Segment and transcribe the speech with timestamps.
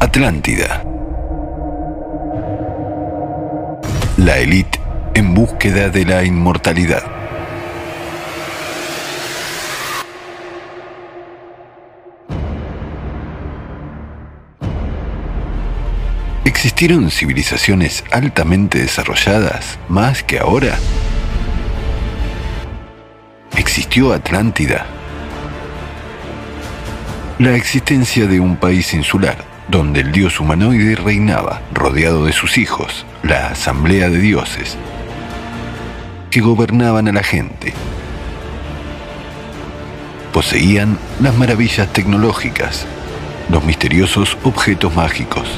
[0.00, 0.84] Atlántida.
[4.16, 4.80] La élite
[5.14, 7.02] en búsqueda de la inmortalidad.
[16.44, 20.76] ¿Existieron civilizaciones altamente desarrolladas más que ahora?
[23.56, 24.86] ¿Existió Atlántida?
[27.38, 29.36] La existencia de un país insular,
[29.68, 34.76] donde el dios humanoide reinaba, rodeado de sus hijos, la asamblea de dioses,
[36.30, 37.72] que gobernaban a la gente.
[40.32, 42.86] Poseían las maravillas tecnológicas,
[43.50, 45.48] los misteriosos objetos mágicos.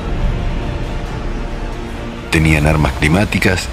[2.31, 3.69] Tenían armas climáticas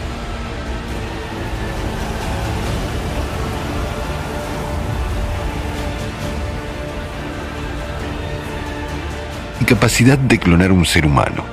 [9.65, 11.43] de clonar un ser humano.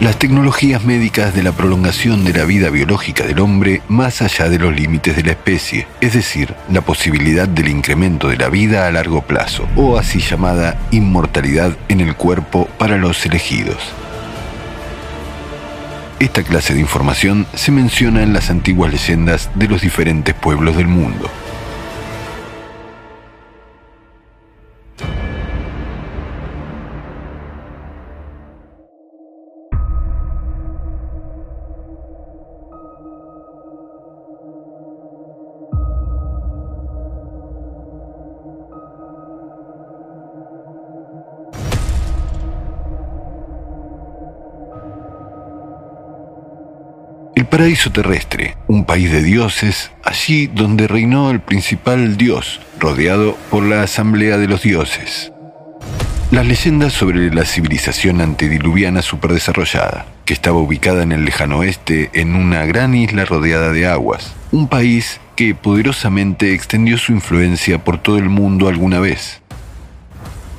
[0.00, 4.58] Las tecnologías médicas de la prolongación de la vida biológica del hombre más allá de
[4.58, 8.92] los límites de la especie, es decir, la posibilidad del incremento de la vida a
[8.92, 13.78] largo plazo, o así llamada inmortalidad en el cuerpo para los elegidos.
[16.20, 20.88] Esta clase de información se menciona en las antiguas leyendas de los diferentes pueblos del
[20.88, 21.30] mundo.
[47.58, 53.82] Paraíso terrestre, un país de dioses, allí donde reinó el principal dios, rodeado por la
[53.82, 55.32] asamblea de los dioses.
[56.30, 62.36] Las leyendas sobre la civilización antediluviana superdesarrollada, que estaba ubicada en el lejano oeste en
[62.36, 68.18] una gran isla rodeada de aguas, un país que poderosamente extendió su influencia por todo
[68.18, 69.42] el mundo alguna vez.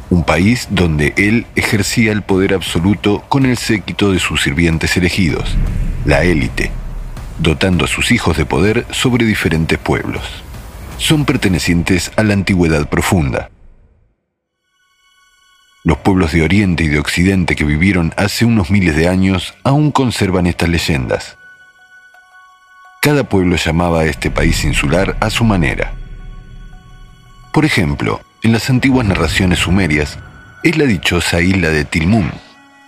[0.09, 5.55] Un país donde él ejercía el poder absoluto con el séquito de sus sirvientes elegidos,
[6.03, 6.73] la élite,
[7.39, 10.23] dotando a sus hijos de poder sobre diferentes pueblos.
[10.97, 13.49] Son pertenecientes a la antigüedad profunda.
[15.83, 19.91] Los pueblos de Oriente y de Occidente que vivieron hace unos miles de años aún
[19.91, 21.37] conservan estas leyendas.
[23.01, 25.93] Cada pueblo llamaba a este país insular a su manera.
[27.53, 30.19] Por ejemplo, en las antiguas narraciones sumerias,
[30.63, 32.29] es la dichosa isla de Tilmum,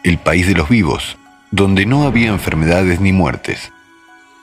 [0.03, 1.17] el país de los vivos,
[1.51, 3.71] donde no había enfermedades ni muertes.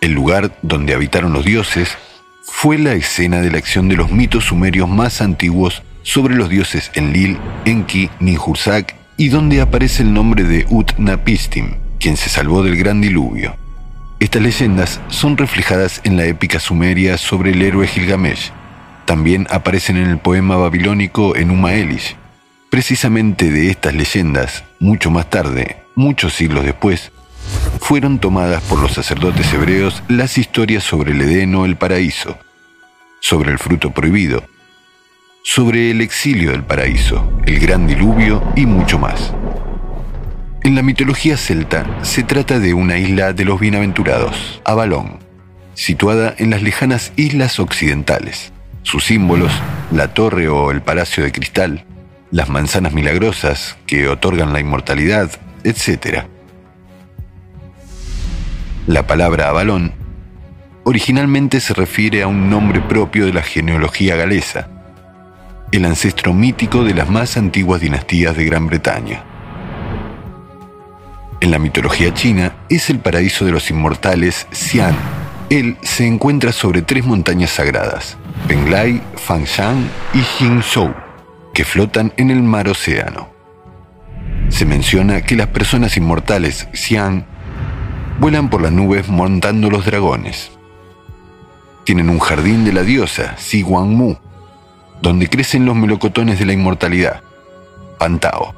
[0.00, 1.96] El lugar donde habitaron los dioses
[2.42, 6.92] fue la escena de la acción de los mitos sumerios más antiguos sobre los dioses
[6.94, 13.00] Enlil, Enki, Ninhursag y donde aparece el nombre de Utnapishtim, quien se salvó del gran
[13.00, 13.56] diluvio.
[14.20, 18.52] Estas leyendas son reflejadas en la épica sumeria sobre el héroe Gilgamesh.
[19.04, 22.16] También aparecen en el poema babilónico Enuma Elish.
[22.70, 27.10] Precisamente de estas leyendas, mucho más tarde, muchos siglos después,
[27.80, 32.38] fueron tomadas por los sacerdotes hebreos las historias sobre el Edén o el paraíso,
[33.20, 34.44] sobre el fruto prohibido,
[35.42, 39.32] sobre el exilio del paraíso, el gran diluvio y mucho más.
[40.62, 45.18] En la mitología celta se trata de una isla de los bienaventurados, Avalón,
[45.74, 48.52] situada en las lejanas islas occidentales.
[48.82, 49.52] Sus símbolos,
[49.90, 51.86] la torre o el palacio de cristal,
[52.30, 55.30] las manzanas milagrosas que otorgan la inmortalidad,
[55.64, 56.26] etc.
[58.88, 59.92] La palabra Avalón
[60.84, 64.70] originalmente se refiere a un nombre propio de la genealogía galesa,
[65.72, 69.24] el ancestro mítico de las más antiguas dinastías de Gran Bretaña.
[71.42, 74.96] En la mitología china es el paraíso de los inmortales Xian.
[75.50, 78.16] Él se encuentra sobre tres montañas sagradas,
[78.46, 80.94] Penglai, Fangshan y Jingzhou,
[81.52, 83.28] que flotan en el mar océano.
[84.48, 87.26] Se menciona que las personas inmortales Xian
[88.18, 90.50] vuelan por las nubes montando los dragones.
[91.84, 94.16] Tienen un jardín de la diosa, Si Mu,
[95.00, 97.22] donde crecen los melocotones de la inmortalidad,
[97.98, 98.54] Pantao.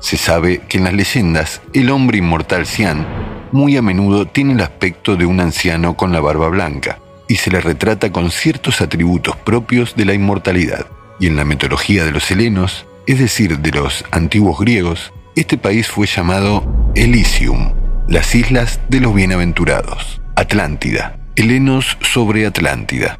[0.00, 3.06] Se sabe que en las leyendas el hombre inmortal Xian
[3.52, 6.98] muy a menudo tiene el aspecto de un anciano con la barba blanca
[7.28, 10.86] y se le retrata con ciertos atributos propios de la inmortalidad.
[11.18, 15.88] Y en la mitología de los helenos, es decir, de los antiguos griegos, este país
[15.88, 16.64] fue llamado
[16.94, 17.72] Elysium,
[18.08, 23.18] las islas de los bienaventurados, Atlántida, helenos sobre Atlántida.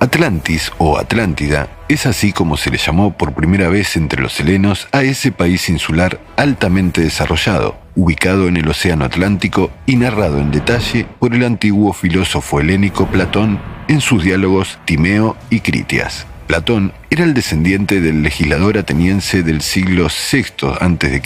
[0.00, 4.88] Atlantis o Atlántida es así como se le llamó por primera vez entre los helenos
[4.90, 11.06] a ese país insular altamente desarrollado, ubicado en el Océano Atlántico y narrado en detalle
[11.20, 16.26] por el antiguo filósofo helénico Platón en sus diálogos Timeo y Critias.
[16.48, 21.22] Platón era el descendiente del legislador ateniense del siglo VI a.C.,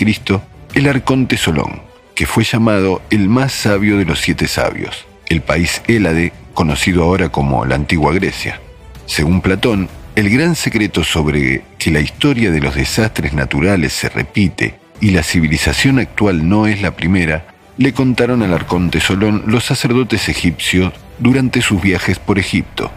[0.74, 1.82] el arconte Solón,
[2.14, 7.30] que fue llamado el más sabio de los siete sabios, el país Hélade, conocido ahora
[7.30, 8.60] como la antigua Grecia.
[9.06, 14.78] Según Platón, el gran secreto sobre que la historia de los desastres naturales se repite
[15.00, 17.46] y la civilización actual no es la primera,
[17.76, 22.90] le contaron al arconte Solón los sacerdotes egipcios durante sus viajes por Egipto.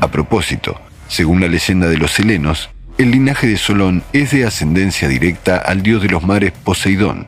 [0.00, 5.08] A propósito, según la leyenda de los helenos, el linaje de Solón es de ascendencia
[5.08, 7.26] directa al dios de los mares Poseidón,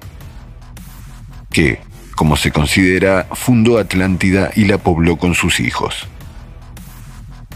[1.50, 1.80] que,
[2.14, 6.06] como se considera, fundó Atlántida y la pobló con sus hijos.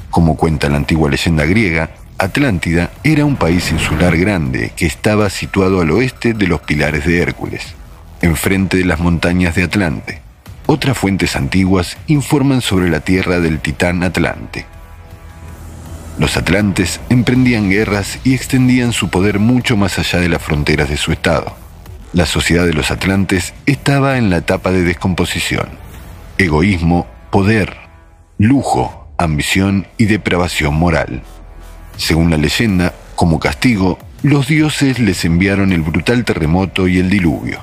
[0.08, 5.82] Como cuenta la antigua leyenda griega, Atlántida era un país insular grande que estaba situado
[5.82, 7.74] al oeste de los pilares de Hércules,
[8.22, 10.22] enfrente de las montañas de Atlante.
[10.64, 14.64] Otras fuentes antiguas informan sobre la tierra del titán Atlante.
[16.18, 20.96] Los atlantes emprendían guerras y extendían su poder mucho más allá de las fronteras de
[20.96, 21.54] su estado.
[22.14, 25.68] La sociedad de los atlantes estaba en la etapa de descomposición.
[26.38, 27.76] Egoísmo, poder,
[28.38, 31.22] lujo, ambición y depravación moral.
[31.98, 37.60] Según la leyenda, como castigo, los dioses les enviaron el brutal terremoto y el diluvio.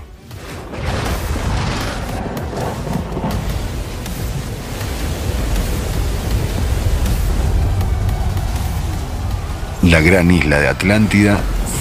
[9.84, 11.40] La gran isla de Atlántida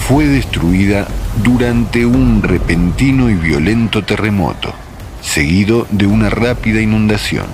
[0.09, 1.07] fue destruida
[1.45, 4.75] durante un repentino y violento terremoto,
[5.21, 7.47] seguido de una rápida inundación.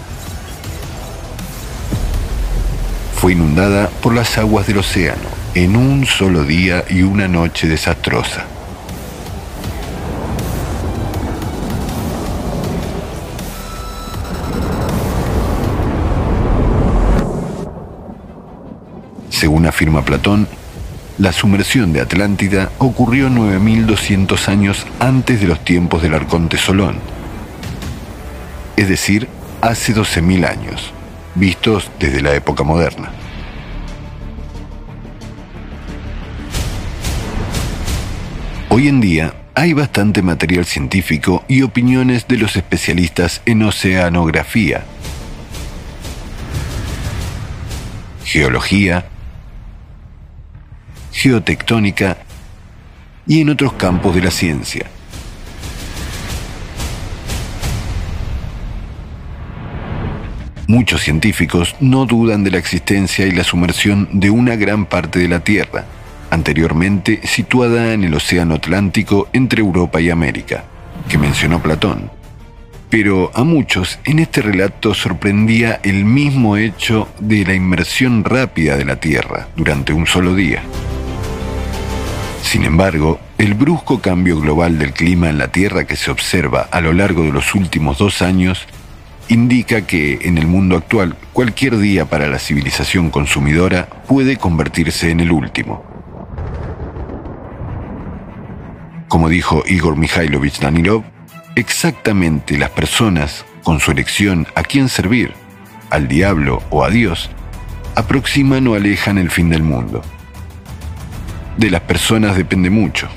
[3.21, 8.47] Fue inundada por las aguas del océano en un solo día y una noche desastrosa.
[19.39, 20.49] Según afirma Platón,
[21.17, 26.97] la sumersión de Atlántida ocurrió 9.200 años antes de los tiempos del arconte Solón,
[28.77, 29.29] es decir,
[29.61, 30.93] hace 12.000 años,
[31.37, 33.13] vistos desde la época moderna.
[38.71, 44.83] Hoy en día hay bastante material científico y opiniones de los especialistas en oceanografía,
[48.25, 49.05] geología,
[51.19, 52.17] geotectónica
[53.27, 54.87] y en otros campos de la ciencia.
[60.69, 65.27] Muchos científicos no dudan de la existencia y la sumersión de una gran parte de
[65.27, 65.87] la Tierra,
[66.31, 70.63] anteriormente situada en el Océano Atlántico entre Europa y América,
[71.09, 72.13] que mencionó Platón.
[72.91, 78.85] Pero a muchos en este relato sorprendía el mismo hecho de la inmersión rápida de
[78.85, 80.63] la Tierra durante un solo día.
[82.43, 86.81] Sin embargo, el brusco cambio global del clima en la Tierra que se observa a
[86.81, 88.67] lo largo de los últimos dos años
[89.29, 95.21] indica que en el mundo actual cualquier día para la civilización consumidora puede convertirse en
[95.21, 95.85] el último.
[99.09, 101.05] Como dijo Igor Mikhailovich Danilov,
[101.55, 105.33] exactamente las personas, con su elección a quién servir,
[105.91, 107.31] al diablo o a Dios,
[107.95, 110.03] aproximan o alejan el fin del mundo
[111.59, 113.09] de las personas depende mucho.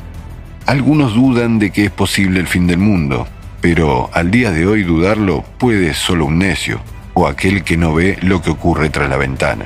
[0.65, 3.27] Algunos dudan de que es posible el fin del mundo,
[3.61, 6.81] pero al día de hoy dudarlo puede solo un necio
[7.13, 9.65] o aquel que no ve lo que ocurre tras la ventana.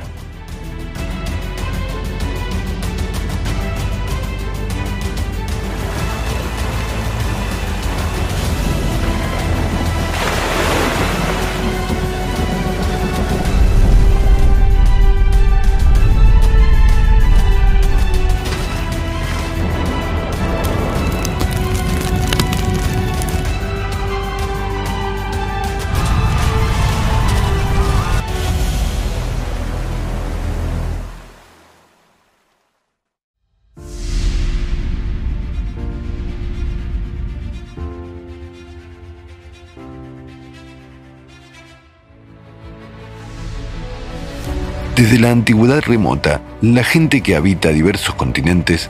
[45.05, 48.89] Desde la antigüedad remota, la gente que habita diversos continentes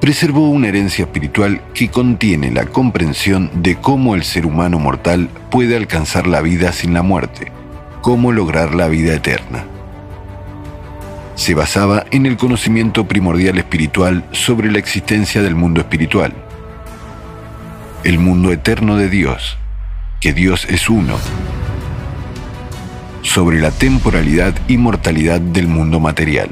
[0.00, 5.76] preservó una herencia espiritual que contiene la comprensión de cómo el ser humano mortal puede
[5.76, 7.52] alcanzar la vida sin la muerte,
[8.00, 9.66] cómo lograr la vida eterna.
[11.34, 16.32] se basaba en el conocimiento primordial espiritual sobre la existencia del mundo espiritual,
[18.04, 19.58] el mundo eterno de Dios,
[20.18, 21.18] que Dios es uno,
[23.32, 26.50] sobre la temporalidad y mortalidad del mundo material.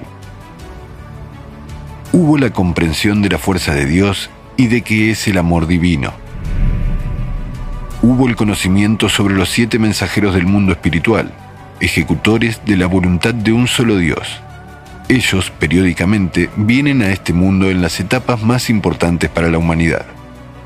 [2.10, 6.14] Hubo la comprensión de la fuerza de Dios y de que es el amor divino.
[8.00, 11.30] Hubo el conocimiento sobre los siete mensajeros del mundo espiritual,
[11.80, 14.40] ejecutores de la voluntad de un solo Dios.
[15.10, 20.06] Ellos periódicamente vienen a este mundo en las etapas más importantes para la humanidad,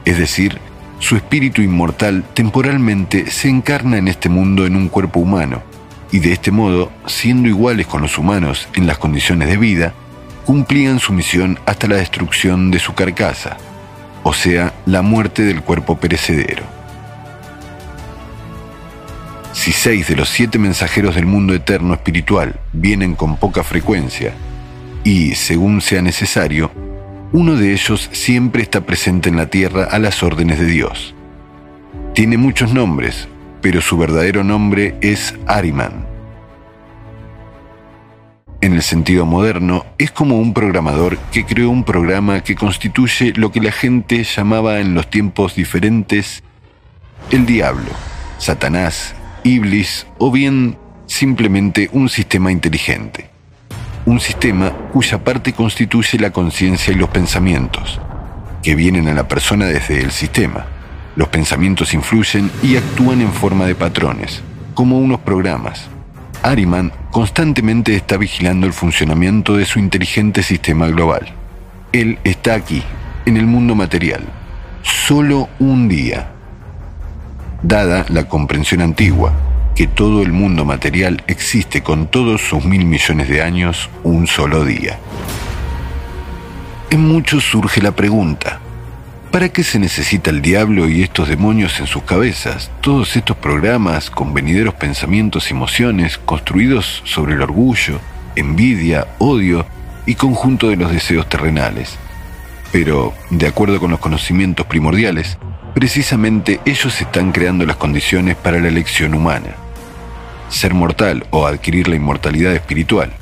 [0.04, 0.61] es decir,
[1.00, 5.74] su espíritu inmortal temporalmente se encarna en este mundo en un cuerpo humano,
[6.14, 9.94] y de este modo, siendo iguales con los humanos en las condiciones de vida,
[10.47, 13.56] cumplían su misión hasta la destrucción de su carcasa,
[14.23, 16.62] o sea, la muerte del cuerpo perecedero.
[19.52, 24.35] Si seis de los siete mensajeros del mundo eterno espiritual vienen con poca frecuencia,
[25.02, 26.71] y, según sea necesario,
[27.33, 31.12] uno de ellos siempre está presente en la tierra a las órdenes de Dios.
[32.14, 33.26] Tiene muchos nombres,
[33.61, 36.04] pero su verdadero nombre es Ariman.
[38.64, 43.52] En el sentido moderno, es como un programador que creó un programa que constituye lo
[43.52, 46.42] que la gente llamaba en los tiempos diferentes
[47.30, 47.90] el diablo,
[48.38, 53.28] Satanás, Iblis o bien simplemente un sistema inteligente.
[54.06, 58.00] Un sistema cuya parte constituye la conciencia y los pensamientos,
[58.62, 60.64] que vienen a la persona desde el sistema.
[61.16, 64.42] Los pensamientos influyen y actúan en forma de patrones,
[64.73, 65.90] como unos programas.
[66.45, 71.33] Ariman constantemente está vigilando el funcionamiento de su inteligente sistema global.
[71.91, 72.83] Él está aquí,
[73.25, 74.23] en el mundo material,
[74.83, 76.29] solo un día.
[77.63, 79.33] Dada la comprensión antigua,
[79.75, 84.67] que todo el mundo material existe con todos sus mil millones de años un solo
[84.67, 84.99] día.
[86.91, 88.61] En muchos surge la pregunta,
[89.35, 92.71] ¿Para qué se necesita el diablo y estos demonios en sus cabezas?
[92.81, 97.99] Todos estos programas con venideros pensamientos y emociones construidos sobre el orgullo,
[98.37, 99.67] envidia, odio
[100.07, 101.97] y conjunto de los deseos terrenales.
[102.71, 105.37] Pero, de acuerdo con los conocimientos primordiales,
[105.75, 109.57] precisamente ellos están creando las condiciones para la elección humana.
[110.49, 113.12] Ser mortal o adquirir la inmortalidad espiritual.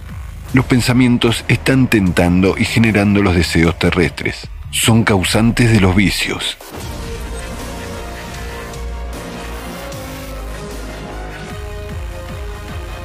[0.52, 6.56] Los pensamientos están tentando y generando los deseos terrestres son causantes de los vicios.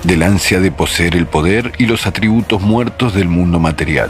[0.03, 4.09] Del ansia de poseer el poder y los atributos muertos del mundo material.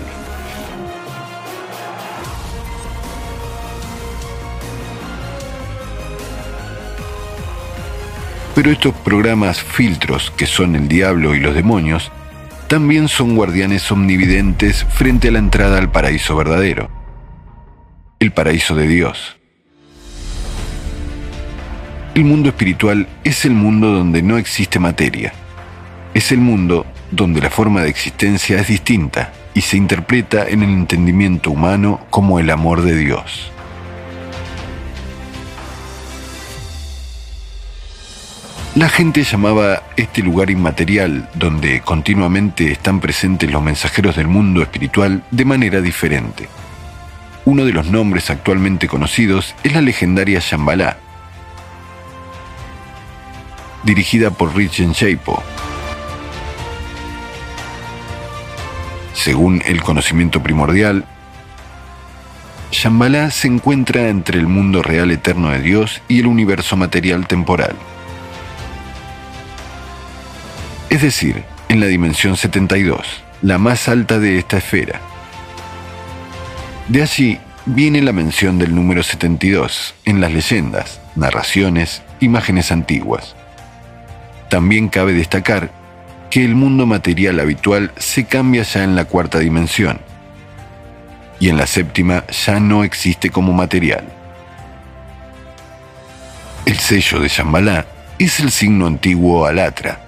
[8.54, 12.12] Pero estos programas filtros, que son el diablo y los demonios,
[12.68, 16.97] también son guardianes omnividentes frente a la entrada al paraíso verdadero
[18.20, 19.38] el paraíso de Dios.
[22.16, 25.34] El mundo espiritual es el mundo donde no existe materia.
[26.16, 30.70] Es el mundo donde la forma de existencia es distinta y se interpreta en el
[30.72, 33.52] entendimiento humano como el amor de Dios.
[38.74, 45.24] La gente llamaba este lugar inmaterial, donde continuamente están presentes los mensajeros del mundo espiritual,
[45.32, 46.48] de manera diferente.
[47.48, 50.98] Uno de los nombres actualmente conocidos es la legendaria Shambhala,
[53.84, 55.42] dirigida por Richard Shaipo.
[59.14, 61.06] Según el conocimiento primordial,
[62.72, 67.78] Shambhala se encuentra entre el mundo real eterno de Dios y el universo material temporal.
[70.90, 73.08] Es decir, en la dimensión 72,
[73.42, 75.00] la más alta de esta esfera.
[76.88, 83.36] De allí viene la mención del número 72 en las leyendas, narraciones, imágenes antiguas.
[84.50, 85.70] También cabe destacar
[86.30, 90.00] que el mundo material habitual se cambia ya en la cuarta dimensión
[91.42, 94.06] y en la séptima ya no existe como material.
[96.66, 97.86] El sello de Shambhala
[98.18, 100.00] es el signo antiguo Alatra,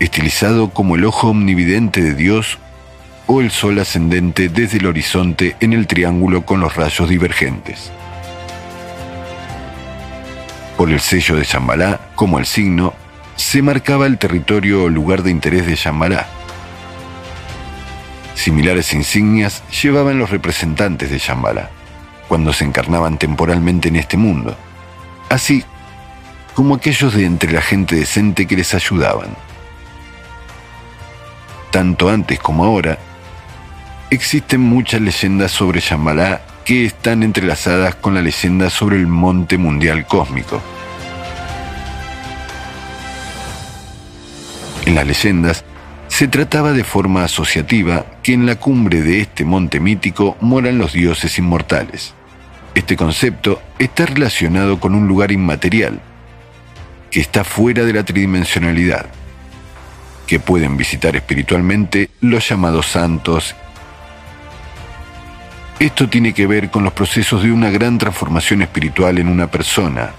[0.00, 2.58] estilizado como el ojo omnividente de Dios
[3.28, 7.92] o el sol ascendente desde el horizonte en el triángulo con los rayos divergentes.
[10.78, 12.94] Por el sello de Shambhala, como el signo,
[13.36, 16.26] se marcaba el territorio o lugar de interés de Shambhala.
[18.34, 21.68] Similares insignias llevaban los representantes de Shambhala,
[22.28, 24.56] cuando se encarnaban temporalmente en este mundo,
[25.28, 25.64] así
[26.54, 29.36] como aquellos de entre la gente decente que les ayudaban.
[31.70, 32.98] tanto antes como ahora,
[34.10, 40.06] existen muchas leyendas sobre Shambhala que están entrelazadas con la leyenda sobre el monte mundial
[40.06, 40.62] cósmico.
[44.86, 45.64] En las leyendas
[46.08, 50.92] se trataba de forma asociativa que en la cumbre de este monte mítico moran los
[50.92, 52.14] dioses inmortales.
[52.74, 56.00] Este concepto está relacionado con un lugar inmaterial,
[57.10, 59.06] que está fuera de la tridimensionalidad,
[60.26, 63.54] que pueden visitar espiritualmente los llamados santos
[65.78, 70.10] esto tiene que ver con los procesos de una gran transformación espiritual en una persona,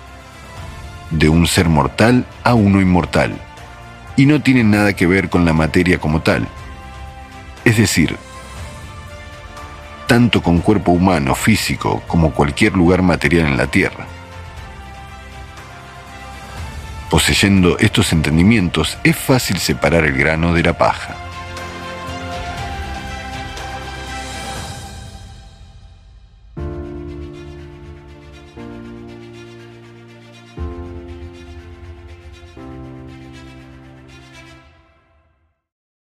[1.12, 3.34] de un ser mortal a uno inmortal,
[4.16, 6.48] y no tiene nada que ver con la materia como tal.
[7.66, 8.16] Es decir,
[10.08, 14.06] tanto con cuerpo humano, físico, como cualquier lugar material en la Tierra.
[17.10, 21.29] Poseyendo estos entendimientos, es fácil separar el grano de la paja.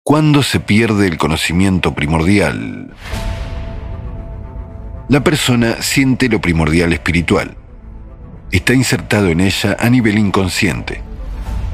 [0.05, 2.93] ¿Cuándo se pierde el conocimiento primordial?
[5.07, 7.55] La persona siente lo primordial espiritual.
[8.51, 11.01] Está insertado en ella a nivel inconsciente.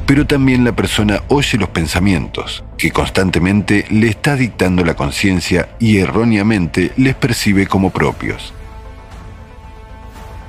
[0.06, 5.98] Pero también la persona oye los pensamientos, que constantemente le está dictando la conciencia y
[5.98, 8.54] erróneamente les percibe como propios.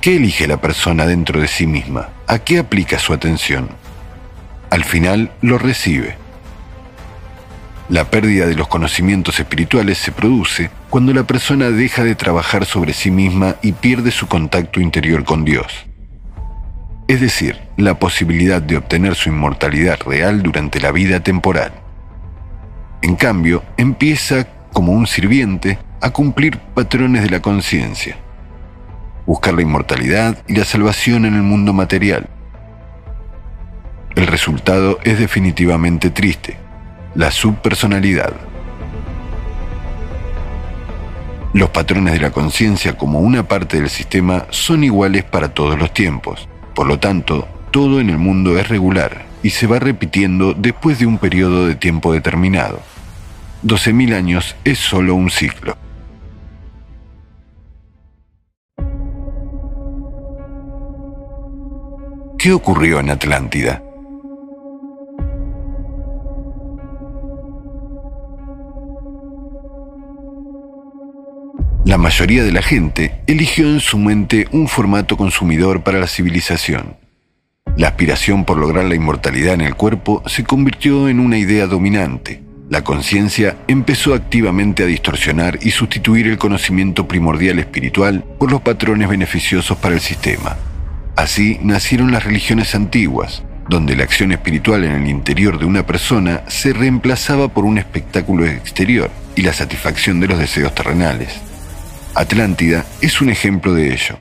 [0.01, 2.09] ¿Qué elige la persona dentro de sí misma?
[2.27, 3.69] ¿A qué aplica su atención?
[4.69, 6.20] Al final lo recibe.
[7.91, 12.93] La pérdida de los conocimientos espirituales se produce cuando la persona deja de trabajar sobre
[12.93, 15.87] sí misma y pierde su contacto interior con Dios.
[17.09, 21.73] Es decir, la posibilidad de obtener su inmortalidad real durante la vida temporal.
[23.01, 28.15] En cambio, empieza, como un sirviente, a cumplir patrones de la conciencia.
[29.25, 32.29] Buscar la inmortalidad y la salvación en el mundo material.
[34.15, 36.70] El resultado es definitivamente triste
[37.15, 38.33] la subpersonalidad.
[41.53, 45.93] Los patrones de la conciencia como una parte del sistema son iguales para todos los
[45.93, 46.47] tiempos.
[46.73, 51.05] Por lo tanto, todo en el mundo es regular y se va repitiendo después de
[51.05, 52.79] un periodo de tiempo determinado.
[53.63, 55.75] 12.000 años es solo un ciclo.
[62.37, 63.83] ¿Qué ocurrió en Atlántida?
[71.91, 76.95] La mayoría de la gente eligió en su mente un formato consumidor para la civilización.
[77.75, 82.41] La aspiración por lograr la inmortalidad en el cuerpo se convirtió en una idea dominante.
[82.69, 89.09] La conciencia empezó activamente a distorsionar y sustituir el conocimiento primordial espiritual por los patrones
[89.09, 90.55] beneficiosos para el sistema.
[91.17, 96.43] Así nacieron las religiones antiguas, donde la acción espiritual en el interior de una persona
[96.47, 101.50] se reemplazaba por un espectáculo exterior y la satisfacción de los deseos terrenales.
[102.13, 104.19] Atlántida es un ejemplo de ello.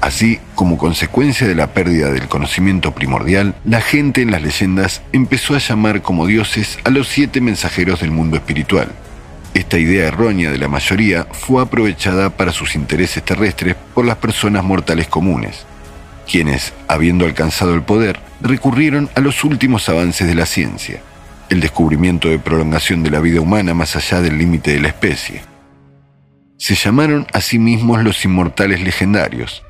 [0.00, 5.56] Así, como consecuencia de la pérdida del conocimiento primordial, la gente en las leyendas empezó
[5.56, 8.88] a llamar como dioses a los siete mensajeros del mundo espiritual.
[9.54, 14.62] Esta idea errónea de la mayoría fue aprovechada para sus intereses terrestres por las personas
[14.62, 15.66] mortales comunes,
[16.30, 21.00] quienes, habiendo alcanzado el poder, recurrieron a los últimos avances de la ciencia,
[21.48, 25.51] el descubrimiento de prolongación de la vida humana más allá del límite de la especie,
[26.62, 29.64] se llamaron a sí mismos los inmortales legendarios,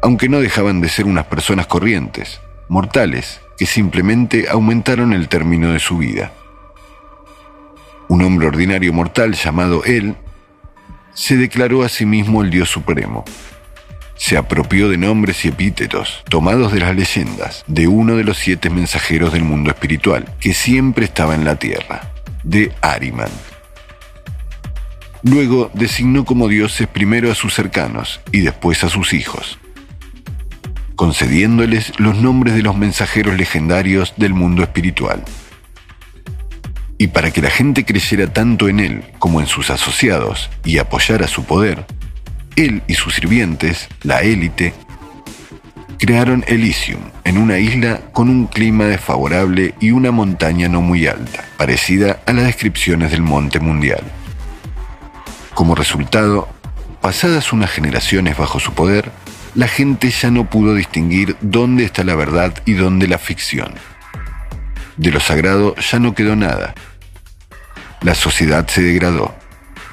[0.00, 5.78] aunque no dejaban de ser unas personas corrientes, mortales, que simplemente aumentaron el término de
[5.78, 6.32] su vida.
[8.08, 10.16] Un hombre ordinario mortal llamado él
[11.12, 13.26] se declaró a sí mismo el Dios Supremo.
[14.14, 18.70] Se apropió de nombres y epítetos tomados de las leyendas de uno de los siete
[18.70, 23.28] mensajeros del mundo espiritual que siempre estaba en la tierra, de Ariman.
[25.22, 29.58] Luego designó como dioses primero a sus cercanos y después a sus hijos,
[30.94, 35.24] concediéndoles los nombres de los mensajeros legendarios del mundo espiritual.
[36.98, 41.28] Y para que la gente creyera tanto en él como en sus asociados y apoyara
[41.28, 41.86] su poder,
[42.56, 44.72] él y sus sirvientes, la élite,
[45.98, 51.44] crearon Elysium, en una isla con un clima desfavorable y una montaña no muy alta,
[51.56, 54.04] parecida a las descripciones del monte mundial.
[55.56, 56.50] Como resultado,
[57.00, 59.10] pasadas unas generaciones bajo su poder,
[59.54, 63.72] la gente ya no pudo distinguir dónde está la verdad y dónde la ficción.
[64.98, 66.74] De lo sagrado ya no quedó nada.
[68.02, 69.34] La sociedad se degradó.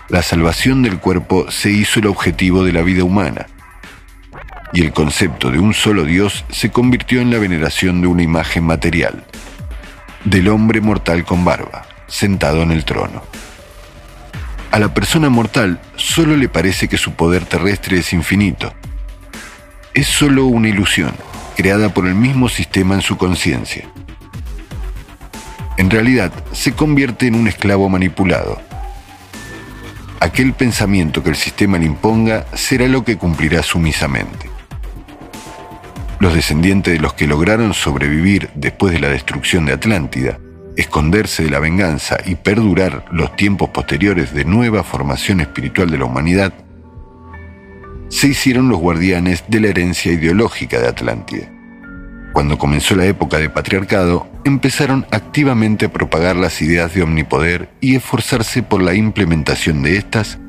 [0.10, 3.45] La salvación del cuerpo se hizo el objetivo de la vida humana.
[4.73, 8.65] Y el concepto de un solo Dios se convirtió en la veneración de una imagen
[8.65, 9.23] material,
[10.26, 13.23] del hombre mortal con barba, sentado en el trono.
[14.73, 18.73] A la persona mortal solo le parece que su poder terrestre es infinito.
[19.93, 21.12] Es solo una ilusión,
[21.55, 23.88] creada por el mismo sistema en su conciencia.
[25.77, 28.59] En realidad, se convierte en un esclavo manipulado.
[30.19, 34.49] Aquel pensamiento que el sistema le imponga será lo que cumplirá sumisamente.
[36.17, 40.39] Los descendientes de los que lograron sobrevivir después de la destrucción de Atlántida,
[40.75, 46.05] esconderse de la venganza y perdurar los tiempos posteriores de nueva formación espiritual de la
[46.05, 46.53] humanidad,
[48.09, 51.49] se hicieron los guardianes de la herencia ideológica de Atlántida.
[52.33, 57.95] Cuando comenzó la época de patriarcado, empezaron activamente a propagar las ideas de omnipoder y
[57.95, 60.39] esforzarse por la implementación de estas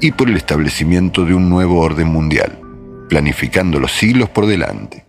[0.00, 2.58] y por el establecimiento de un nuevo orden mundial,
[3.08, 5.04] planificando los siglos por delante.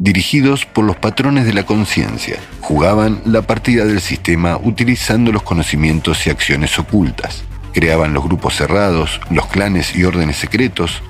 [0.00, 6.24] Dirigidos por los patrones de la conciencia, jugaban la partida del sistema utilizando los conocimientos
[6.24, 11.02] y acciones ocultas, creaban los grupos cerrados, los clanes y órdenes secretos,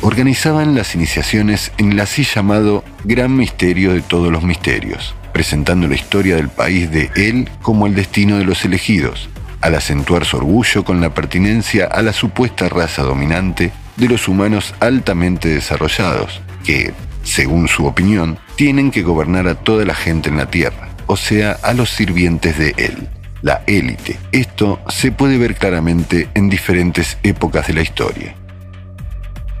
[0.00, 5.94] organizaban las iniciaciones en el así llamado Gran Misterio de todos los misterios, presentando la
[5.94, 9.28] historia del país de él como el destino de los elegidos,
[9.60, 14.74] al acentuar su orgullo con la pertinencia a la supuesta raza dominante de los humanos
[14.80, 16.94] altamente desarrollados, que,
[17.28, 21.52] según su opinión, tienen que gobernar a toda la gente en la Tierra, o sea,
[21.62, 23.08] a los sirvientes de él,
[23.42, 24.18] la élite.
[24.32, 28.34] Esto se puede ver claramente en diferentes épocas de la historia.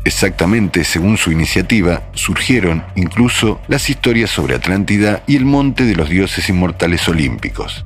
[0.04, 6.08] Exactamente según su iniciativa, surgieron incluso las historias sobre Atlántida y el monte de los
[6.08, 7.84] dioses inmortales olímpicos.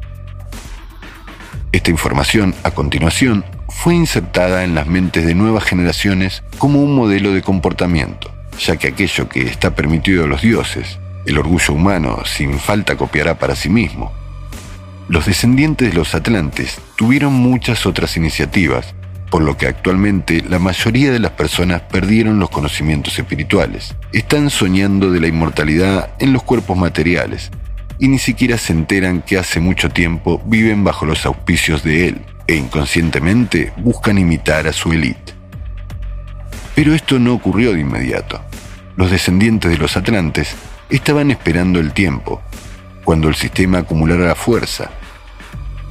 [1.73, 7.33] Esta información, a continuación, fue insertada en las mentes de nuevas generaciones como un modelo
[7.33, 12.59] de comportamiento, ya que aquello que está permitido a los dioses, el orgullo humano, sin
[12.59, 14.13] falta copiará para sí mismo.
[15.09, 18.95] Los descendientes de los atlantes tuvieron muchas otras iniciativas
[19.33, 23.95] por lo que actualmente la mayoría de las personas perdieron los conocimientos espirituales.
[24.13, 27.51] Están soñando de la inmortalidad en los cuerpos materiales
[27.99, 32.21] y ni siquiera se enteran que hace mucho tiempo viven bajo los auspicios de él
[32.47, 35.33] e inconscientemente buscan imitar a su élite.
[36.83, 38.41] Pero esto no ocurrió de inmediato.
[38.97, 40.57] Los descendientes de los atlantes
[40.91, 42.43] estaban esperando el tiempo,
[43.05, 44.91] cuando el sistema acumulara la fuerza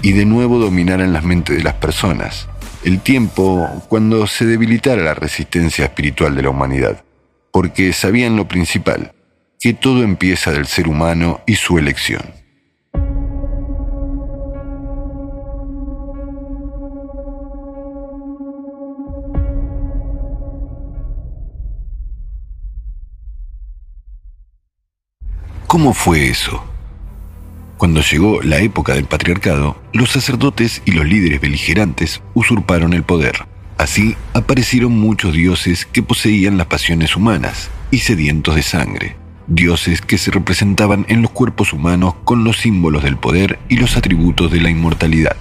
[0.02, 2.50] y de nuevo dominara en las mentes de las personas,
[2.84, 7.06] el tiempo cuando se debilitara la resistencia espiritual de la humanidad,
[7.54, 9.14] porque sabían lo principal,
[9.62, 12.41] que todo empieza del ser humano y su elección.
[25.72, 26.62] ¿Cómo fue eso?
[27.78, 33.46] Cuando llegó la época del patriarcado, los sacerdotes y los líderes beligerantes usurparon el poder.
[33.78, 39.16] Así aparecieron muchos dioses que poseían las pasiones humanas y sedientos de sangre,
[39.48, 43.96] dioses que se representaban en los cuerpos humanos con los símbolos del poder y los
[43.96, 45.38] atributos de la inmortalidad.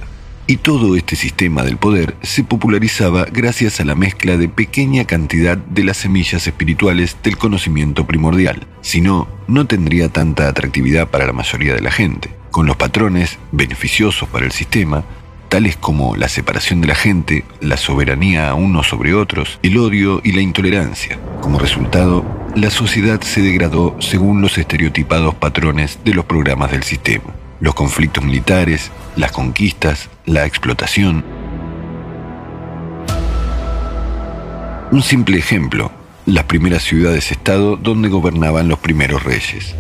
[0.51, 5.57] Y todo este sistema del poder se popularizaba gracias a la mezcla de pequeña cantidad
[5.57, 8.67] de las semillas espirituales del conocimiento primordial.
[8.81, 12.35] Si no, no tendría tanta atractividad para la mayoría de la gente.
[12.51, 15.05] Con los patrones beneficiosos para el sistema,
[15.49, 20.21] tales como la separación de la gente, la soberanía a unos sobre otros, el odio
[20.25, 21.17] y la intolerancia.
[21.41, 22.25] Como resultado,
[22.57, 28.25] la sociedad se degradó según los estereotipados patrones de los programas del sistema los conflictos
[28.25, 31.25] militares, las conquistas, la explotación.
[34.91, 35.93] Un simple ejemplo,
[36.27, 39.75] las primeras ciudades-estado donde gobernaban los primeros reyes.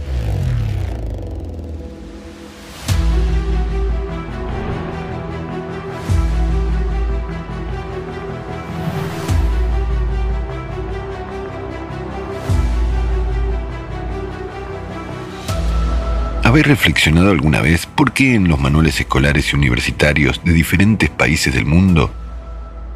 [16.50, 21.54] ¿Habéis reflexionado alguna vez por qué en los manuales escolares y universitarios de diferentes países
[21.54, 22.12] del mundo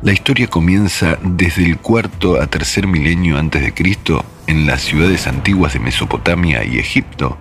[0.02, 5.28] la historia comienza desde el cuarto a tercer milenio antes de Cristo en las ciudades
[5.28, 7.38] antiguas de Mesopotamia y Egipto?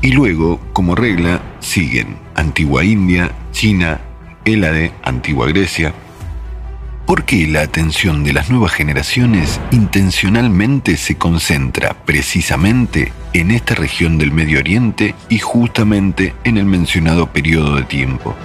[0.00, 4.00] Y luego, como regla, siguen Antigua India, China,
[4.44, 5.94] Hélade, Antigua Grecia.
[7.06, 14.18] ¿Por qué la atención de las nuevas generaciones intencionalmente se concentra precisamente en esta región
[14.18, 18.36] del Medio Oriente y justamente en el mencionado periodo de tiempo?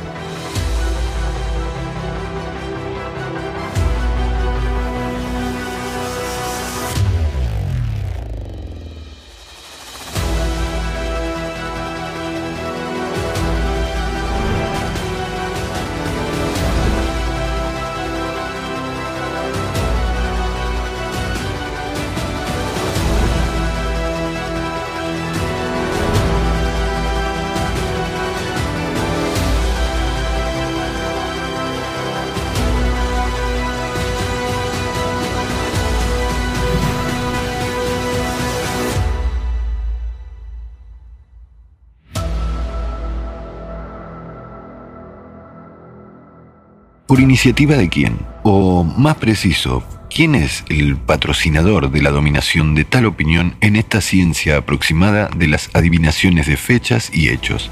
[47.07, 48.19] ¿Por iniciativa de quién?
[48.43, 49.81] O más preciso,
[50.13, 55.47] ¿quién es el patrocinador de la dominación de tal opinión en esta ciencia aproximada de
[55.47, 57.71] las adivinaciones de fechas y hechos?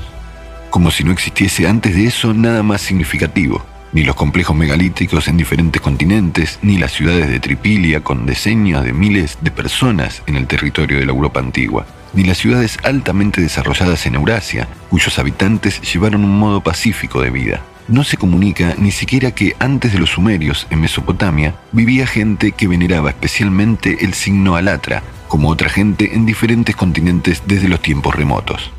[0.70, 5.36] Como si no existiese antes de eso nada más significativo, ni los complejos megalíticos en
[5.36, 10.48] diferentes continentes, ni las ciudades de Tripilia con decenas de miles de personas en el
[10.48, 16.24] territorio de la Europa antigua, ni las ciudades altamente desarrolladas en Eurasia, cuyos habitantes llevaron
[16.24, 20.68] un modo pacífico de vida no se comunica ni siquiera que antes de los sumerios
[20.70, 26.76] en Mesopotamia vivía gente que veneraba especialmente el signo alatra, como otra gente en diferentes
[26.76, 28.72] continentes desde los tiempos remotos.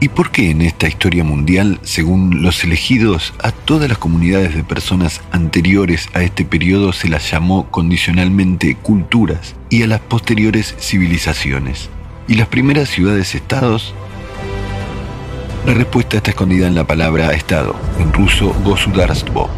[0.00, 4.62] ¿Y por qué en esta historia mundial, según los elegidos, a todas las comunidades de
[4.62, 11.88] personas anteriores a este periodo se las llamó condicionalmente culturas y a las posteriores civilizaciones?
[12.28, 13.94] Y las primeras ciudades-estados
[15.66, 19.48] la respuesta está escondida en la palabra Estado, en ruso Gosudarstvo.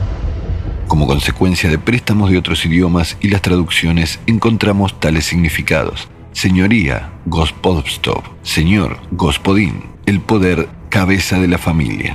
[0.87, 6.09] Como consecuencia de préstamos de otros idiomas y las traducciones, encontramos tales significados.
[6.31, 12.15] Señoría, Gospodstov, señor, Gospodín, el poder, cabeza de la familia.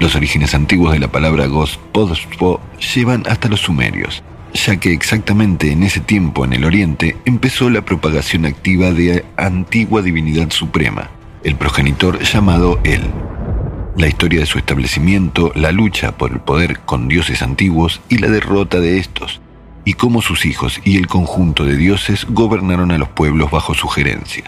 [0.00, 5.82] Los orígenes antiguos de la palabra Gospodstvo llevan hasta los sumerios, ya que exactamente en
[5.82, 11.10] ese tiempo en el Oriente empezó la propagación activa de antigua divinidad suprema,
[11.44, 13.02] el progenitor llamado El.
[13.96, 18.28] La historia de su establecimiento, la lucha por el poder con dioses antiguos y la
[18.28, 19.40] derrota de estos,
[19.84, 23.88] y cómo sus hijos y el conjunto de dioses gobernaron a los pueblos bajo su
[23.88, 24.44] gerencia.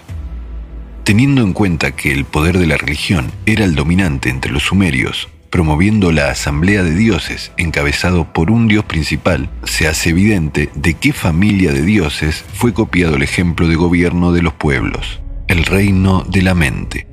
[1.04, 5.28] Teniendo en cuenta que el poder de la religión era el dominante entre los sumerios,
[5.54, 11.12] promoviendo la Asamblea de Dioses encabezado por un dios principal, se hace evidente de qué
[11.12, 16.42] familia de dioses fue copiado el ejemplo de gobierno de los pueblos, el reino de
[16.42, 17.06] la mente.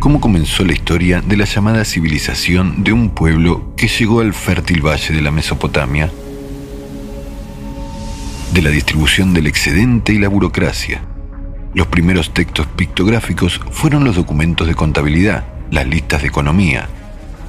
[0.00, 4.84] ¿Cómo comenzó la historia de la llamada civilización de un pueblo que llegó al fértil
[4.84, 6.10] valle de la Mesopotamia?
[8.52, 11.02] De la distribución del excedente y la burocracia.
[11.74, 16.88] Los primeros textos pictográficos fueron los documentos de contabilidad, las listas de economía,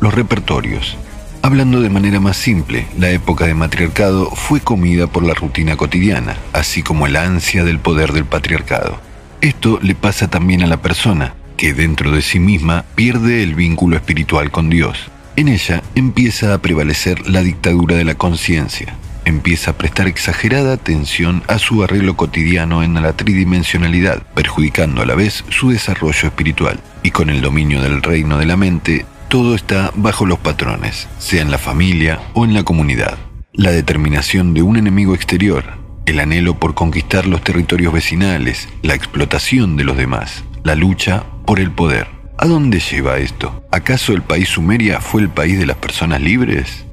[0.01, 0.97] los repertorios.
[1.43, 6.35] Hablando de manera más simple, la época de matriarcado fue comida por la rutina cotidiana,
[6.53, 8.99] así como el ansia del poder del patriarcado.
[9.39, 13.95] Esto le pasa también a la persona, que dentro de sí misma pierde el vínculo
[13.95, 15.09] espiritual con Dios.
[15.35, 21.43] En ella empieza a prevalecer la dictadura de la conciencia, empieza a prestar exagerada atención
[21.47, 27.11] a su arreglo cotidiano en la tridimensionalidad, perjudicando a la vez su desarrollo espiritual, y
[27.11, 31.51] con el dominio del reino de la mente todo está bajo los patrones, sea en
[31.51, 33.17] la familia o en la comunidad.
[33.53, 35.63] La determinación de un enemigo exterior,
[36.05, 41.61] el anhelo por conquistar los territorios vecinales, la explotación de los demás, la lucha por
[41.61, 42.07] el poder.
[42.37, 43.63] ¿A dónde lleva esto?
[43.71, 46.85] ¿Acaso el país Sumeria fue el país de las personas libres?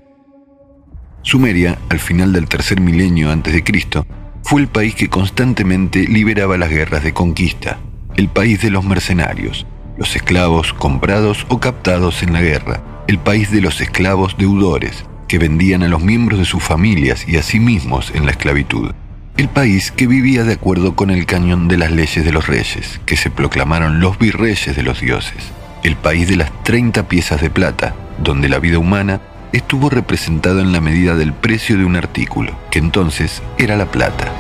[1.23, 4.07] Sumeria, al final del tercer milenio antes de Cristo,
[4.45, 7.81] fue el país que constantemente liberaba las guerras de conquista,
[8.15, 9.67] el país de los mercenarios,
[9.99, 15.39] los esclavos comprados o captados en la guerra, el país de los esclavos deudores, que
[15.39, 18.93] vendían a los miembros de sus familias y a sí mismos en la esclavitud,
[19.37, 23.01] el país que vivía de acuerdo con el cañón de las leyes de los reyes,
[23.07, 27.51] que se proclamaron los virreyes de los dioses, el país de las 30 piezas de
[27.51, 29.21] plata, donde la vida humana
[29.53, 34.33] estuvo representada en la medida del precio de un artículo, que entonces era la plata.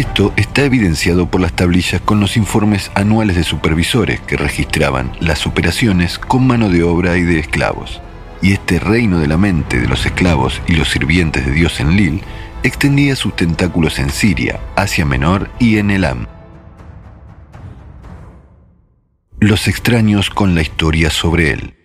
[0.00, 5.46] Esto está evidenciado por las tablillas con los informes anuales de supervisores que registraban las
[5.46, 8.00] operaciones con mano de obra y de esclavos.
[8.40, 11.96] Y este reino de la mente de los esclavos y los sirvientes de Dios en
[11.96, 12.22] Lil
[12.62, 16.26] extendía sus tentáculos en Siria, Asia Menor y en Elam.
[19.38, 21.79] Los extraños con la historia sobre él.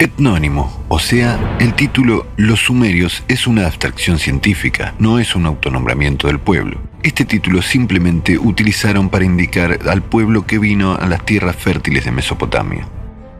[0.00, 6.26] Etnónimo, o sea, el título Los Sumerios es una abstracción científica, no es un autonombramiento
[6.26, 6.80] del pueblo.
[7.02, 12.12] Este título simplemente utilizaron para indicar al pueblo que vino a las tierras fértiles de
[12.12, 12.88] Mesopotamia.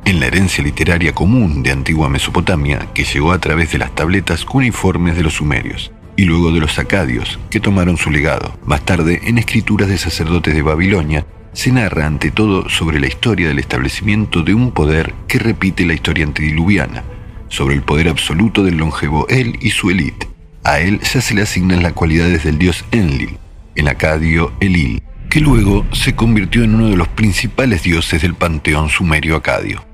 [0.04, 4.44] En la herencia literaria común de antigua Mesopotamia, que llegó a través de las tabletas
[4.44, 9.22] cuneiformes de los sumerios, y luego de los acadios, que tomaron su legado, más tarde
[9.24, 14.42] en escrituras de sacerdotes de Babilonia se narra ante todo sobre la historia del establecimiento
[14.42, 17.02] de un poder que repite la historia antediluviana,
[17.48, 20.28] sobre el poder absoluto del longevo El y su élite.
[20.64, 23.38] A él ya se le asignan las cualidades del dios Enlil,
[23.74, 28.88] el acadio Elil, que luego se convirtió en uno de los principales dioses del panteón
[28.88, 29.84] sumerio acadio.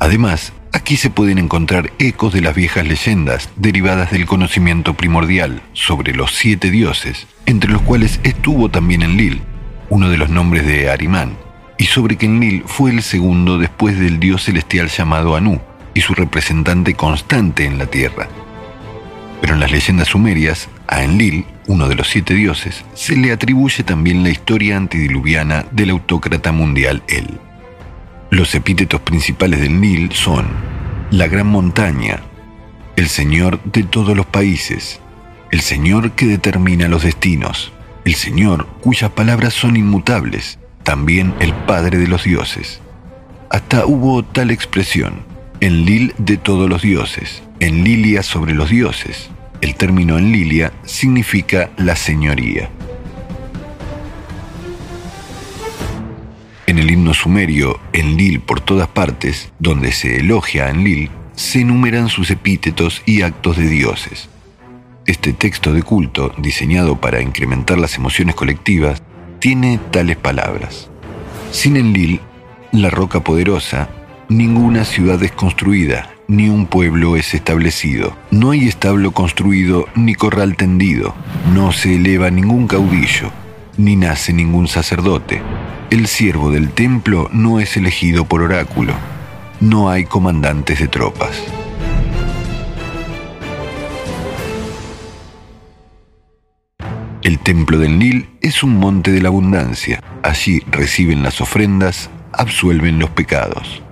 [0.00, 6.14] Además, aquí se pueden encontrar ecos de las viejas leyendas derivadas del conocimiento primordial sobre
[6.14, 9.40] los siete dioses, entre los cuales estuvo también Enlil,
[9.90, 11.36] uno de los nombres de Arimán,
[11.78, 15.60] y sobre que Enlil fue el segundo después del dios celestial llamado Anu
[15.94, 18.28] y su representante constante en la tierra.
[19.40, 23.84] Pero en las leyendas sumerias, a Enlil, uno de los siete dioses, se le atribuye
[23.84, 27.38] también la historia antediluviana del autócrata mundial El.
[28.30, 30.46] Los epítetos principales de Enlil son
[31.10, 32.20] la gran montaña,
[32.96, 35.00] el señor de todos los países,
[35.50, 37.72] el señor que determina los destinos,
[38.08, 42.80] el Señor, cuyas palabras son inmutables, también el Padre de los dioses.
[43.50, 45.26] Hasta hubo tal expresión,
[45.60, 49.28] en Lil de todos los dioses, en Lilia sobre los dioses.
[49.60, 52.70] El término en Lilia significa la señoría.
[56.66, 61.60] En el himno sumerio, en Lil por todas partes, donde se elogia a Enlil, se
[61.60, 64.30] enumeran sus epítetos y actos de dioses.
[65.08, 69.02] Este texto de culto, diseñado para incrementar las emociones colectivas,
[69.38, 70.90] tiene tales palabras.
[71.50, 72.20] Sin Enlil,
[72.72, 73.88] la roca poderosa,
[74.28, 78.18] ninguna ciudad es construida, ni un pueblo es establecido.
[78.30, 81.14] No hay establo construido, ni corral tendido.
[81.54, 83.30] No se eleva ningún caudillo,
[83.78, 85.40] ni nace ningún sacerdote.
[85.88, 88.92] El siervo del templo no es elegido por oráculo.
[89.58, 91.42] No hay comandantes de tropas.
[97.22, 100.00] El templo del Nil es un monte de la abundancia.
[100.22, 103.82] Allí reciben las ofrendas, absuelven los pecados.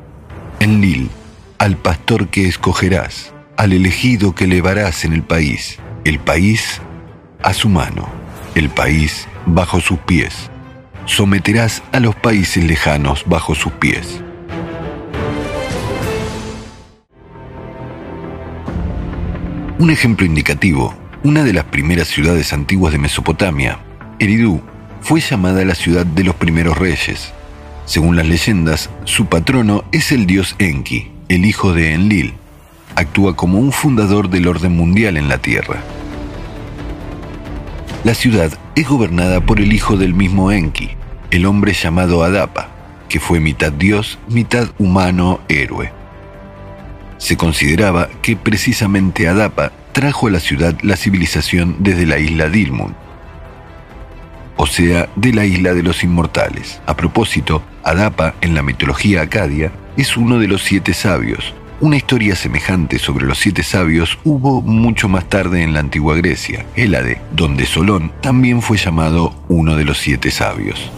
[0.60, 1.10] En Nil,
[1.58, 6.80] al pastor que escogerás, al elegido que elevarás en el país, el país
[7.42, 8.08] a su mano,
[8.54, 10.48] el país bajo sus pies.
[11.04, 14.22] Someterás a los países lejanos bajo sus pies.
[19.80, 20.94] Un ejemplo indicativo
[21.26, 23.80] una de las primeras ciudades antiguas de Mesopotamia,
[24.20, 24.60] Eridú,
[25.00, 27.32] fue llamada la ciudad de los primeros reyes.
[27.84, 32.34] Según las leyendas, su patrono es el dios Enki, el hijo de Enlil.
[32.94, 35.82] Actúa como un fundador del orden mundial en la tierra.
[38.04, 40.90] La ciudad es gobernada por el hijo del mismo Enki,
[41.32, 42.68] el hombre llamado Adapa,
[43.08, 45.90] que fue mitad dios, mitad humano héroe.
[47.18, 52.94] Se consideraba que precisamente Adapa trajo a la ciudad la civilización desde la isla Dilmun,
[54.58, 56.82] o sea, de la isla de los inmortales.
[56.84, 61.54] A propósito, Adapa, en la mitología acadia, es uno de los siete sabios.
[61.80, 66.66] Una historia semejante sobre los siete sabios hubo mucho más tarde en la antigua Grecia,
[66.76, 70.90] Hélade, donde Solón también fue llamado uno de los siete sabios.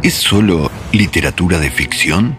[0.00, 2.38] ¿Es solo literatura de ficción?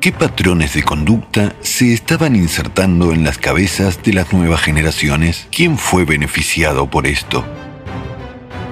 [0.00, 5.48] ¿Qué patrones de conducta se estaban insertando en las cabezas de las nuevas generaciones?
[5.50, 7.44] ¿Quién fue beneficiado por esto?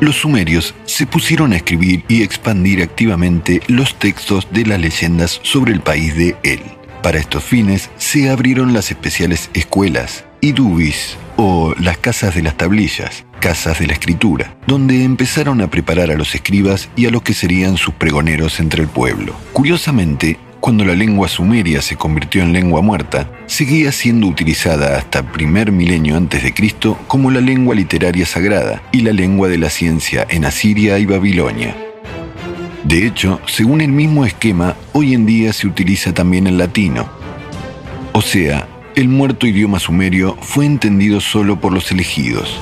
[0.00, 5.72] Los sumerios se pusieron a escribir y expandir activamente los textos de las leyendas sobre
[5.72, 6.62] el país de El.
[7.02, 13.24] Para estos fines se abrieron las especiales escuelas, idubis o las casas de las tablillas,
[13.40, 17.34] casas de la escritura, donde empezaron a preparar a los escribas y a los que
[17.34, 19.34] serían sus pregoneros entre el pueblo.
[19.52, 25.24] Curiosamente, cuando la lengua sumeria se convirtió en lengua muerta, seguía siendo utilizada hasta el
[25.24, 29.70] primer milenio antes de Cristo como la lengua literaria sagrada y la lengua de la
[29.70, 31.74] ciencia en Asiria y Babilonia.
[32.84, 37.08] De hecho, según el mismo esquema, hoy en día se utiliza también el latino.
[38.12, 42.60] O sea, el muerto idioma sumerio fue entendido solo por los elegidos.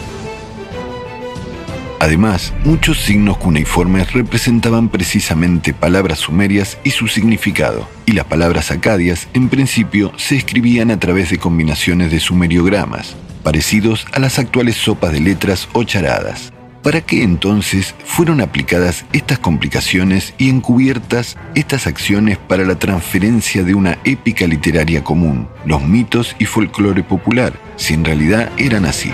[2.00, 9.28] Además, muchos signos cuneiformes representaban precisamente palabras sumerias y su significado, y las palabras acadias,
[9.34, 15.12] en principio, se escribían a través de combinaciones de sumeriogramas, parecidos a las actuales sopas
[15.12, 16.52] de letras o charadas.
[16.82, 23.74] ¿Para qué entonces fueron aplicadas estas complicaciones y encubiertas estas acciones para la transferencia de
[23.74, 29.10] una épica literaria común, los mitos y folclore popular, si en realidad eran así?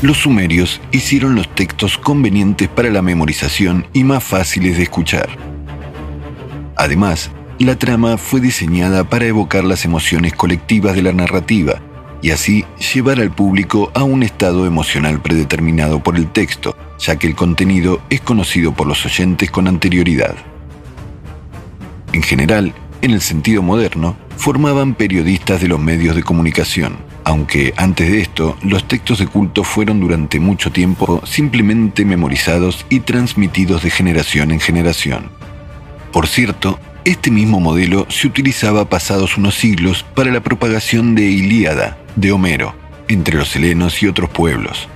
[0.00, 5.28] Los sumerios hicieron los textos convenientes para la memorización y más fáciles de escuchar.
[6.76, 11.80] Además, la trama fue diseñada para evocar las emociones colectivas de la narrativa
[12.22, 17.26] y así llevar al público a un estado emocional predeterminado por el texto, ya que
[17.26, 20.36] el contenido es conocido por los oyentes con anterioridad.
[22.12, 22.72] En general,
[23.02, 28.56] en el sentido moderno, formaban periodistas de los medios de comunicación aunque antes de esto
[28.62, 34.60] los textos de culto fueron durante mucho tiempo simplemente memorizados y transmitidos de generación en
[34.60, 35.30] generación.
[36.10, 41.98] Por cierto, este mismo modelo se utilizaba pasados unos siglos para la propagación de Ilíada,
[42.16, 42.74] de Homero,
[43.08, 44.88] entre los helenos y otros pueblos.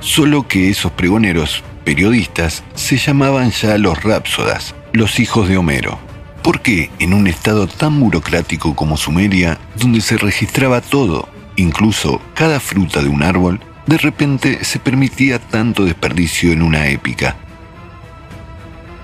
[0.00, 6.07] Solo que esos pregoneros, periodistas, se llamaban ya los rápsodas, los hijos de Homero.
[6.42, 12.60] ¿Por qué en un estado tan burocrático como Sumeria, donde se registraba todo, incluso cada
[12.60, 17.36] fruta de un árbol, de repente se permitía tanto desperdicio en una épica?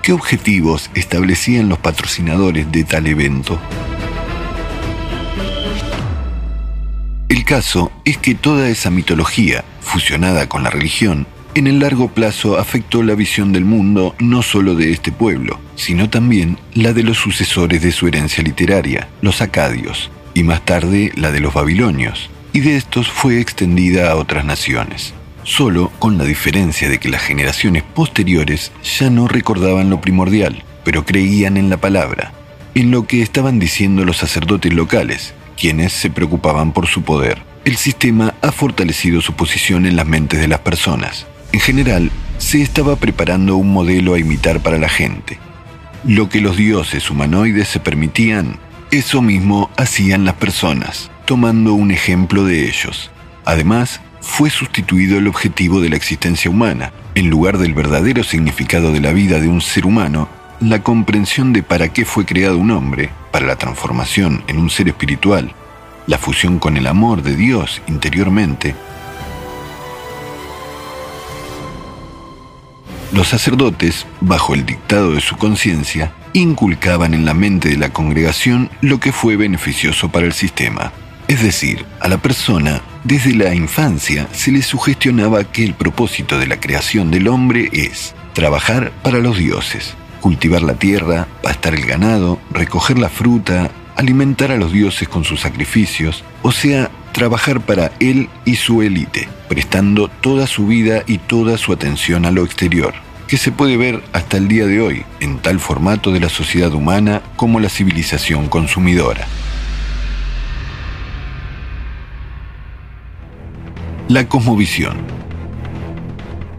[0.02, 3.58] ¿Qué objetivos establecían los patrocinadores de tal evento?
[7.28, 12.58] El caso es que toda esa mitología, fusionada con la religión, en el largo plazo
[12.58, 17.18] afectó la visión del mundo no solo de este pueblo, sino también la de los
[17.18, 22.60] sucesores de su herencia literaria, los acadios, y más tarde la de los babilonios, y
[22.60, 27.82] de estos fue extendida a otras naciones, solo con la diferencia de que las generaciones
[27.82, 32.32] posteriores ya no recordaban lo primordial, pero creían en la palabra,
[32.74, 37.42] en lo que estaban diciendo los sacerdotes locales, quienes se preocupaban por su poder.
[37.64, 42.62] El sistema ha fortalecido su posición en las mentes de las personas, en general, se
[42.62, 45.38] estaba preparando un modelo a imitar para la gente.
[46.02, 48.58] Lo que los dioses humanoides se permitían,
[48.90, 53.12] eso mismo hacían las personas, tomando un ejemplo de ellos.
[53.44, 56.92] Además, fue sustituido el objetivo de la existencia humana.
[57.14, 60.28] En lugar del verdadero significado de la vida de un ser humano,
[60.58, 64.88] la comprensión de para qué fue creado un hombre, para la transformación en un ser
[64.88, 65.54] espiritual,
[66.08, 68.74] la fusión con el amor de Dios interiormente,
[73.14, 78.70] Los sacerdotes, bajo el dictado de su conciencia, inculcaban en la mente de la congregación
[78.80, 80.92] lo que fue beneficioso para el sistema.
[81.28, 86.48] Es decir, a la persona, desde la infancia, se le sugestionaba que el propósito de
[86.48, 92.40] la creación del hombre es trabajar para los dioses, cultivar la tierra, pastar el ganado,
[92.50, 98.28] recoger la fruta, alimentar a los dioses con sus sacrificios, o sea, trabajar para él
[98.44, 102.94] y su élite, prestando toda su vida y toda su atención a lo exterior,
[103.28, 106.72] que se puede ver hasta el día de hoy en tal formato de la sociedad
[106.74, 109.26] humana como la civilización consumidora.
[114.08, 114.98] La cosmovisión.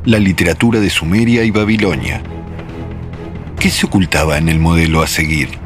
[0.03, 2.23] La literatura de Sumeria y Babilonia.
[3.59, 5.64] ¿Qué se ocultaba en el modelo a seguir?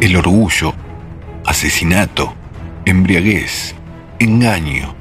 [0.00, 0.74] El orgullo
[1.46, 2.34] asesinato,
[2.84, 3.74] embriaguez,
[4.18, 4.94] engaño,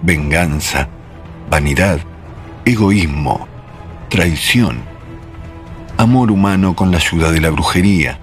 [0.00, 0.88] venganza,
[1.50, 2.00] vanidad,
[2.64, 3.46] egoísmo,
[4.08, 4.78] traición,
[5.98, 8.18] amor humano con la ayuda de la brujería.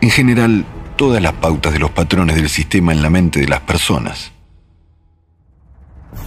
[0.00, 0.64] En general,
[0.96, 4.32] todas las pautas de los patrones del sistema en la mente de las personas.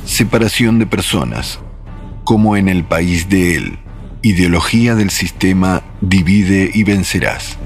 [0.06, 1.60] Separación de personas,
[2.24, 3.80] como en el país de él.
[4.22, 7.58] Ideología del sistema divide y vencerás.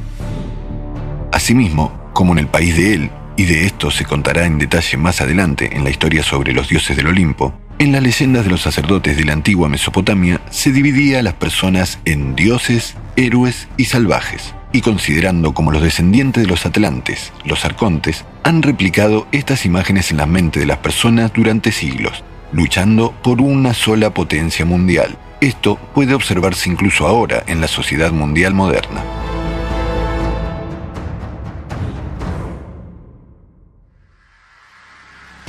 [1.31, 5.21] Asimismo, como en el país de él, y de esto se contará en detalle más
[5.21, 9.15] adelante en la historia sobre los dioses del Olimpo, en las leyendas de los sacerdotes
[9.15, 14.81] de la antigua Mesopotamia se dividía a las personas en dioses, héroes y salvajes, y
[14.81, 20.25] considerando como los descendientes de los atlantes, los arcontes, han replicado estas imágenes en la
[20.25, 25.17] mente de las personas durante siglos, luchando por una sola potencia mundial.
[25.39, 29.01] Esto puede observarse incluso ahora en la sociedad mundial moderna.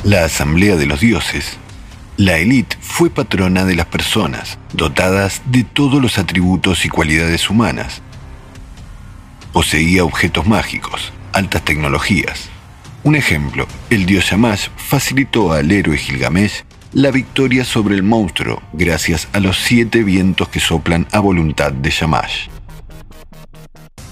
[0.04, 1.58] La Asamblea de los Dioses,
[2.16, 8.00] La élite fue patrona de las personas, dotadas de todos los atributos y cualidades humanas.
[9.52, 12.48] Poseía objetos mágicos, altas tecnologías.
[13.04, 19.28] Un ejemplo, el dios Shamash facilitó al héroe Gilgamesh la victoria sobre el monstruo gracias
[19.34, 22.48] a los siete vientos que soplan a voluntad de Shamash.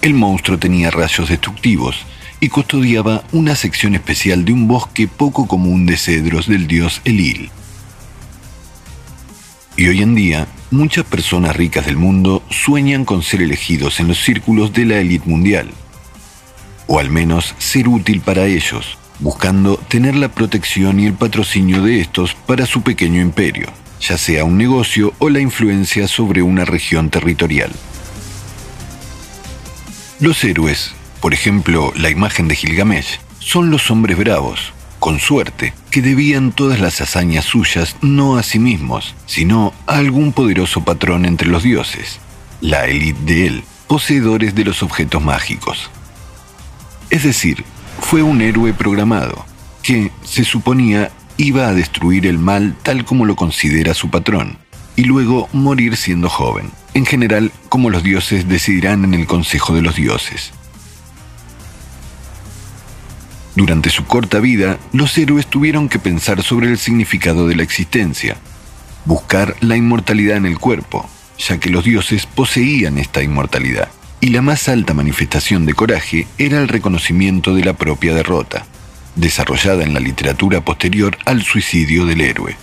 [0.03, 2.05] El monstruo tenía rayos destructivos
[2.41, 7.51] y custodiaba una sección especial de un bosque poco común de cedros del dios Elil.
[9.77, 14.23] Y hoy en día, muchas personas ricas del mundo sueñan con ser elegidos en los
[14.23, 15.71] círculos de la élite mundial,
[16.87, 22.01] o al menos ser útil para ellos, buscando tener la protección y el patrocinio de
[22.01, 23.69] estos para su pequeño imperio,
[24.01, 27.71] ya sea un negocio o la influencia sobre una región territorial.
[30.21, 36.03] Los héroes, por ejemplo la imagen de Gilgamesh, son los hombres bravos, con suerte, que
[36.03, 41.49] debían todas las hazañas suyas no a sí mismos, sino a algún poderoso patrón entre
[41.49, 42.19] los dioses,
[42.61, 45.91] la élite de él, poseedores de los objetos mágicos.
[47.11, 47.65] Es decir,
[48.01, 49.47] fue un héroe programado,
[49.83, 54.59] que, se suponía, iba a destruir el mal tal como lo considera su patrón,
[54.97, 59.83] y luego morir siendo joven, en general como los dioses decidirán en el Consejo de
[59.83, 60.53] los Dioses.
[63.59, 68.37] Durante su corta vida, los héroes tuvieron que pensar sobre el significado de la existencia,
[69.05, 73.89] buscar la inmortalidad en el cuerpo, ya que los dioses poseían esta inmortalidad,
[74.21, 78.65] y la más alta manifestación de coraje era el reconocimiento de la propia derrota,
[79.17, 82.57] desarrollada en la literatura posterior al suicidio del héroe.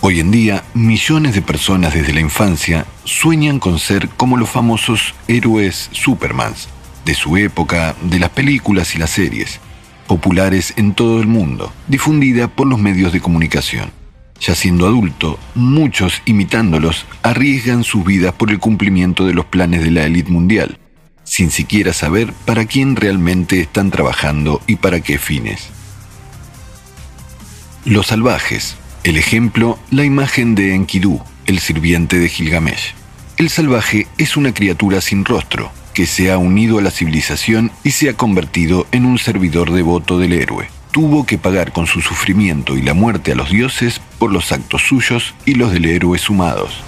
[0.00, 5.14] Hoy en día, millones de personas desde la infancia sueñan con ser como los famosos
[5.28, 6.68] héroes Supermans,
[7.04, 9.60] de su época, de las películas y las series,
[10.06, 13.90] populares en todo el mundo, difundida por los medios de comunicación.
[14.40, 19.90] Ya siendo adulto, muchos imitándolos arriesgan sus vidas por el cumplimiento de los planes de
[19.90, 20.78] la élite mundial,
[21.24, 25.70] sin siquiera saber para quién realmente están trabajando y para qué fines.
[27.84, 32.94] Los salvajes, el ejemplo, la imagen de Enkidu, el sirviente de Gilgamesh.
[33.36, 37.92] El salvaje es una criatura sin rostro, que se ha unido a la civilización y
[37.92, 40.68] se ha convertido en un servidor devoto del héroe.
[40.90, 44.82] Tuvo que pagar con su sufrimiento y la muerte a los dioses por los actos
[44.82, 46.82] suyos y los del héroe sumados.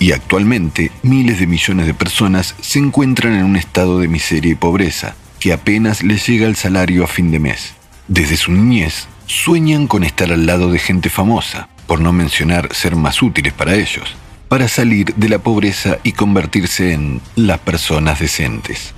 [0.00, 4.54] Y actualmente miles de millones de personas se encuentran en un estado de miseria y
[4.54, 7.74] pobreza, que apenas les llega el salario a fin de mes.
[8.06, 12.94] Desde su niñez, sueñan con estar al lado de gente famosa, por no mencionar ser
[12.94, 14.16] más útiles para ellos
[14.48, 18.94] para salir de la pobreza y convertirse en las personas decentes.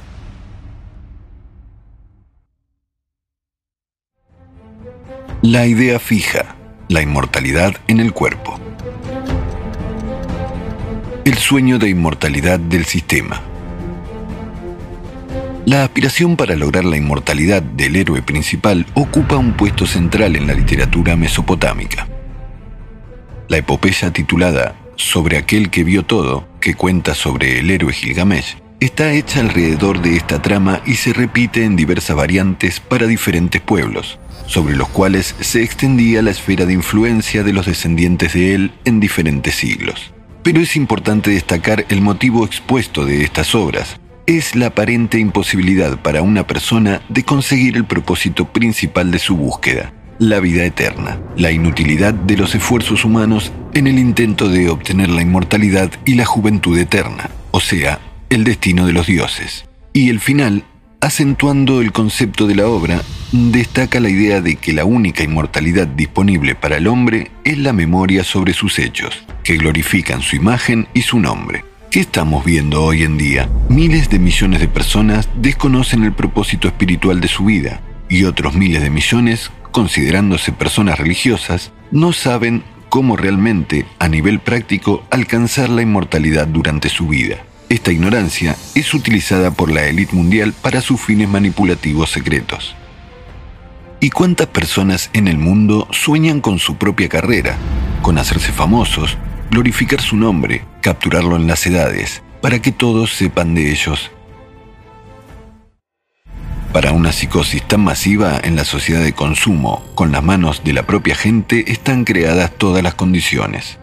[5.42, 6.54] La idea fija,
[6.88, 8.58] la inmortalidad en el cuerpo.
[11.24, 13.40] El sueño de inmortalidad del sistema.
[15.66, 20.54] La aspiración para lograr la inmortalidad del héroe principal ocupa un puesto central en la
[20.54, 22.06] literatura mesopotámica.
[23.48, 29.12] La epopeya titulada sobre aquel que vio todo, que cuenta sobre el héroe Gilgamesh, está
[29.12, 34.76] hecha alrededor de esta trama y se repite en diversas variantes para diferentes pueblos, sobre
[34.76, 39.54] los cuales se extendía la esfera de influencia de los descendientes de él en diferentes
[39.54, 40.12] siglos.
[40.42, 44.00] Pero es importante destacar el motivo expuesto de estas obras.
[44.26, 49.92] Es la aparente imposibilidad para una persona de conseguir el propósito principal de su búsqueda,
[50.20, 55.22] la vida eterna, la inutilidad de los esfuerzos humanos en el intento de obtener la
[55.22, 57.98] inmortalidad y la juventud eterna, o sea,
[58.28, 59.64] el destino de los dioses.
[59.94, 60.64] Y el final,
[61.00, 63.00] acentuando el concepto de la obra,
[63.32, 68.22] destaca la idea de que la única inmortalidad disponible para el hombre es la memoria
[68.22, 71.64] sobre sus hechos, que glorifican su imagen y su nombre.
[71.90, 73.48] ¿Qué estamos viendo hoy en día?
[73.70, 78.82] Miles de millones de personas desconocen el propósito espiritual de su vida y otros miles
[78.82, 86.46] de millones considerándose personas religiosas, no saben cómo realmente, a nivel práctico, alcanzar la inmortalidad
[86.46, 87.44] durante su vida.
[87.68, 92.74] Esta ignorancia es utilizada por la élite mundial para sus fines manipulativos secretos.
[94.00, 97.56] ¿Y cuántas personas en el mundo sueñan con su propia carrera,
[98.02, 99.16] con hacerse famosos,
[99.50, 104.10] glorificar su nombre, capturarlo en las edades, para que todos sepan de ellos
[106.72, 110.84] para una psicosis tan masiva en la sociedad de consumo, con las manos de la
[110.84, 113.78] propia gente, están creadas todas las condiciones.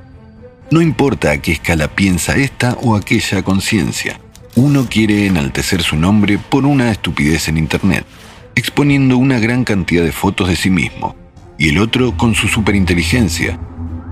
[0.72, 4.20] No importa a qué escala piensa esta o aquella conciencia,
[4.56, 8.06] uno quiere enaltecer su nombre por una estupidez en Internet,
[8.56, 11.16] exponiendo una gran cantidad de fotos de sí mismo,
[11.58, 13.60] y el otro con su superinteligencia,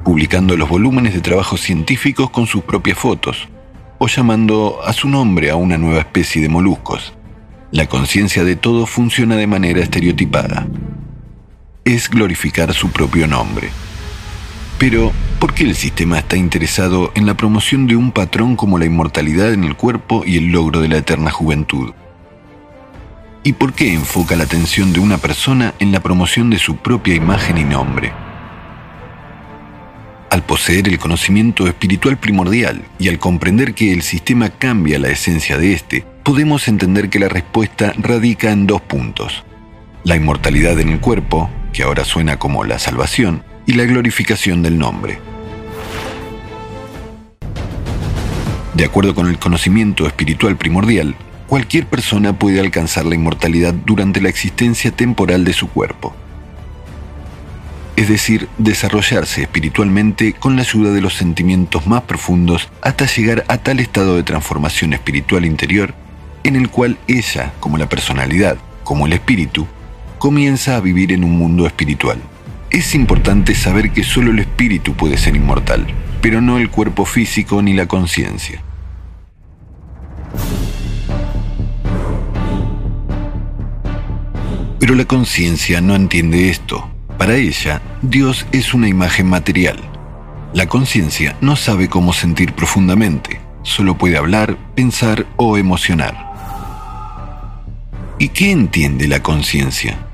[0.03, 3.47] publicando los volúmenes de trabajos científicos con sus propias fotos,
[3.97, 7.13] o llamando a su nombre a una nueva especie de moluscos.
[7.71, 10.67] La conciencia de todo funciona de manera estereotipada.
[11.83, 13.69] Es glorificar su propio nombre.
[14.77, 18.85] Pero, ¿por qué el sistema está interesado en la promoción de un patrón como la
[18.85, 21.93] inmortalidad en el cuerpo y el logro de la eterna juventud?
[23.43, 27.15] ¿Y por qué enfoca la atención de una persona en la promoción de su propia
[27.15, 28.13] imagen y nombre?
[30.29, 35.57] Al poseer el conocimiento espiritual primordial y al comprender que el sistema cambia la esencia
[35.57, 39.43] de éste, podemos entender que la respuesta radica en dos puntos.
[40.03, 44.79] La inmortalidad en el cuerpo, que ahora suena como la salvación, y la glorificación del
[44.79, 45.19] nombre.
[48.73, 51.15] De acuerdo con el conocimiento espiritual primordial,
[51.45, 56.15] cualquier persona puede alcanzar la inmortalidad durante la existencia temporal de su cuerpo.
[57.97, 63.59] Es decir, desarrollarse espiritualmente con la ayuda de los sentimientos más profundos hasta llegar a
[63.59, 65.93] tal estado de transformación espiritual interior
[66.45, 69.65] en el cual ella, como la personalidad, como el espíritu,
[70.19, 72.19] comienza a vivir en un mundo espiritual.
[72.69, 75.87] Es importante saber que solo el espíritu puede ser inmortal,
[76.21, 78.61] pero no el cuerpo físico ni la conciencia.
[84.79, 86.87] Pero la conciencia no entiende esto.
[87.17, 89.79] Para ella, Dios es una imagen material.
[90.53, 96.24] La conciencia no sabe cómo sentir profundamente, solo puede hablar, pensar o emocionar.
[98.17, 100.05] ¿Y qué entiende la conciencia?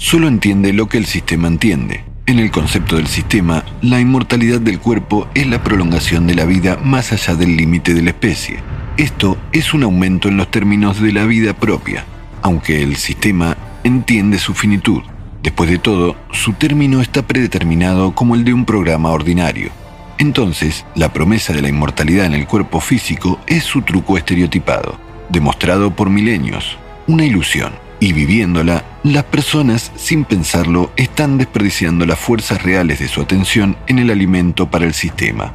[0.00, 2.02] solo entiende lo que el sistema entiende.
[2.24, 6.78] En el concepto del sistema, la inmortalidad del cuerpo es la prolongación de la vida
[6.82, 8.60] más allá del límite de la especie.
[8.96, 12.04] Esto es un aumento en los términos de la vida propia,
[12.40, 15.02] aunque el sistema entiende su finitud.
[15.42, 19.70] Después de todo, su término está predeterminado como el de un programa ordinario.
[20.18, 25.94] Entonces, la promesa de la inmortalidad en el cuerpo físico es su truco estereotipado, demostrado
[25.94, 26.78] por milenios,
[27.10, 33.20] una ilusión y viviéndola, las personas, sin pensarlo, están desperdiciando las fuerzas reales de su
[33.20, 35.52] atención en el alimento para el sistema.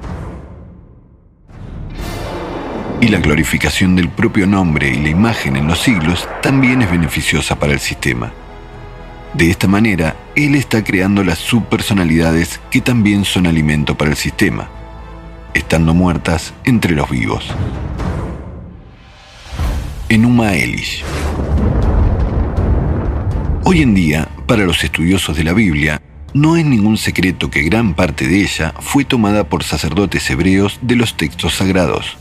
[2.99, 7.57] Y la glorificación del propio nombre y la imagen en los siglos también es beneficiosa
[7.57, 8.33] para el sistema.
[9.33, 14.67] De esta manera, él está creando las subpersonalidades que también son alimento para el sistema,
[15.53, 17.55] estando muertas entre los vivos.
[20.07, 21.03] Enuma Elish
[23.63, 25.99] Hoy en día, para los estudiosos de la Biblia,
[26.31, 30.95] no es ningún secreto que gran parte de ella fue tomada por sacerdotes hebreos de
[30.95, 32.19] los textos sagrados,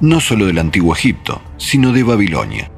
[0.00, 2.70] no solo del antiguo Egipto, sino de Babilonia.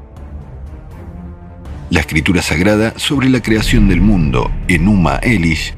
[1.91, 5.74] La escritura sagrada sobre la creación del mundo, Enuma Elish,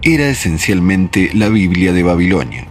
[0.00, 2.66] era esencialmente la Biblia de Babilonia,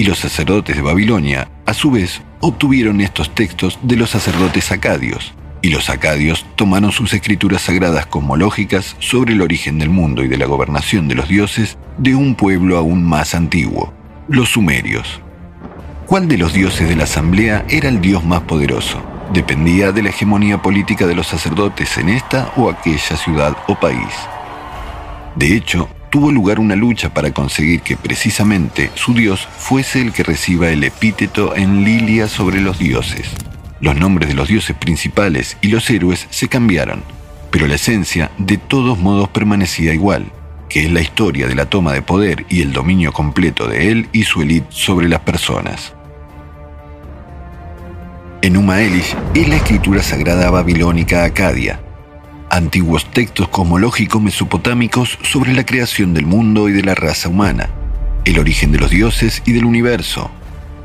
[0.00, 5.34] y los sacerdotes de Babilonia, a su vez, obtuvieron estos textos de los sacerdotes acadios,
[5.60, 10.28] y los acadios tomaron sus escrituras sagradas como lógicas sobre el origen del mundo y
[10.28, 13.92] de la gobernación de los dioses de un pueblo aún más antiguo,
[14.26, 15.20] los sumerios.
[16.06, 19.02] ¿Cuál de los dioses de la asamblea era el dios más poderoso?
[19.34, 24.14] Dependía de la hegemonía política de los sacerdotes en esta o aquella ciudad o país.
[25.36, 30.24] De hecho, tuvo lugar una lucha para conseguir que precisamente su dios fuese el que
[30.24, 33.30] reciba el epíteto en Lilia sobre los dioses.
[33.80, 37.02] Los nombres de los dioses principales y los héroes se cambiaron,
[37.50, 40.30] pero la esencia de todos modos permanecía igual,
[40.68, 44.08] que es la historia de la toma de poder y el dominio completo de él
[44.12, 45.94] y su élite sobre las personas.
[48.42, 51.80] Enuma Elish es la escritura sagrada babilónica acadia,
[52.50, 57.70] antiguos textos cosmológicos mesopotámicos sobre la creación del mundo y de la raza humana,
[58.24, 60.30] el origen de los dioses y del universo,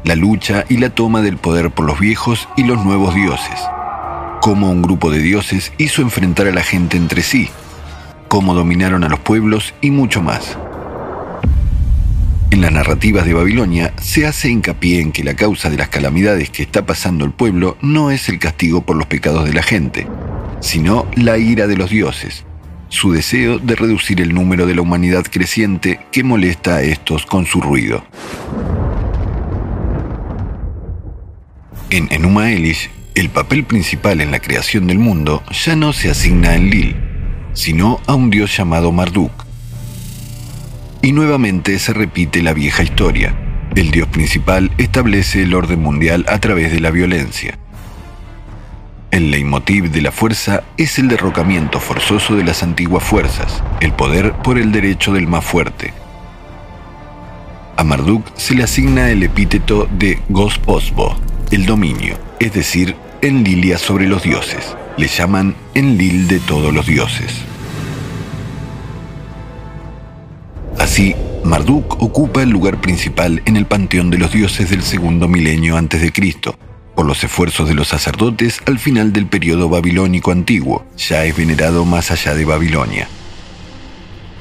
[0.03, 3.59] la lucha y la toma del poder por los viejos y los nuevos dioses,
[4.41, 7.49] cómo un grupo de dioses hizo enfrentar a la gente entre sí,
[8.27, 10.57] cómo dominaron a los pueblos y mucho más.
[12.55, 16.49] En las narrativas de Babilonia se hace hincapié en que la causa de las calamidades
[16.49, 20.07] que está pasando el pueblo no es el castigo por los pecados de la gente,
[20.61, 22.45] sino la ira de los dioses,
[22.87, 27.45] su deseo de reducir el número de la humanidad creciente que molesta a estos con
[27.45, 28.05] su ruido.
[31.89, 36.51] En Enuma Elish, el papel principal en la creación del mundo ya no se asigna
[36.51, 36.95] a Enlil,
[37.51, 39.44] sino a un dios llamado Marduk.
[41.05, 43.35] Y nuevamente se repite la vieja historia.
[43.75, 47.59] El dios principal establece el orden mundial a través de la violencia.
[49.11, 54.33] El leitmotiv de la fuerza es el derrocamiento forzoso de las antiguas fuerzas, el poder
[54.33, 55.93] por el derecho del más fuerte.
[57.77, 61.19] A Marduk se le asigna el epíteto de Gosposbo,
[61.51, 64.75] el dominio, es decir, en Lilia sobre los dioses.
[64.97, 67.45] Le llaman Enlil de todos los dioses.
[70.79, 75.77] Así, Marduk ocupa el lugar principal en el panteón de los dioses del segundo milenio
[75.77, 76.57] antes de Cristo,
[76.95, 81.85] por los esfuerzos de los sacerdotes al final del periodo babilónico antiguo, ya es venerado
[81.85, 83.07] más allá de Babilonia.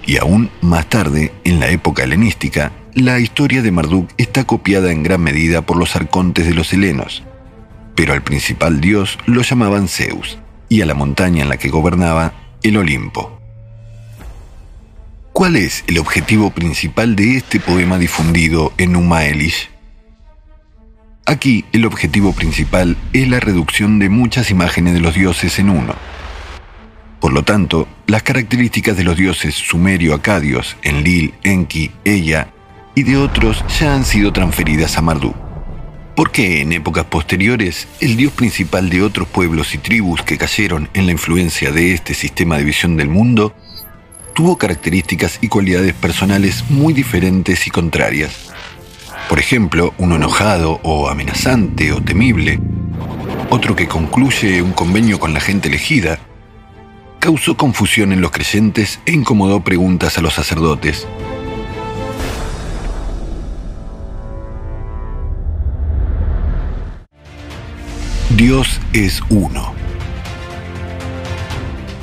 [0.07, 5.03] Y aún más tarde, en la época helenística, la historia de Marduk está copiada en
[5.03, 7.25] gran medida por los arcontes de los helenos,
[7.97, 12.35] pero al principal dios lo llamaban Zeus, y a la montaña en la que gobernaba,
[12.63, 13.44] el Olimpo.
[15.35, 19.69] ¿Cuál es el objetivo principal de este poema difundido en Uma Elish?
[21.27, 25.97] Aquí el objetivo principal es la reducción de muchas imágenes de los dioses en uno.
[27.21, 32.47] Por lo tanto, las características de los dioses sumerio-acadios, Enlil, Enki, Ella
[32.95, 35.35] y de otros ya han sido transferidas a Marduk.
[36.15, 40.89] ¿Por qué en épocas posteriores el dios principal de otros pueblos y tribus que cayeron
[40.95, 43.53] en la influencia de este sistema de visión del mundo
[44.35, 48.53] tuvo características y cualidades personales muy diferentes y contrarias?
[49.29, 52.61] Por ejemplo, uno enojado o amenazante o temible,
[53.49, 56.19] otro que concluye un convenio con la gente elegida,
[57.21, 61.07] causó confusión en los creyentes e incomodó preguntas a los sacerdotes.
[68.37, 69.84] Dios es uno.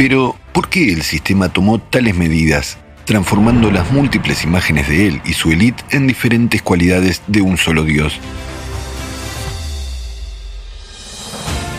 [0.02, 5.34] Pero, ¿por qué el sistema tomó tales medidas transformando las múltiples imágenes de él y
[5.34, 8.20] su élite en diferentes cualidades de un solo Dios.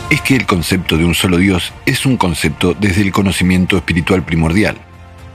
[0.08, 4.22] Es que el concepto de un solo Dios es un concepto desde el conocimiento espiritual
[4.22, 4.76] primordial,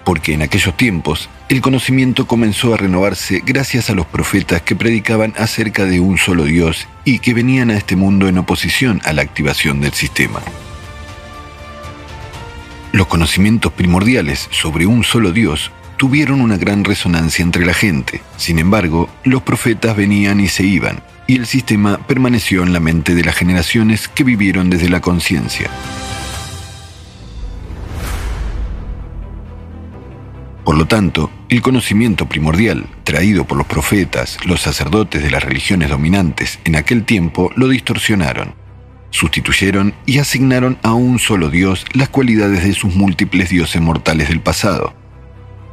[0.06, 5.34] porque en aquellos tiempos el conocimiento comenzó a renovarse gracias a los profetas que predicaban
[5.38, 9.24] acerca de un solo Dios y que venían a este mundo en oposición a la
[9.24, 10.40] activación del sistema.
[12.92, 18.22] Los conocimientos primordiales sobre un solo Dios tuvieron una gran resonancia entre la gente.
[18.38, 23.14] Sin embargo, los profetas venían y se iban, y el sistema permaneció en la mente
[23.14, 25.70] de las generaciones que vivieron desde la conciencia.
[30.64, 35.90] Por lo tanto, el conocimiento primordial, traído por los profetas, los sacerdotes de las religiones
[35.90, 38.54] dominantes en aquel tiempo, lo distorsionaron,
[39.10, 44.42] sustituyeron y asignaron a un solo Dios las cualidades de sus múltiples dioses mortales del
[44.42, 44.94] pasado,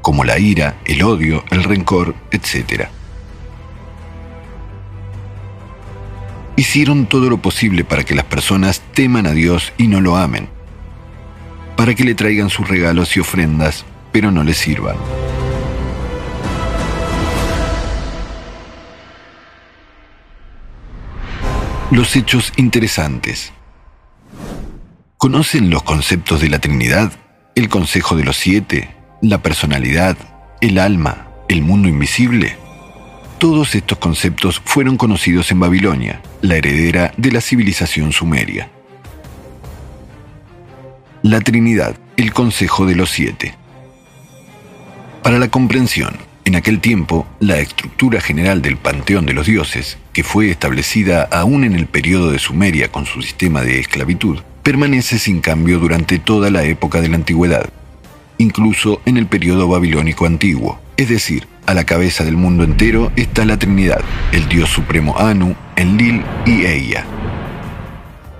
[0.03, 2.89] como la ira, el odio, el rencor, etc.
[6.57, 10.49] Hicieron todo lo posible para que las personas teman a Dios y no lo amen,
[11.77, 14.97] para que le traigan sus regalos y ofrendas, pero no le sirvan.
[21.95, 23.53] Los hechos interesantes.
[25.17, 27.13] ¿Conocen los conceptos de la Trinidad?
[27.55, 28.97] ¿El Consejo de los Siete?
[29.21, 30.17] la personalidad,
[30.61, 32.57] el alma, el mundo invisible.
[33.39, 38.73] Todos estos conceptos fueron conocidos en Babilonia, la heredera de la civilización sumeria.
[41.23, 43.55] La Trinidad, el Consejo de los Siete.
[45.23, 50.23] Para la comprensión, en aquel tiempo, la estructura general del panteón de los dioses, que
[50.23, 55.41] fue establecida aún en el periodo de Sumeria con su sistema de esclavitud, permanece sin
[55.41, 57.71] cambio durante toda la época de la antigüedad
[58.39, 60.79] incluso en el periodo babilónico antiguo.
[60.97, 64.01] Es decir, a la cabeza del mundo entero está la Trinidad,
[64.33, 67.05] el Dios Supremo Anu, Enlil y Ella.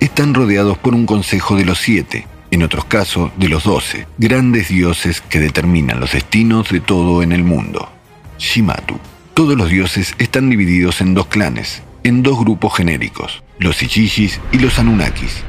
[0.01, 4.69] Están rodeados por un consejo de los siete, en otros casos de los doce, grandes
[4.69, 7.91] dioses que determinan los destinos de todo en el mundo.
[8.39, 8.99] Shimatu.
[9.35, 14.59] Todos los dioses están divididos en dos clanes, en dos grupos genéricos, los Ichishis y
[14.59, 15.43] los Anunnakis.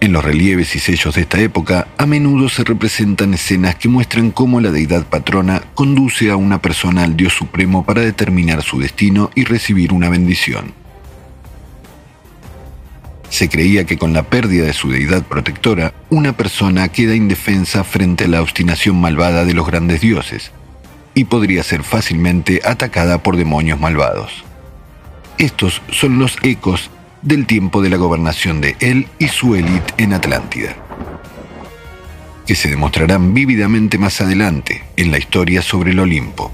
[0.00, 4.32] En los relieves y sellos de esta época, a menudo se representan escenas que muestran
[4.32, 9.30] cómo la deidad patrona conduce a una persona al Dios Supremo para determinar su destino
[9.34, 10.83] y recibir una bendición.
[13.34, 18.26] Se creía que con la pérdida de su deidad protectora, una persona queda indefensa frente
[18.26, 20.52] a la obstinación malvada de los grandes dioses,
[21.14, 24.44] y podría ser fácilmente atacada por demonios malvados.
[25.36, 30.12] Estos son los ecos del tiempo de la gobernación de él y su élite en
[30.12, 30.76] Atlántida,
[32.46, 36.52] que se demostrarán vívidamente más adelante en la historia sobre el Olimpo.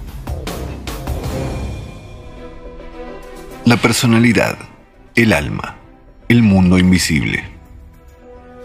[3.66, 4.56] La personalidad,
[5.14, 5.79] el alma.
[6.30, 7.42] El mundo invisible.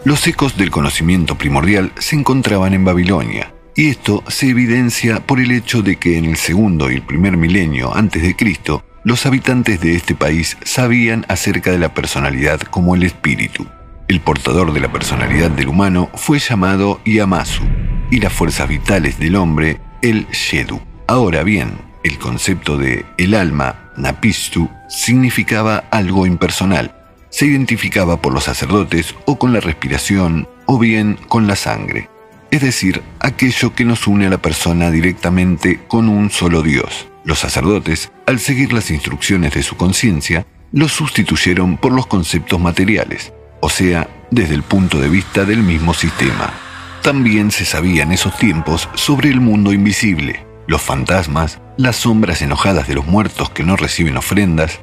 [0.04, 5.50] Los ecos del conocimiento primordial se encontraban en Babilonia, y esto se evidencia por el
[5.50, 9.80] hecho de que en el segundo y el primer milenio antes de Cristo, los habitantes
[9.80, 13.66] de este país sabían acerca de la personalidad como el espíritu.
[14.06, 17.64] El portador de la personalidad del humano fue llamado Yamasu
[18.12, 20.80] y las fuerzas vitales del hombre el Shedu.
[21.08, 21.72] Ahora bien,
[22.04, 26.95] el concepto de el alma, Napistu, significaba algo impersonal.
[27.36, 32.08] Se identificaba por los sacerdotes o con la respiración o bien con la sangre
[32.50, 37.08] es decir, aquello que nos une a la persona directamente con un solo Dios.
[37.24, 43.32] Los sacerdotes, al seguir las instrucciones de su conciencia, los sustituyeron por los conceptos materiales,
[43.60, 46.54] o sea, desde el punto de vista del mismo sistema.
[47.02, 52.88] También se sabía en esos tiempos sobre el mundo invisible, los fantasmas, las sombras enojadas
[52.88, 54.80] de los muertos que no reciben ofrendas,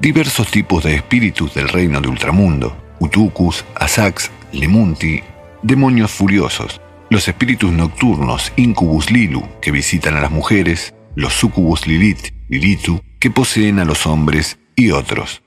[0.00, 5.22] diversos tipos de espíritus del reino de Ultramundo, Utukus, Asax, Lemunti,
[5.62, 6.80] demonios furiosos,
[7.10, 13.30] los espíritus nocturnos Incubus Lilu, que visitan a las mujeres, los Sucubus Lilith, Lilitu, que
[13.30, 15.42] poseen a los hombres, y otros.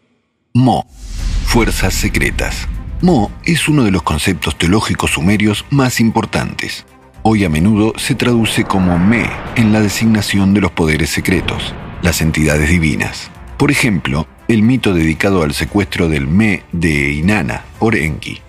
[0.54, 0.86] Mo,
[1.46, 2.68] fuerzas secretas.
[3.02, 6.86] Mo es uno de los conceptos teológicos sumerios más importantes.
[7.24, 12.20] Hoy a menudo se traduce como Me en la designación de los poderes secretos, las
[12.22, 13.32] entidades divinas.
[13.58, 18.42] Por ejemplo, el mito dedicado al secuestro del Me de Inanna por Enki,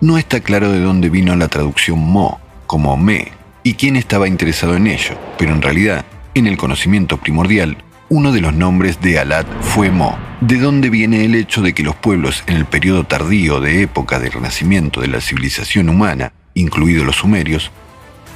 [0.00, 3.32] no está claro de dónde vino la traducción Mo, como me,
[3.64, 7.78] y quién estaba interesado en ello, pero en realidad, en el conocimiento primordial,
[8.10, 11.82] uno de los nombres de Alat fue Mo, de dónde viene el hecho de que
[11.82, 17.04] los pueblos en el periodo tardío de época del renacimiento de la civilización humana, incluidos
[17.04, 17.72] los sumerios,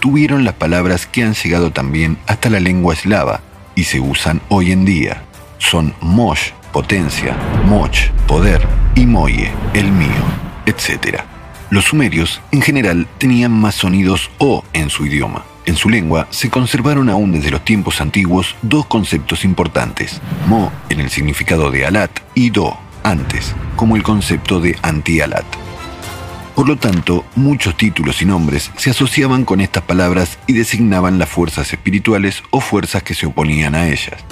[0.01, 3.41] tuvieron las palabras que han llegado también hasta la lengua eslava
[3.77, 5.30] y se usan hoy en día.
[5.61, 7.37] Son Mosh, potencia,
[7.67, 10.25] Moch, poder, y Moye, el mío,
[10.67, 11.21] etc.
[11.71, 15.45] Los sumerios, en general, tenían más sonidos O en su idioma.
[15.67, 20.99] En su lengua se conservaron aún desde los tiempos antiguos dos conceptos importantes, Mo en
[20.99, 25.45] el significado de Alat y Do, antes, como el concepto de anti-Alat.
[26.57, 31.29] Por lo tanto, muchos títulos y nombres se asociaban con estas palabras y designaban las
[31.29, 34.25] fuerzas espirituales o fuerzas que se oponían a ellas.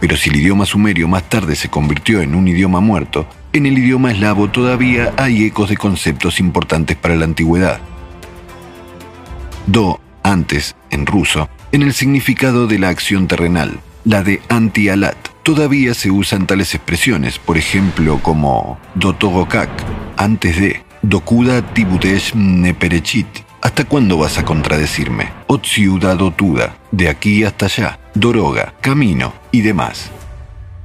[0.00, 3.78] Pero si el idioma sumerio más tarde se convirtió en un idioma muerto, en el
[3.78, 7.80] idioma eslavo todavía hay ecos de conceptos importantes para la antigüedad.
[9.66, 15.16] Do, antes, en ruso, en el significado de la acción terrenal, la de anti-alat.
[15.42, 19.70] Todavía se usan tales expresiones, por ejemplo, como dotogokak,
[20.16, 23.26] antes de, dokuda tibutesh neperechit,
[23.62, 25.30] ¿hasta cuándo vas a contradecirme?
[25.46, 30.10] Otsiuda dotuda, de aquí hasta allá, doroga, camino y demás.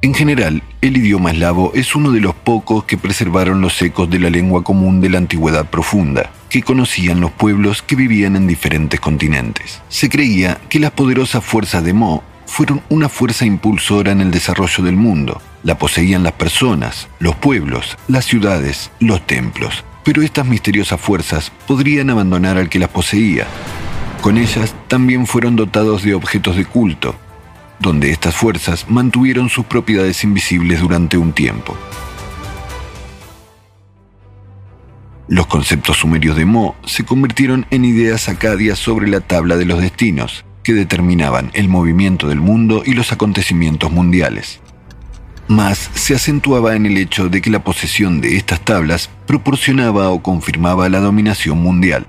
[0.02, 4.20] En general, el idioma eslavo es uno de los pocos que preservaron los ecos de
[4.20, 9.00] la lengua común de la antigüedad profunda, que conocían los pueblos que vivían en diferentes
[9.00, 9.82] continentes.
[9.88, 14.84] Se creía que las poderosas fuerzas de Mo fueron una fuerza impulsora en el desarrollo
[14.84, 15.42] del mundo.
[15.64, 19.86] La poseían las personas, los pueblos, las ciudades, los templos.
[20.04, 23.48] Pero estas misteriosas fuerzas podrían abandonar al que las poseía.
[24.22, 27.16] Con ellas también fueron dotados de objetos de culto,
[27.84, 31.78] donde estas fuerzas mantuvieron sus propiedades invisibles durante un tiempo.
[35.28, 39.82] Los conceptos sumerios de Mo se convirtieron en ideas acadias sobre la tabla de los
[39.82, 44.62] destinos, que determinaban el movimiento del mundo y los acontecimientos mundiales.
[45.50, 50.24] Más se acentuaba en el hecho de que la posesión de estas tablas proporcionaba o
[50.24, 52.08] confirmaba la dominación mundial.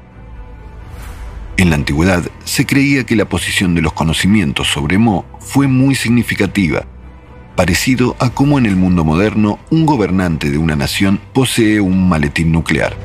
[1.57, 5.95] En la antigüedad se creía que la posición de los conocimientos sobre Mo fue muy
[5.95, 6.85] significativa,
[7.55, 12.51] parecido a cómo en el mundo moderno un gobernante de una nación posee un maletín
[12.51, 12.97] nuclear.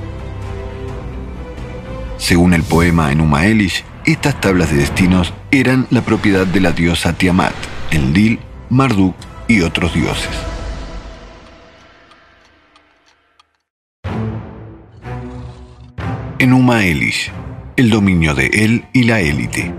[2.18, 7.14] Según el poema Enuma Elish, estas tablas de destinos eran la propiedad de la diosa
[7.14, 7.54] Tiamat,
[7.92, 8.40] Enlil,
[8.70, 9.16] Marduk
[9.48, 10.30] y otros dioses.
[16.40, 17.32] Enuma Elish
[17.80, 19.74] el dominio de él y la élite.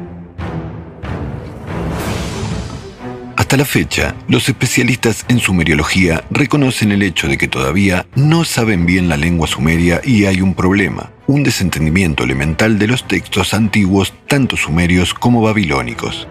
[3.36, 8.86] Hasta la fecha, los especialistas en sumeriología reconocen el hecho de que todavía no saben
[8.86, 14.14] bien la lengua sumeria y hay un problema, un desentendimiento elemental de los textos antiguos,
[14.26, 16.26] tanto sumerios como babilónicos.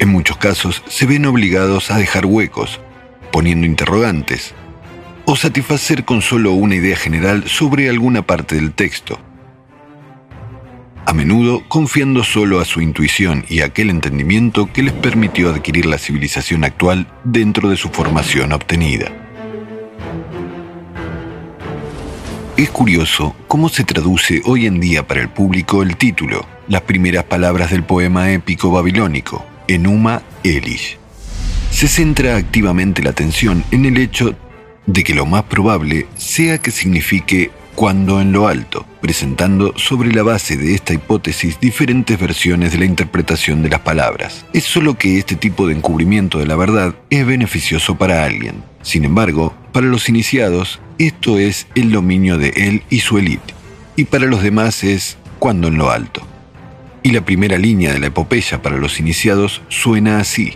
[0.00, 2.80] En muchos casos se ven obligados a dejar huecos,
[3.30, 4.52] poniendo interrogantes,
[5.26, 9.20] o satisfacer con solo una idea general sobre alguna parte del texto,
[11.06, 15.98] a menudo confiando solo a su intuición y aquel entendimiento que les permitió adquirir la
[15.98, 19.12] civilización actual dentro de su formación obtenida.
[22.56, 27.24] Es curioso cómo se traduce hoy en día para el público el título, las primeras
[27.24, 30.98] palabras del poema épico babilónico, Enuma Elish.
[31.70, 34.34] Se centra activamente la atención en el hecho
[34.86, 40.22] de que lo más probable sea que signifique cuando en lo alto, presentando sobre la
[40.22, 44.46] base de esta hipótesis diferentes versiones de la interpretación de las palabras.
[44.54, 48.64] Es solo que este tipo de encubrimiento de la verdad es beneficioso para alguien.
[48.80, 53.52] Sin embargo, para los iniciados, esto es el dominio de él y su élite,
[53.94, 56.26] y para los demás es cuando en lo alto.
[57.02, 60.54] Y la primera línea de la epopeya para los iniciados suena así.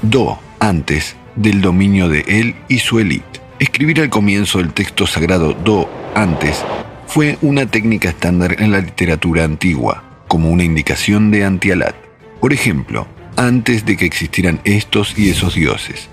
[0.00, 3.40] Do, antes del dominio de él y su élite.
[3.58, 6.64] Escribir al comienzo del texto sagrado do antes
[7.06, 11.94] fue una técnica estándar en la literatura antigua, como una indicación de antialat.
[12.40, 13.06] Por ejemplo,
[13.36, 16.08] antes de que existieran estos y esos dioses,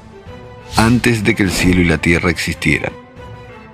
[0.76, 2.93] antes de que el cielo y la tierra existieran,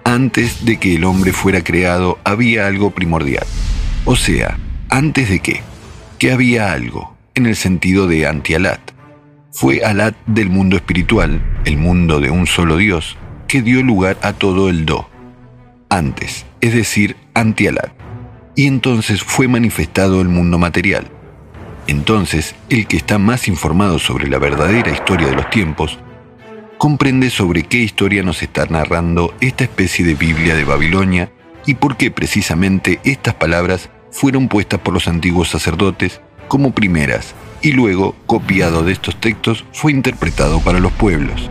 [0.04, 3.46] antes de que el hombre fuera creado había algo primordial.
[4.06, 4.58] O sea,
[4.90, 5.62] antes de qué?
[6.18, 8.80] Que había algo, en el sentido de antialat.
[9.52, 13.18] Fue Alat del mundo espiritual, el mundo de un solo Dios,
[13.48, 15.10] que dio lugar a todo el Do,
[15.90, 17.92] antes, es decir, anti-Alat.
[18.56, 21.08] Y entonces fue manifestado el mundo material.
[21.88, 25.98] Entonces, el que está más informado sobre la verdadera historia de los tiempos,
[26.78, 31.32] comprende sobre qué historia nos está narrando esta especie de Biblia de Babilonia
[31.66, 37.72] y por qué precisamente estas palabras fueron puestas por los antiguos sacerdotes como primeras y
[37.72, 41.50] luego, copiado de estos textos, fue interpretado para los pueblos.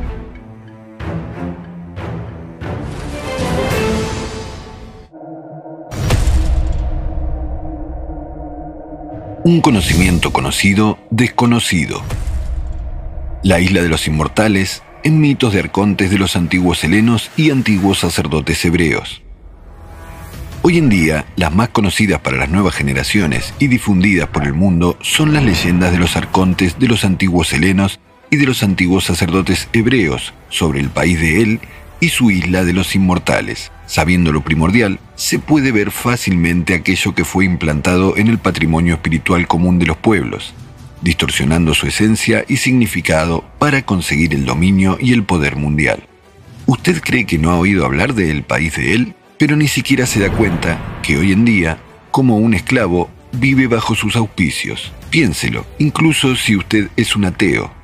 [9.47, 12.03] Un conocimiento conocido, desconocido.
[13.44, 18.01] La isla de los inmortales en mitos de arcontes de los antiguos helenos y antiguos
[18.01, 19.22] sacerdotes hebreos.
[20.62, 24.99] Hoy en día, las más conocidas para las nuevas generaciones y difundidas por el mundo
[25.01, 28.01] son las leyendas de los arcontes de los antiguos helenos
[28.32, 31.61] y de los antiguos sacerdotes hebreos sobre el país de él
[32.01, 33.70] y su isla de los inmortales.
[33.86, 39.47] Sabiendo lo primordial, se puede ver fácilmente aquello que fue implantado en el patrimonio espiritual
[39.47, 40.55] común de los pueblos,
[41.01, 46.05] distorsionando su esencia y significado para conseguir el dominio y el poder mundial.
[46.67, 50.21] Usted cree que no ha oído hablar del país de él, pero ni siquiera se
[50.21, 51.79] da cuenta que hoy en día,
[52.11, 54.93] como un esclavo, vive bajo sus auspicios.
[55.11, 57.75] Piénselo, incluso si usted es un ateo,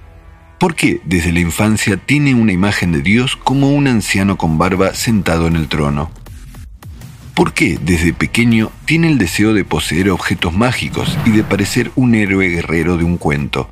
[0.63, 4.95] ¿Por qué desde la infancia tiene una imagen de Dios como un anciano con barba
[4.95, 6.13] sentado en el trono?
[7.35, 12.15] ¿Por qué desde pequeño tiene el deseo de poseer objetos mágicos y de parecer un
[12.15, 13.71] héroe guerrero de un cuento?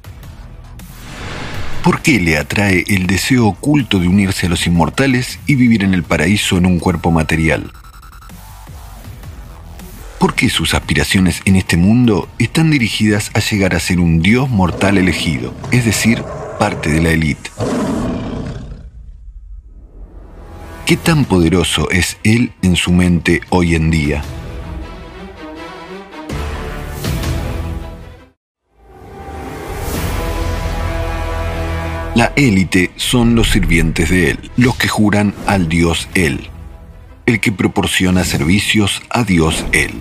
[1.83, 5.95] ¿Por qué le atrae el deseo oculto de unirse a los inmortales y vivir en
[5.95, 7.71] el paraíso en un cuerpo material?
[10.19, 14.51] ¿Por qué sus aspiraciones en este mundo están dirigidas a llegar a ser un dios
[14.51, 16.23] mortal elegido, es decir,
[16.59, 17.51] parte de la élite.
[20.91, 24.24] ¿Qué tan poderoso es él en su mente hoy en día?
[32.16, 36.49] La élite son los sirvientes de él, los que juran al dios él,
[37.24, 39.93] el que proporciona servicios a dios él.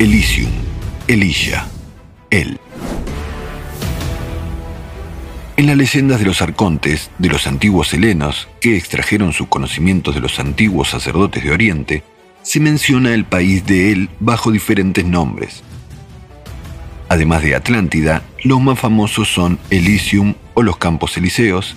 [0.00, 0.50] Elysium,
[1.06, 1.68] Elisha,
[2.30, 2.58] él.
[5.62, 10.20] En las leyendas de los arcontes, de los antiguos helenos, que extrajeron sus conocimientos de
[10.20, 12.02] los antiguos sacerdotes de Oriente,
[12.42, 15.62] se menciona el país de él bajo diferentes nombres.
[17.08, 21.76] Además de Atlántida, los más famosos son Elysium o los Campos Elíseos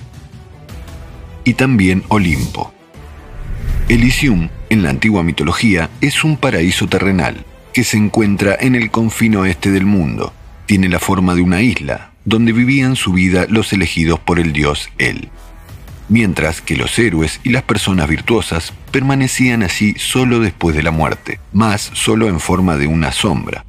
[1.43, 2.73] y también Olimpo.
[3.87, 9.35] Elysium, en la antigua mitología, es un paraíso terrenal que se encuentra en el confín
[9.35, 10.33] oeste del mundo.
[10.65, 14.89] Tiene la forma de una isla, donde vivían su vida los elegidos por el dios
[14.97, 15.29] él,
[16.09, 21.39] mientras que los héroes y las personas virtuosas permanecían allí solo después de la muerte,
[21.53, 23.63] más solo en forma de una sombra.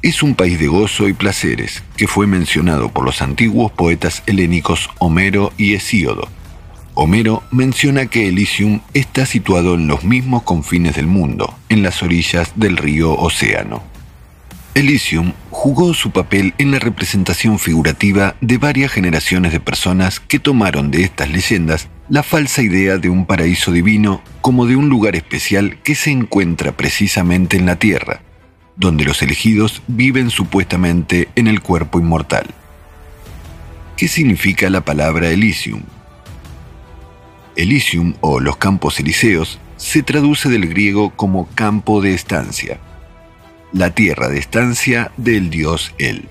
[0.00, 4.90] Es un país de gozo y placeres que fue mencionado por los antiguos poetas helénicos
[4.98, 6.28] Homero y Hesíodo.
[6.94, 12.52] Homero menciona que Elysium está situado en los mismos confines del mundo, en las orillas
[12.56, 13.91] del río Océano.
[14.74, 20.90] Elysium jugó su papel en la representación figurativa de varias generaciones de personas que tomaron
[20.90, 25.78] de estas leyendas la falsa idea de un paraíso divino como de un lugar especial
[25.82, 28.22] que se encuentra precisamente en la Tierra,
[28.76, 32.46] donde los elegidos viven supuestamente en el cuerpo inmortal.
[33.98, 35.82] ¿Qué significa la palabra Elysium?
[37.56, 42.80] Elysium o los campos elíseos se traduce del griego como campo de estancia,
[43.72, 46.28] la tierra de estancia del dios El.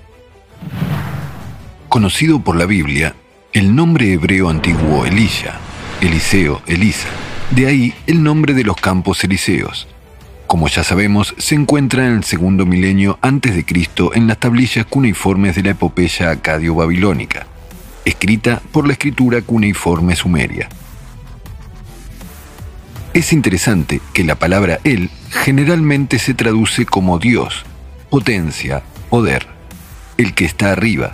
[1.88, 3.14] Conocido por la Biblia,
[3.52, 5.58] el nombre hebreo antiguo Elisha,
[6.00, 7.08] Eliseo, Elisa,
[7.50, 9.88] de ahí el nombre de los campos elíseos.
[10.46, 14.86] Como ya sabemos, se encuentra en el segundo milenio antes de Cristo en las tablillas
[14.86, 17.46] cuneiformes de la epopeya acadio-babilónica,
[18.04, 20.68] escrita por la escritura cuneiforme sumeria.
[23.14, 27.66] Es interesante que la palabra él generalmente se traduce como Dios,
[28.08, 29.46] potencia, poder,
[30.16, 31.12] el que está arriba.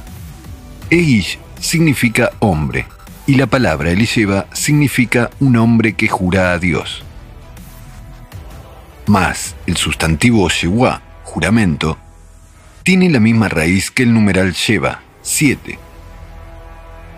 [0.91, 2.87] Eish significa hombre,
[3.27, 7.03] y la palabra Elisheva significa un hombre que jura a Dios.
[9.07, 11.99] Más el sustantivo Shewa, juramento,
[12.85, 15.81] tiene la misma raíz que el numeral Sheva, 7.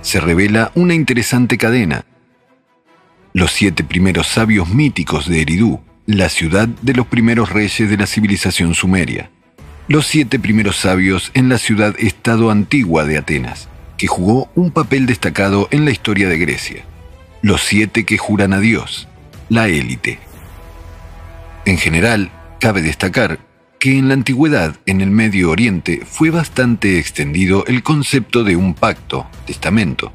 [0.01, 2.07] Se revela una interesante cadena
[3.33, 8.07] los siete primeros sabios míticos de Eridú, la ciudad de los primeros reyes de la
[8.07, 9.31] civilización sumeria.
[9.87, 15.68] Los siete primeros sabios en la ciudad-estado antigua de Atenas, que jugó un papel destacado
[15.70, 16.85] en la historia de Grecia.
[17.43, 19.09] Los siete que juran a Dios,
[19.49, 20.18] la élite.
[21.64, 23.39] En general, cabe destacar
[23.78, 28.74] que en la antigüedad en el Medio Oriente fue bastante extendido el concepto de un
[28.74, 30.12] pacto, testamento,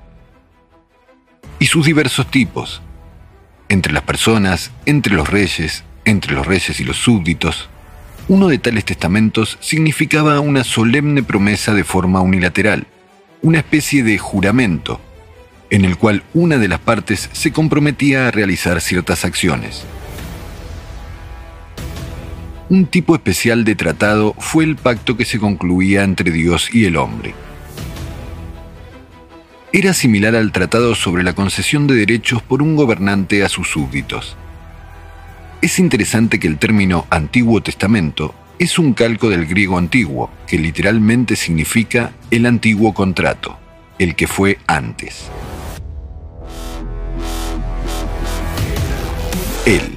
[1.59, 2.81] y sus diversos tipos,
[3.69, 7.69] entre las personas, entre los reyes, entre los reyes y los súbditos.
[8.27, 12.87] Uno de tales testamentos significaba una solemne promesa de forma unilateral,
[13.41, 14.99] una especie de juramento,
[15.69, 19.83] en el cual una de las partes se comprometía a realizar ciertas acciones.
[22.69, 26.97] Un tipo especial de tratado fue el pacto que se concluía entre Dios y el
[26.97, 27.35] hombre
[29.77, 34.37] era similar al tratado sobre la concesión de derechos por un gobernante a sus súbditos.
[35.61, 41.35] Es interesante que el término Antiguo Testamento es un calco del griego antiguo, que literalmente
[41.35, 43.59] significa el antiguo contrato,
[43.99, 45.29] el que fue antes.
[49.65, 49.93] Él.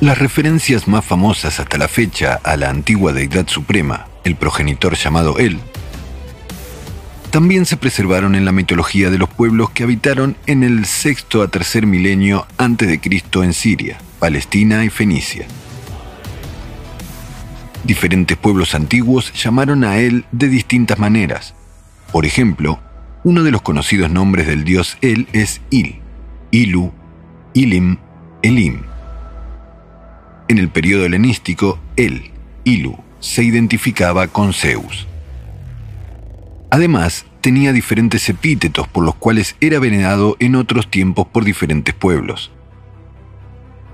[0.00, 5.38] Las referencias más famosas hasta la fecha a la antigua deidad suprema, el progenitor llamado
[5.38, 5.60] Él,
[7.32, 11.48] también se preservaron en la mitología de los pueblos que habitaron en el sexto a
[11.48, 15.46] tercer milenio antes de Cristo en Siria, Palestina y Fenicia.
[17.84, 21.54] Diferentes pueblos antiguos llamaron a él de distintas maneras.
[22.12, 22.80] Por ejemplo,
[23.24, 26.00] uno de los conocidos nombres del dios El es Il,
[26.50, 26.92] Ilu,
[27.54, 27.96] Ilim,
[28.42, 28.82] Elim.
[30.48, 32.30] En el periodo helenístico, El,
[32.64, 35.08] Ilu, se identificaba con Zeus.
[36.72, 42.50] Además, tenía diferentes epítetos por los cuales era venerado en otros tiempos por diferentes pueblos.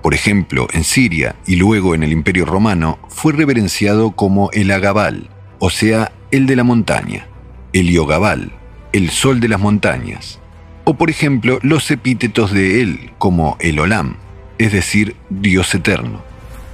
[0.01, 5.29] Por ejemplo, en Siria y luego en el Imperio Romano fue reverenciado como el Agabal,
[5.59, 7.27] o sea, el de la montaña,
[7.73, 8.53] el Iogabal,
[8.93, 10.39] el sol de las montañas,
[10.85, 14.15] o por ejemplo los epítetos de él como el Olam,
[14.57, 16.21] es decir, Dios eterno,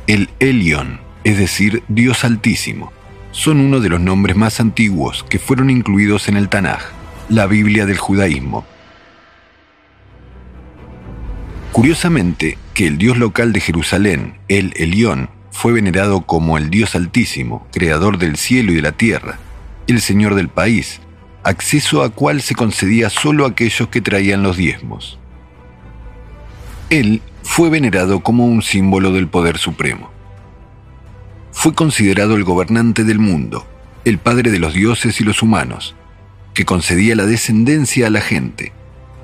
[0.05, 2.93] el Elion, es decir, Dios altísimo,
[3.35, 6.79] son uno de los nombres más antiguos que fueron incluidos en el Tanaj,
[7.27, 8.65] la Biblia del judaísmo.
[11.73, 17.67] Curiosamente, que el dios local de Jerusalén, el Elión, fue venerado como el Dios Altísimo,
[17.73, 19.37] creador del cielo y de la tierra,
[19.87, 21.01] el Señor del país,
[21.43, 25.19] acceso a cual se concedía solo a aquellos que traían los diezmos.
[26.89, 30.14] Él fue venerado como un símbolo del poder supremo
[31.55, 33.65] fue considerado el gobernante del mundo,
[34.03, 35.95] el padre de los dioses y los humanos,
[36.53, 38.73] que concedía la descendencia a la gente,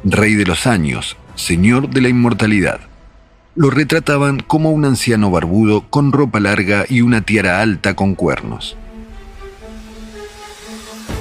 [0.04, 2.80] rey de los años, señor de la inmortalidad.
[3.54, 8.76] Lo retrataban como un anciano barbudo con ropa larga y una tiara alta con cuernos.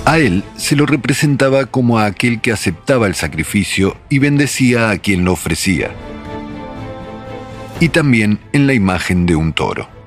[0.06, 4.98] A él se lo representaba como a aquel que aceptaba el sacrificio y bendecía a
[4.98, 5.90] quien lo ofrecía.
[7.80, 9.99] Y también en la imagen de un toro.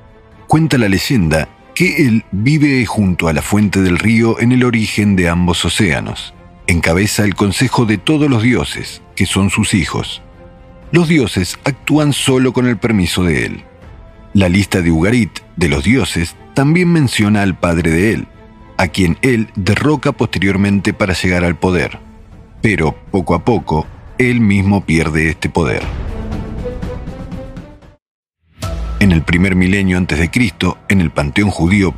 [0.54, 5.16] Cuenta la leyenda que él vive junto a la fuente del río en el origen
[5.16, 6.32] de ambos océanos.
[6.68, 10.22] Encabeza el consejo de todos los dioses, que son sus hijos.
[10.92, 13.64] Los dioses actúan solo con el permiso de él.
[14.32, 18.28] La lista de Ugarit de los dioses también menciona al padre de él,
[18.76, 21.98] a quien él derroca posteriormente para llegar al poder.
[22.62, 25.82] Pero poco a poco, él mismo pierde este poder.
[29.00, 31.94] En el primer milenio antes de Cristo, en el panteón judío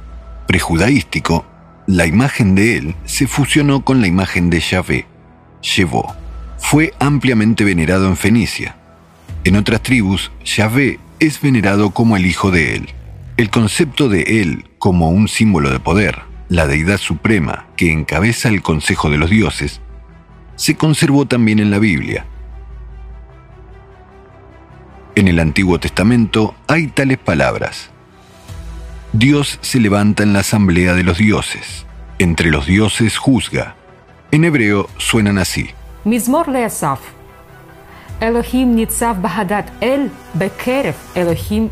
[0.46, 1.44] prejudaístico,
[1.86, 5.06] la imagen de él se fusionó con la imagen de Yahvé,
[5.62, 6.14] Shevó.
[6.58, 8.76] Fue ampliamente venerado en Fenicia.
[9.44, 12.88] En otras tribus, Yahvé es venerado como el hijo de él.
[13.36, 18.62] El concepto de él como un símbolo de poder, la deidad suprema que encabeza el
[18.62, 19.80] consejo de los dioses,
[20.56, 22.26] se conservó también en la Biblia.
[25.16, 27.88] En el Antiguo Testamento hay tales palabras.
[29.14, 31.86] Dios se levanta en la asamblea de los dioses.
[32.18, 33.76] Entre los dioses juzga.
[34.30, 35.70] En hebreo suenan así.
[38.20, 40.10] Elohim nitzav bahadat el
[41.14, 41.70] Elohim.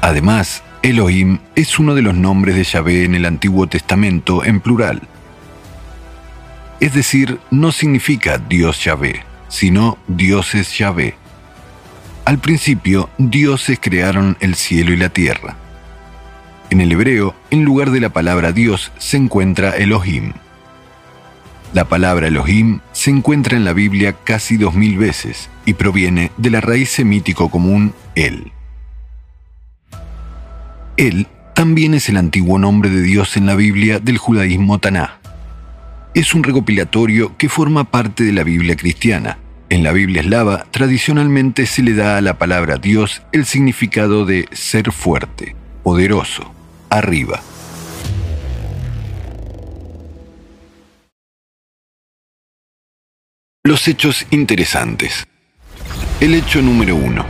[0.00, 5.02] Además, Elohim es uno de los nombres de Yahvé en el Antiguo Testamento en plural.
[6.80, 11.14] Es decir, no significa Dios Yahvé, sino dioses Yahvé.
[12.24, 15.56] Al principio, dioses crearon el cielo y la tierra.
[16.70, 20.32] En el hebreo, en lugar de la palabra Dios, se encuentra Elohim.
[21.74, 26.48] La palabra Elohim se encuentra en la Biblia casi dos mil veces y proviene de
[26.48, 28.52] la raíz semítico común El.
[30.96, 35.18] El también es el antiguo nombre de Dios en la Biblia del judaísmo Taná.
[36.14, 39.38] Es un recopilatorio que forma parte de la Biblia cristiana.
[39.72, 44.46] En la Biblia eslava tradicionalmente se le da a la palabra Dios el significado de
[44.52, 46.52] ser fuerte, poderoso,
[46.90, 47.40] arriba.
[53.64, 55.26] Los hechos interesantes.
[56.20, 57.24] El hecho número uno.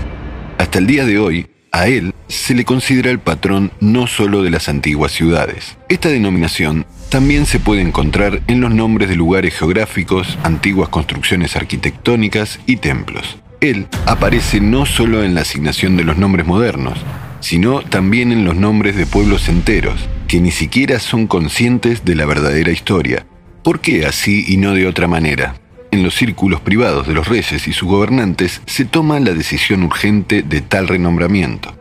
[0.59, 4.51] Hasta el día de hoy, a él se le considera el patrón no solo de
[4.51, 5.77] las antiguas ciudades.
[5.89, 12.59] Esta denominación también se puede encontrar en los nombres de lugares geográficos, antiguas construcciones arquitectónicas
[12.65, 13.37] y templos.
[13.61, 16.99] Él aparece no solo en la asignación de los nombres modernos,
[17.41, 22.25] sino también en los nombres de pueblos enteros, que ni siquiera son conscientes de la
[22.25, 23.27] verdadera historia.
[23.63, 25.57] ¿Por qué así y no de otra manera?
[25.91, 30.43] En los círculos privados de los reyes y sus gobernantes se toma la decisión urgente
[30.43, 31.77] de tal renombramiento.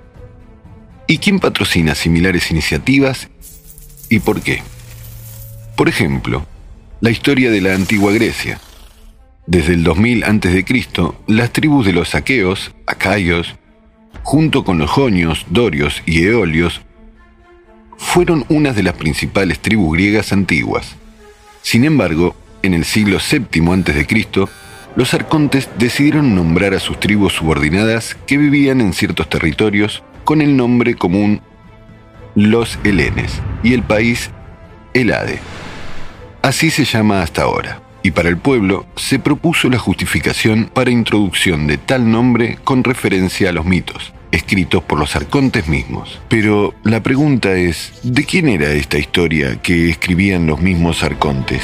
[1.08, 3.30] ¿Y quién patrocina similares iniciativas
[4.10, 4.62] y por qué?
[5.82, 6.46] Por ejemplo,
[7.00, 8.60] la historia de la antigua Grecia.
[9.48, 10.64] Desde el 2000 a.C.,
[11.26, 13.56] las tribus de los aqueos, acayos,
[14.22, 16.82] junto con los jonios, dorios y eolios,
[17.98, 20.98] fueron unas de las principales tribus griegas antiguas.
[21.64, 24.48] Sin embargo, en el siglo VII a.C.,
[24.96, 30.56] los arcontes decidieron nombrar a sus tribus subordinadas que vivían en ciertos territorios con el
[30.56, 31.42] nombre común
[32.36, 34.30] los helenes y el país
[34.94, 35.40] Helade.
[36.42, 37.82] Así se llama hasta ahora.
[38.04, 43.50] Y para el pueblo se propuso la justificación para introducción de tal nombre con referencia
[43.50, 46.20] a los mitos, escritos por los arcontes mismos.
[46.28, 51.62] Pero la pregunta es, ¿de quién era esta historia que escribían los mismos arcontes?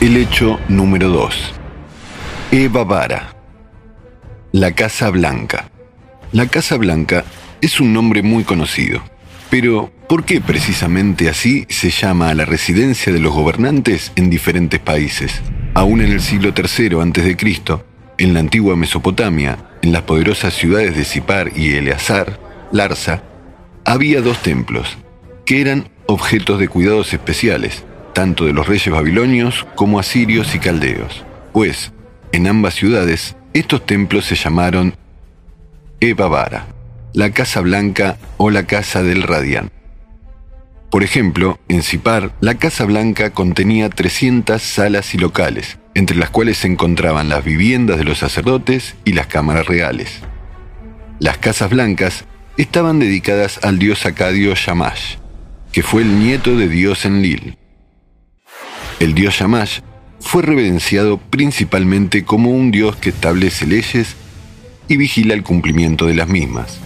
[0.00, 1.54] El hecho número 2.
[2.52, 3.34] Eva Vara.
[4.52, 5.68] La Casa Blanca.
[6.30, 7.24] La Casa Blanca
[7.62, 9.02] es un nombre muy conocido.
[9.48, 14.78] Pero, ¿por qué precisamente así se llama a la residencia de los gobernantes en diferentes
[14.78, 15.40] países?
[15.72, 17.36] Aún en el siglo III a.C.,
[18.18, 22.38] en la antigua Mesopotamia, en las poderosas ciudades de Sipar y Eleazar,
[22.72, 23.22] Larsa,
[23.86, 24.98] había dos templos,
[25.46, 31.24] que eran objetos de cuidados especiales, tanto de los reyes babilonios como asirios y caldeos,
[31.54, 31.92] pues
[32.32, 34.94] en ambas ciudades estos templos se llamaron
[36.00, 36.66] Eva
[37.14, 39.70] la Casa Blanca o la Casa del Radián.
[40.90, 46.58] Por ejemplo, en Sipar, la Casa Blanca contenía 300 salas y locales, entre las cuales
[46.58, 50.20] se encontraban las viviendas de los sacerdotes y las cámaras reales.
[51.18, 52.24] Las Casas Blancas
[52.56, 55.16] estaban dedicadas al dios acadio Shamash,
[55.72, 57.58] que fue el nieto de Dios Enlil,
[59.00, 59.80] el dios Shamash
[60.18, 64.16] fue reverenciado principalmente como un dios que establece leyes
[64.88, 66.80] y vigila el cumplimiento de las mismas.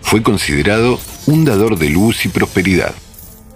[0.00, 2.94] Fue considerado un dador de luz y prosperidad.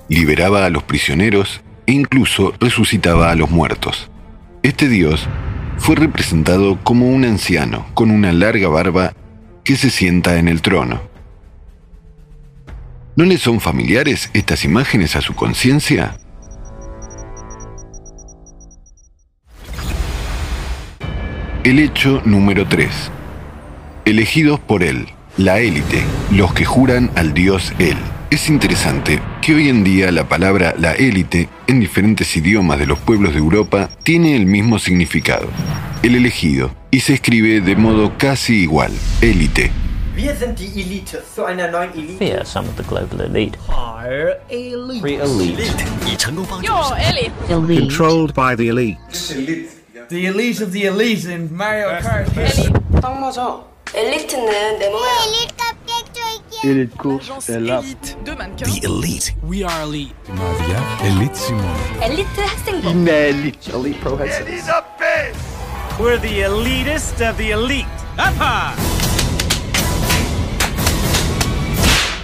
[0.08, 4.10] Liberaba a los prisioneros e incluso resucitaba a los muertos.
[4.62, 5.26] Este dios
[5.78, 9.14] fue representado como un anciano con una larga barba
[9.64, 11.00] que se sienta en el trono.
[13.16, 16.18] ¿No le son familiares estas imágenes a su conciencia?
[21.64, 22.90] El hecho número 3.
[24.04, 25.06] Elegidos por él,
[25.36, 26.02] la élite,
[26.32, 27.96] los que juran al dios él,
[28.30, 32.98] es interesante que hoy en día la palabra la élite en diferentes idiomas de los
[32.98, 35.46] pueblos de Europa tiene el mismo significado,
[36.02, 38.90] el elegido, y se escribe de modo casi igual,
[39.20, 39.70] élite.
[40.16, 42.24] Wir sind die Elite zu einer neuen Elite.
[42.24, 43.56] We are some of the global elite.
[43.68, 45.00] Our Elite.
[45.00, 45.72] We elite.
[46.62, 47.80] Your elite.
[47.80, 49.81] controlled by the elites.
[50.11, 52.27] The elite of the elite in Mario Kart.
[53.01, 53.63] 딱 맞아.
[53.93, 55.07] 엘리트는 내 몸에
[56.63, 57.81] Élite course est là.
[58.25, 59.31] Deux mannequins.
[59.43, 60.13] We are elite.
[60.27, 62.01] Nadia, Elite Simone.
[62.01, 63.69] 엘리트 학생복 Mais élite.
[63.73, 64.47] Elite pro headset.
[65.99, 67.85] We're the elitist of the elite.
[68.17, 68.73] Up high!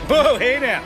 [0.09, 0.81] Whoa, hey now.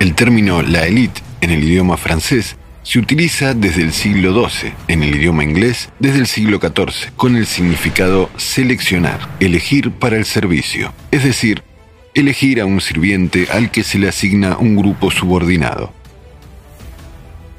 [0.00, 2.56] El término la élite en el idioma francés
[2.89, 7.35] se utiliza desde el siglo XII, en el idioma inglés desde el siglo XIV, con
[7.35, 11.61] el significado seleccionar, elegir para el servicio, es decir,
[12.15, 15.93] elegir a un sirviente al que se le asigna un grupo subordinado.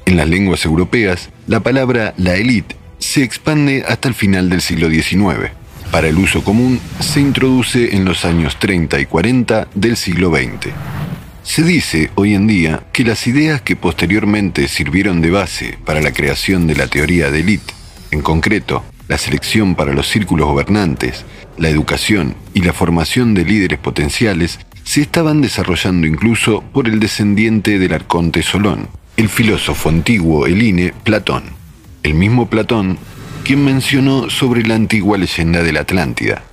[0.05, 4.89] En las lenguas europeas, la palabra la élite se expande hasta el final del siglo
[4.89, 5.51] XIX.
[5.91, 10.73] Para el uso común, se introduce en los años 30 y 40 del siglo XX.
[11.43, 16.13] Se dice hoy en día que las ideas que posteriormente sirvieron de base para la
[16.13, 17.73] creación de la teoría de élite,
[18.11, 21.25] en concreto, la selección para los círculos gobernantes,
[21.57, 27.79] la educación y la formación de líderes potenciales, se estaban desarrollando incluso por el descendiente
[27.79, 28.87] del arconte Solón,
[29.17, 31.43] el filósofo antiguo Eline Platón,
[32.03, 32.97] el mismo Platón
[33.43, 36.43] quien mencionó sobre la antigua leyenda de la Atlántida.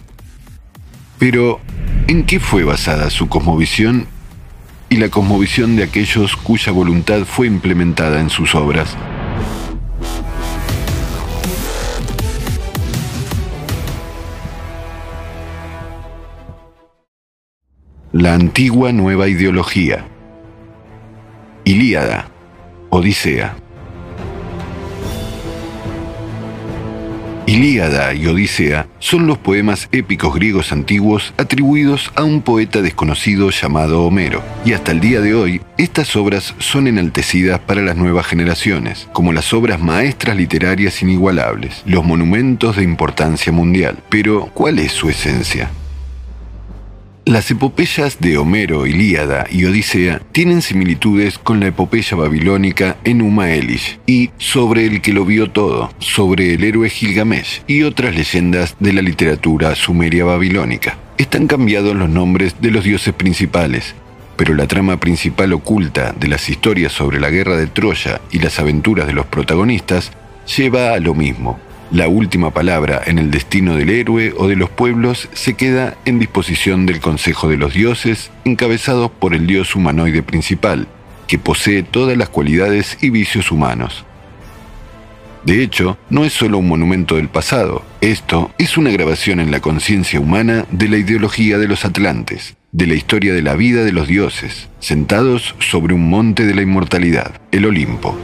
[1.19, 1.61] Pero,
[2.07, 4.07] ¿en qué fue basada su cosmovisión
[4.91, 8.97] y la cosmovisión de aquellos cuya voluntad fue implementada en sus obras?
[18.13, 20.07] La antigua nueva ideología.
[21.65, 22.31] Ilíada.
[22.89, 23.55] Odisea.
[27.49, 34.05] Ilíada y Odisea son los poemas épicos griegos antiguos atribuidos a un poeta desconocido llamado
[34.05, 39.09] Homero, y hasta el día de hoy estas obras son enaltecidas para las nuevas generaciones,
[39.15, 43.97] como las obras maestras literarias inigualables, los monumentos de importancia mundial.
[44.11, 45.71] Pero, ¿cuál es su esencia?
[47.29, 53.99] Las epopeyas de Homero, Ilíada y Odisea tienen similitudes con la epopeya babilónica Enuma Elish
[54.07, 58.95] y sobre el que lo vio todo, sobre el héroe Gilgamesh y otras leyendas de
[58.95, 60.97] la literatura sumeria babilónica.
[61.19, 63.95] Están cambiados los nombres de los dioses principales,
[64.39, 68.59] pero la trama principal oculta de las historias sobre la guerra de Troya y las
[68.59, 70.13] aventuras de los protagonistas
[70.57, 71.61] lleva a lo mismo,
[71.91, 76.19] la última palabra en el destino del héroe o de los pueblos se queda en
[76.19, 80.87] disposición del Consejo de los Dioses, encabezados por el dios humanoide principal,
[81.27, 84.05] que posee todas las cualidades y vicios humanos.
[85.45, 89.61] De hecho, no es solo un monumento del pasado, esto es una grabación en la
[89.61, 93.93] conciencia humana de la ideología de los atlantes, de la historia de la vida de
[93.93, 98.19] los dioses, sentados sobre un monte de la inmortalidad, el Olimpo.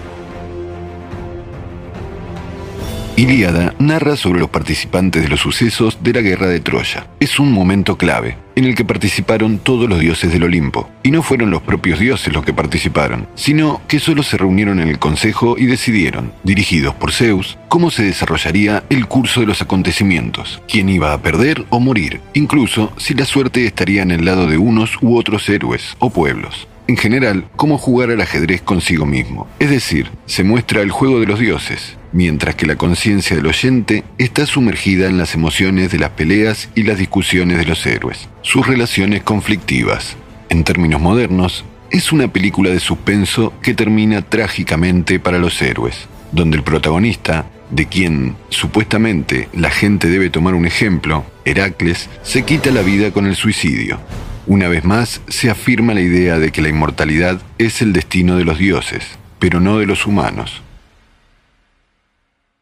[3.16, 7.06] Ilíada narra sobre los participantes de los sucesos de la guerra de Troya.
[7.20, 10.90] Es un momento clave, en el que participaron todos los dioses del Olimpo.
[11.04, 14.88] Y no fueron los propios dioses los que participaron, sino que solo se reunieron en
[14.88, 20.60] el consejo y decidieron, dirigidos por Zeus, cómo se desarrollaría el curso de los acontecimientos,
[20.66, 24.58] quién iba a perder o morir, incluso si la suerte estaría en el lado de
[24.58, 29.46] unos u otros héroes o pueblos en general, cómo jugar al ajedrez consigo mismo.
[29.58, 34.04] Es decir, se muestra el juego de los dioses, mientras que la conciencia del oyente
[34.18, 38.66] está sumergida en las emociones de las peleas y las discusiones de los héroes, sus
[38.66, 40.16] relaciones conflictivas.
[40.48, 46.56] En términos modernos, es una película de suspenso que termina trágicamente para los héroes, donde
[46.56, 52.82] el protagonista, de quien supuestamente la gente debe tomar un ejemplo, Heracles, se quita la
[52.82, 53.98] vida con el suicidio.
[54.46, 58.44] Una vez más, se afirma la idea de que la inmortalidad es el destino de
[58.44, 60.62] los dioses, pero no de los humanos.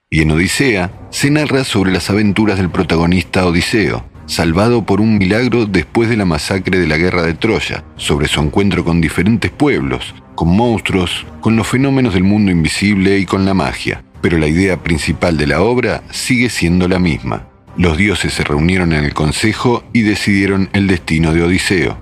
[0.09, 5.67] Y en Odisea se narra sobre las aventuras del protagonista Odiseo, salvado por un milagro
[5.67, 10.15] después de la masacre de la guerra de Troya, sobre su encuentro con diferentes pueblos,
[10.37, 14.05] con monstruos, con los fenómenos del mundo invisible y con la magia.
[14.21, 17.49] Pero la idea principal de la obra sigue siendo la misma.
[17.77, 21.97] Los dioses se reunieron en el consejo y decidieron el destino de Odiseo.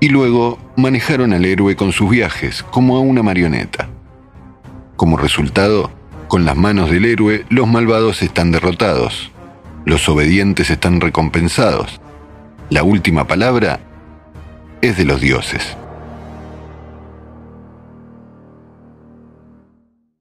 [0.00, 3.88] Y luego manejaron al héroe con sus viajes, como a una marioneta.
[4.96, 5.92] Como resultado,
[6.26, 9.30] con las manos del héroe, los malvados están derrotados,
[9.84, 12.00] los obedientes están recompensados,
[12.70, 13.80] La última palabra
[14.82, 15.76] es de los dioses.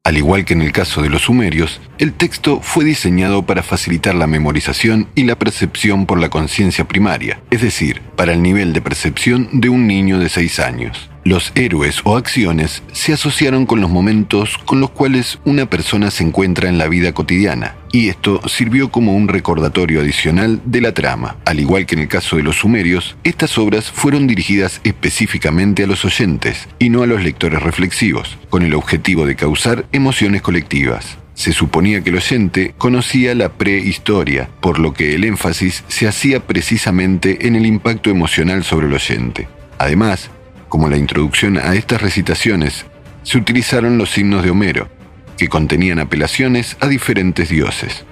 [0.08, 4.16] Al igual que en el caso de los sumerios, el texto fue diseñado para facilitar
[4.16, 8.80] la memorización y la percepción por la conciencia primaria, es decir, para el nivel de
[8.80, 11.10] percepción de un niño de 6 años.
[11.28, 16.24] Los héroes o acciones se asociaron con los momentos con los cuales una persona se
[16.24, 21.36] encuentra en la vida cotidiana, y esto sirvió como un recordatorio adicional de la trama.
[21.44, 25.88] Al igual que en el caso de los sumerios, estas obras fueron dirigidas específicamente a
[25.88, 31.18] los oyentes y no a los lectores reflexivos, con el objetivo de causar emociones colectivas.
[31.34, 36.48] Se suponía que el oyente conocía la prehistoria, por lo que el énfasis se hacía
[36.48, 39.50] precisamente en el impacto emocional sobre el oyente.
[39.78, 40.32] Además,
[40.70, 42.86] como la introducción a estas recitaciones,
[43.24, 44.90] se utilizaron los signos de Homero,
[45.38, 48.06] que contenían apelaciones a diferentes dioses.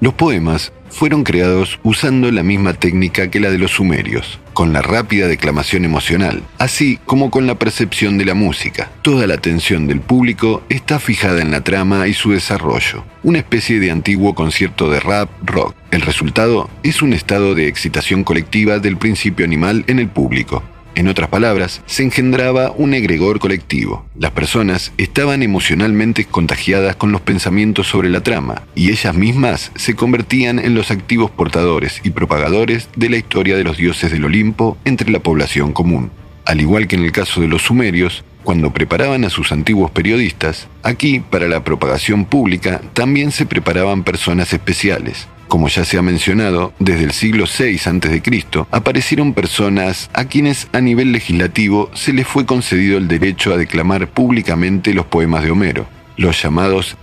[0.00, 4.80] Los poemas fueron creados usando la misma técnica que la de los sumerios, con la
[4.80, 8.90] rápida declamación emocional, así como con la percepción de la música.
[9.02, 13.80] Toda la atención del público está fijada en la trama y su desarrollo, una especie
[13.80, 15.74] de antiguo concierto de rap rock.
[15.90, 20.62] El resultado es un estado de excitación colectiva del principio animal en el público,
[20.98, 24.04] en otras palabras, se engendraba un egregor colectivo.
[24.18, 29.94] Las personas estaban emocionalmente contagiadas con los pensamientos sobre la trama, y ellas mismas se
[29.94, 34.76] convertían en los activos portadores y propagadores de la historia de los dioses del Olimpo
[34.84, 36.10] entre la población común.
[36.44, 40.66] Al igual que en el caso de los sumerios, cuando preparaban a sus antiguos periodistas,
[40.82, 46.72] aquí, para la propagación pública, también se preparaban personas especiales, como ya se ha mencionado,
[46.78, 48.66] desde el siglo VI a.C.
[48.70, 54.08] aparecieron personas a quienes a nivel legislativo se les fue concedido el derecho a declamar
[54.08, 56.96] públicamente los poemas de Homero, los llamados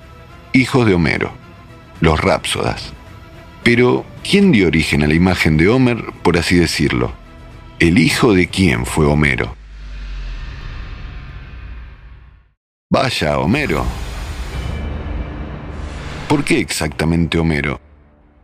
[0.54, 1.32] hijos de Homero,
[2.00, 2.94] los rápsodas.
[3.64, 7.12] Pero, ¿quién dio origen a la imagen de Homer, por así decirlo?
[7.80, 9.56] ¿El hijo de quién fue Homero?
[12.90, 13.84] Vaya, Homero.
[16.30, 17.85] ¿Por qué exactamente Homero?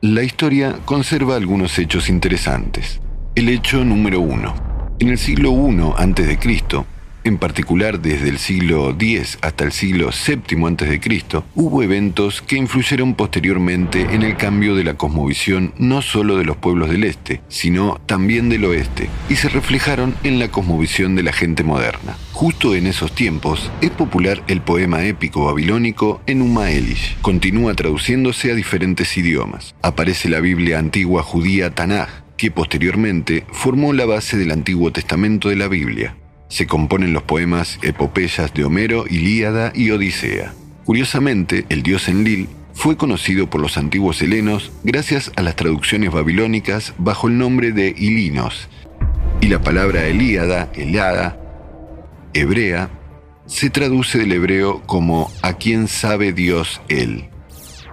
[0.03, 2.99] La historia conserva algunos hechos interesantes.
[3.35, 4.55] El hecho número uno.
[4.97, 6.87] En el siglo I a.C.,
[7.23, 13.15] en particular desde el siglo X hasta el siglo VII a.C., hubo eventos que influyeron
[13.15, 17.99] posteriormente en el cambio de la cosmovisión no solo de los pueblos del este, sino
[18.05, 22.17] también del oeste, y se reflejaron en la cosmovisión de la gente moderna.
[22.33, 27.17] Justo en esos tiempos es popular el poema épico babilónico Enuma Elish.
[27.21, 29.75] Continúa traduciéndose a diferentes idiomas.
[29.81, 35.55] Aparece la Biblia antigua judía Tanaj, que posteriormente formó la base del Antiguo Testamento de
[35.57, 36.15] la Biblia
[36.51, 40.53] se componen los poemas epopeyas de Homero, Ilíada y Odisea.
[40.83, 46.93] Curiosamente, el dios Enlil fue conocido por los antiguos helenos gracias a las traducciones babilónicas
[46.97, 48.67] bajo el nombre de Ilinos,
[49.39, 51.39] y la palabra Elíada, Elada,
[52.33, 52.89] hebrea,
[53.45, 57.29] se traduce del hebreo como a quien sabe Dios él,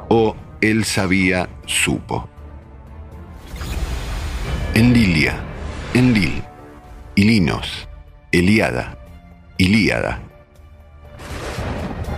[0.09, 2.29] o él sabía, supo.
[4.75, 5.45] Enlilia,
[5.95, 6.43] Enlil,
[7.15, 7.88] Ilinos,
[8.31, 8.99] Eliada,
[9.57, 10.21] Ilíada.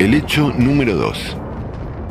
[0.01, 1.37] El hecho número 2.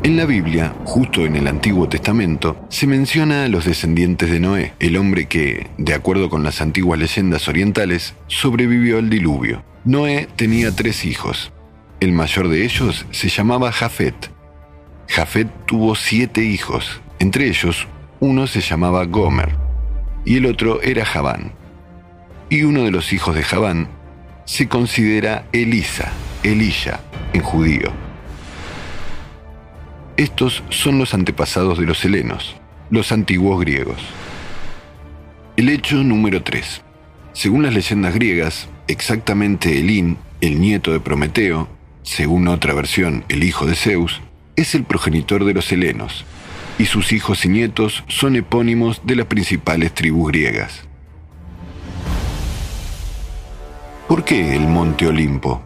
[0.04, 4.72] En la Biblia, justo en el Antiguo Testamento, se menciona a los descendientes de Noé,
[4.78, 9.62] el hombre que, de acuerdo con las antiguas leyendas orientales, sobrevivió al diluvio.
[9.84, 11.52] Noé tenía tres hijos.
[12.00, 14.30] El mayor de ellos se llamaba Jafet.
[15.08, 17.86] Jafet tuvo siete hijos, entre ellos
[18.18, 19.50] uno se llamaba Gomer
[20.24, 21.59] y el otro era Javán
[22.50, 23.88] y uno de los hijos de Javán
[24.44, 26.12] se considera Elisa,
[26.42, 27.00] Elisha,
[27.32, 27.92] en judío.
[30.16, 32.56] Estos son los antepasados de los helenos,
[32.90, 34.02] los antiguos griegos.
[35.56, 36.82] El hecho número 3.
[37.32, 41.68] Según las leyendas griegas, exactamente Elín, el nieto de Prometeo,
[42.02, 44.20] según otra versión, el hijo de Zeus,
[44.56, 46.24] es el progenitor de los helenos,
[46.78, 50.89] y sus hijos y nietos son epónimos de las principales tribus griegas.
[54.10, 55.62] ¿Por qué el monte Olimpo?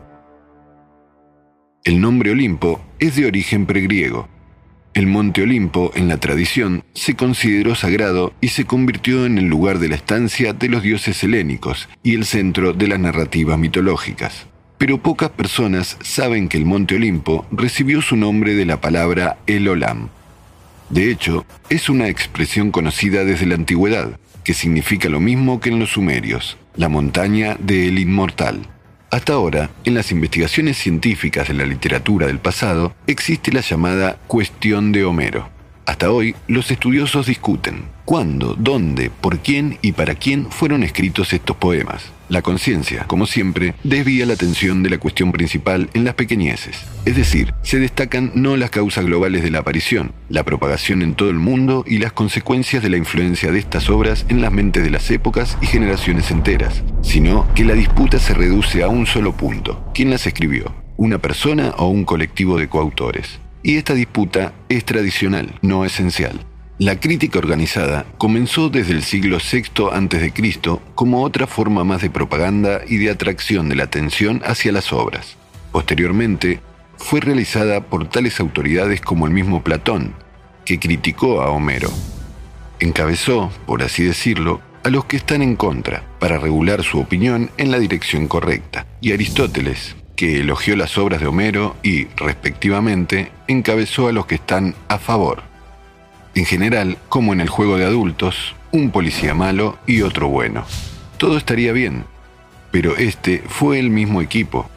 [1.83, 4.29] El nombre Olimpo es de origen pregriego.
[4.93, 9.79] El monte Olimpo, en la tradición, se consideró sagrado y se convirtió en el lugar
[9.79, 14.47] de la estancia de los dioses helénicos y el centro de las narrativas mitológicas.
[14.77, 19.66] Pero pocas personas saben que el monte Olimpo recibió su nombre de la palabra El
[19.69, 20.11] Olam.
[20.91, 25.81] De hecho, es una expresión conocida desde la antigüedad, que significa lo mismo que en
[25.81, 28.69] los sumerios, la montaña del inmortal.
[29.11, 34.93] Hasta ahora, en las investigaciones científicas de la literatura del pasado, existe la llamada cuestión
[34.93, 35.49] de Homero.
[35.87, 41.57] Hasta hoy, los estudiosos discuten cuándo, dónde, por quién y para quién fueron escritos estos
[41.57, 42.14] poemas.
[42.29, 46.85] La conciencia, como siempre, desvía la atención de la cuestión principal en las pequeñeces.
[47.05, 51.29] Es decir, se destacan no las causas globales de la aparición, la propagación en todo
[51.29, 54.91] el mundo y las consecuencias de la influencia de estas obras en las mentes de
[54.91, 59.91] las épocas y generaciones enteras, sino que la disputa se reduce a un solo punto.
[59.95, 60.75] ¿Quién las escribió?
[60.97, 63.39] ¿Una persona o un colectivo de coautores?
[63.63, 66.41] Y esta disputa es tradicional, no esencial.
[66.79, 70.33] La crítica organizada comenzó desde el siglo VI a.C.
[70.97, 75.37] como otra forma más de propaganda y de atracción de la atención hacia las obras.
[75.71, 76.59] Posteriormente,
[76.97, 80.15] fue realizada por tales autoridades como el mismo Platón,
[80.65, 81.91] que criticó a Homero.
[82.81, 87.71] Encabezó, por así decirlo, a los que están en contra, para regular su opinión en
[87.71, 94.13] la dirección correcta, y Aristóteles, que elogió las obras de Homero y, respectivamente, encabezó a
[94.13, 95.53] los que están a favor.
[96.35, 100.65] En general, como en el juego de adultos, un policía malo y otro bueno.
[101.16, 102.05] Todo estaría bien,
[102.73, 104.69] pero este fue el mismo equipo,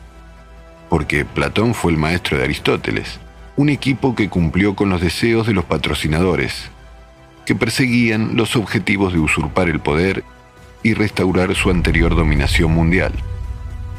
[0.87, 3.19] porque Platón fue el maestro de Aristóteles,
[3.55, 6.69] un equipo que cumplió con los deseos de los patrocinadores,
[7.43, 10.23] que perseguían los objetivos de usurpar el poder
[10.83, 13.13] y restaurar su anterior dominación mundial.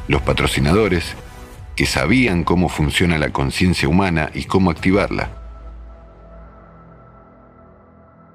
[0.06, 1.16] Los patrocinadores,
[1.74, 5.30] que sabían cómo funciona la conciencia humana y cómo activarla,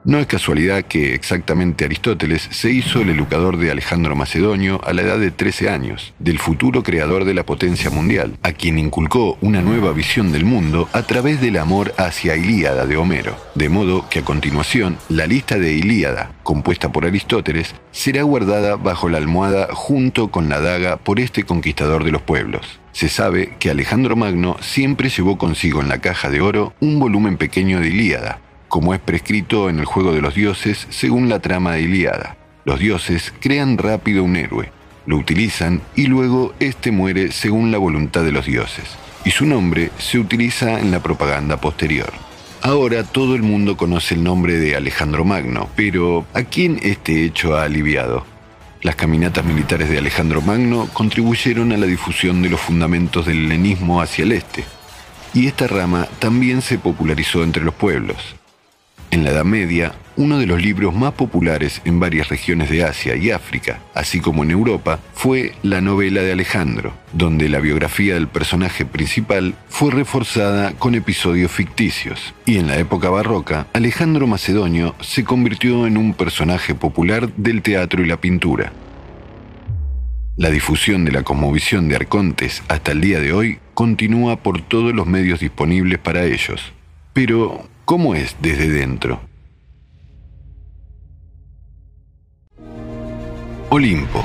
[0.05, 5.03] no es casualidad que exactamente Aristóteles se hizo el educador de Alejandro Macedonio a la
[5.03, 9.61] edad de 13 años, del futuro creador de la potencia mundial, a quien inculcó una
[9.61, 13.38] nueva visión del mundo a través del amor hacia Ilíada de Homero.
[13.55, 19.09] De modo que a continuación, la lista de Ilíada, compuesta por Aristóteles, será guardada bajo
[19.09, 22.80] la almohada junto con la daga por este conquistador de los pueblos.
[22.91, 27.38] Se sabe que Alejandro Magno siempre llevó consigo en la caja de oro un volumen
[27.38, 28.39] pequeño de Ilíada,
[28.73, 32.37] como es prescrito en el juego de los dioses según la trama de Iliada.
[32.65, 34.71] Los dioses crean rápido un héroe,
[35.05, 38.85] lo utilizan y luego éste muere según la voluntad de los dioses,
[39.25, 42.11] y su nombre se utiliza en la propaganda posterior.
[42.63, 47.55] Ahora todo el mundo conoce el nombre de Alejandro Magno, pero ¿a quién este hecho
[47.55, 48.25] ha aliviado?
[48.81, 54.01] Las caminatas militares de Alejandro Magno contribuyeron a la difusión de los fundamentos del helenismo
[54.01, 54.63] hacia el este,
[55.35, 58.17] y esta rama también se popularizó entre los pueblos.
[59.14, 63.15] En la Edad Media, uno de los libros más populares en varias regiones de Asia
[63.15, 68.27] y África, así como en Europa, fue la novela de Alejandro, donde la biografía del
[68.27, 72.34] personaje principal fue reforzada con episodios ficticios.
[72.48, 78.02] Y en la época barroca, Alejandro Macedonio se convirtió en un personaje popular del teatro
[78.02, 78.73] y la pintura.
[80.38, 84.91] La difusión de la cosmovisión de Arcontes hasta el día de hoy continúa por todos
[84.91, 86.73] los medios disponibles para ellos.
[87.14, 89.19] Pero, ¿Cómo es desde dentro?
[93.69, 94.23] Olimpo.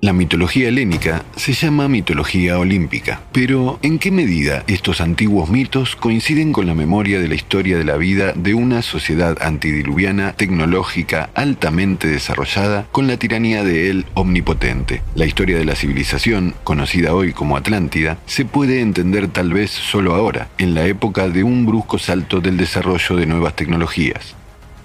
[0.00, 6.52] La mitología helénica se llama mitología olímpica, pero ¿en qué medida estos antiguos mitos coinciden
[6.52, 12.06] con la memoria de la historia de la vida de una sociedad antidiluviana tecnológica altamente
[12.06, 15.02] desarrollada con la tiranía de él omnipotente?
[15.16, 20.14] La historia de la civilización, conocida hoy como Atlántida, se puede entender tal vez solo
[20.14, 24.36] ahora, en la época de un brusco salto del desarrollo de nuevas tecnologías.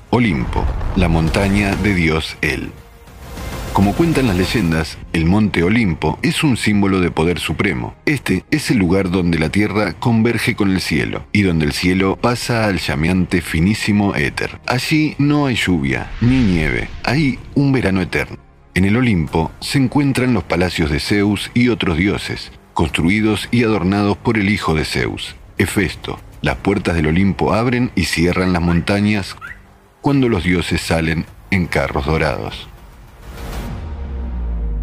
[0.10, 0.66] Olimpo,
[0.96, 2.72] la montaña de Dios él.
[3.74, 7.96] Como cuentan las leyendas, el monte Olimpo es un símbolo de poder supremo.
[8.06, 12.16] Este es el lugar donde la tierra converge con el cielo y donde el cielo
[12.16, 14.60] pasa al llameante finísimo éter.
[14.68, 18.38] Allí no hay lluvia ni nieve, hay un verano eterno.
[18.76, 24.18] En el Olimpo se encuentran los palacios de Zeus y otros dioses, construidos y adornados
[24.18, 26.20] por el hijo de Zeus, Hefesto.
[26.44, 29.36] Las puertas del Olimpo abren y cierran las montañas
[30.02, 32.70] cuando los dioses salen en carros dorados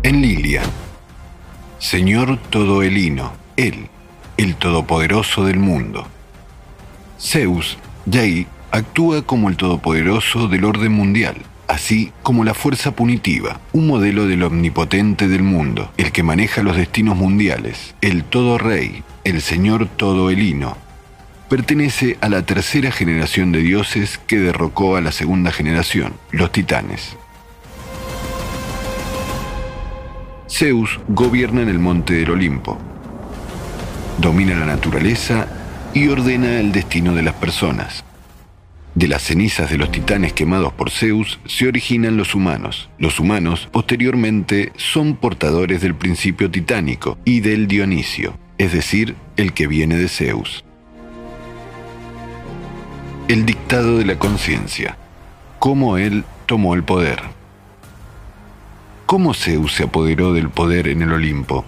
[0.03, 0.63] en Lilia.
[1.79, 3.89] Señor Todoelino, Él,
[4.37, 6.07] el Todopoderoso del mundo.
[7.19, 7.77] Zeus,
[8.11, 11.37] Jai, actúa como el Todopoderoso del orden mundial,
[11.69, 16.77] así como la fuerza punitiva, un modelo del omnipotente del mundo, el que maneja los
[16.77, 20.79] destinos mundiales, el Todo Rey, el Señor Todoelino.
[21.51, 27.17] Pertenece a la tercera generación de dioses que derrocó a la segunda generación, los titanes.
[30.51, 32.77] Zeus gobierna en el monte del Olimpo.
[34.19, 35.47] Domina la naturaleza
[35.95, 38.05] y ordena el destino de las personas.
[38.97, 42.91] De las cenizas de los titanes quemados por Zeus se originan los humanos.
[42.99, 49.69] Los humanos, posteriormente, son portadores del principio titánico y del Dionisio, es decir, el que
[49.69, 50.65] viene de Zeus.
[53.29, 54.97] El dictado de la conciencia.
[55.61, 57.40] Cómo él tomó el poder.
[59.11, 61.65] ¿Cómo Zeus se apoderó del poder en el Olimpo?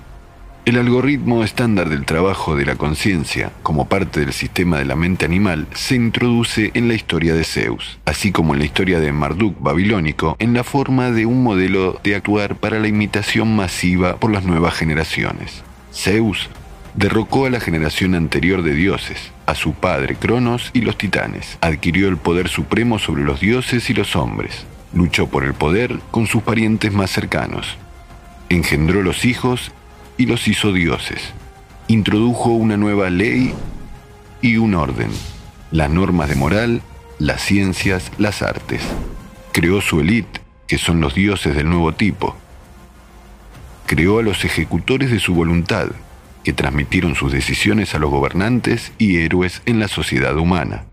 [0.65, 5.25] El algoritmo estándar del trabajo de la conciencia, como parte del sistema de la mente
[5.25, 9.61] animal, se introduce en la historia de Zeus, así como en la historia de Marduk
[9.61, 14.45] babilónico, en la forma de un modelo de actuar para la imitación masiva por las
[14.45, 15.65] nuevas generaciones.
[15.93, 16.49] Zeus
[16.95, 22.07] derrocó a la generación anterior de dioses, a su padre Cronos y los titanes, adquirió
[22.07, 24.65] el poder supremo sobre los dioses y los hombres,
[24.95, 27.77] luchó por el poder con sus parientes más cercanos,
[28.49, 29.73] engendró los hijos
[30.17, 31.33] y los hizo dioses.
[31.89, 33.55] Introdujo una nueva ley
[34.41, 35.11] y un orden,
[35.71, 36.83] las normas de moral,
[37.19, 38.83] las ciencias, las artes.
[39.53, 42.37] Creó su élite, que son los dioses del nuevo tipo.
[43.87, 45.89] Creó a los ejecutores de su voluntad,
[46.45, 50.87] que transmitieron sus decisiones a los gobernantes y héroes en la sociedad humana.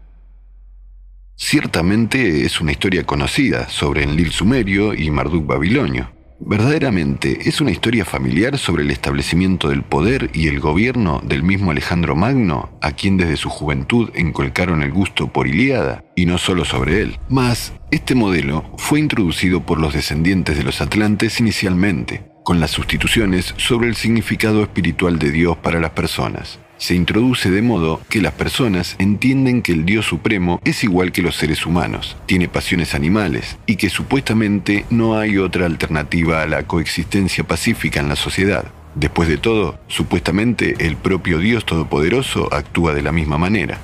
[1.41, 6.11] Ciertamente es una historia conocida sobre Enlil sumerio y Marduk babilonio.
[6.41, 11.72] Verdaderamente es una historia familiar sobre el establecimiento del poder y el gobierno del mismo
[11.72, 16.66] Alejandro Magno, a quien desde su juventud encolcaron el gusto por Ilíada, y no solo
[16.66, 17.18] sobre él.
[17.30, 23.53] Mas, este modelo fue introducido por los descendientes de los Atlantes inicialmente, con las sustituciones
[23.56, 28.34] sobre el significado espiritual de Dios para las personas se introduce de modo que las
[28.34, 33.58] personas entienden que el Dios Supremo es igual que los seres humanos, tiene pasiones animales
[33.68, 38.66] y que supuestamente no hay otra alternativa a la coexistencia pacífica en la sociedad.
[38.96, 43.80] Después de todo, supuestamente el propio Dios Todopoderoso actúa de la misma manera.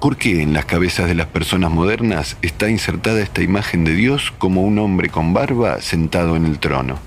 [0.00, 4.32] ¿Por qué en las cabezas de las personas modernas está insertada esta imagen de Dios
[4.38, 6.98] como un hombre con barba sentado en el trono?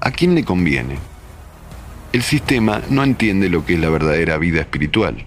[0.00, 0.96] ¿A quién le conviene?
[2.12, 5.26] El sistema no entiende lo que es la verdadera vida espiritual.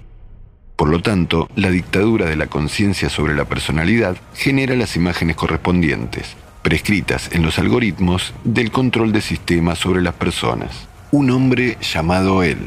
[0.76, 6.36] Por lo tanto, la dictadura de la conciencia sobre la personalidad genera las imágenes correspondientes,
[6.62, 10.88] prescritas en los algoritmos del control de sistema sobre las personas.
[11.12, 12.58] Un hombre llamado él,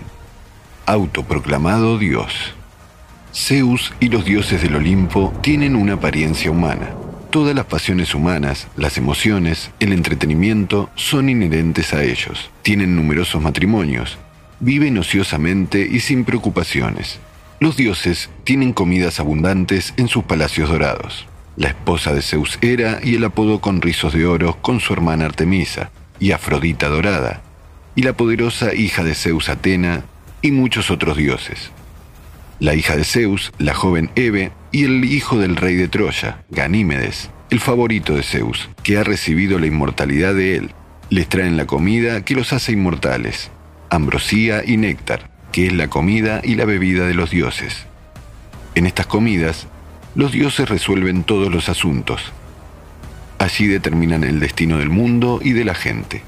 [0.86, 2.54] autoproclamado Dios.
[3.34, 6.88] Zeus y los dioses del Olimpo tienen una apariencia humana.
[7.36, 12.50] Todas las pasiones humanas, las emociones, el entretenimiento son inherentes a ellos.
[12.62, 14.16] Tienen numerosos matrimonios,
[14.58, 17.18] viven ociosamente y sin preocupaciones.
[17.60, 21.26] Los dioses tienen comidas abundantes en sus palacios dorados.
[21.58, 25.26] La esposa de Zeus Hera y el apodo con rizos de oro con su hermana
[25.26, 27.42] Artemisa y Afrodita dorada,
[27.94, 30.04] y la poderosa hija de Zeus Atena
[30.40, 31.70] y muchos otros dioses
[32.58, 37.30] la hija de Zeus, la joven Eve, y el hijo del rey de Troya, Ganímedes,
[37.48, 40.74] el favorito de Zeus, que ha recibido la inmortalidad de él.
[41.08, 43.50] Les traen la comida que los hace inmortales,
[43.88, 47.86] ambrosía y néctar, que es la comida y la bebida de los dioses.
[48.74, 49.66] En estas comidas,
[50.14, 52.20] los dioses resuelven todos los asuntos.
[53.38, 56.20] Allí determinan el destino del mundo y de la gente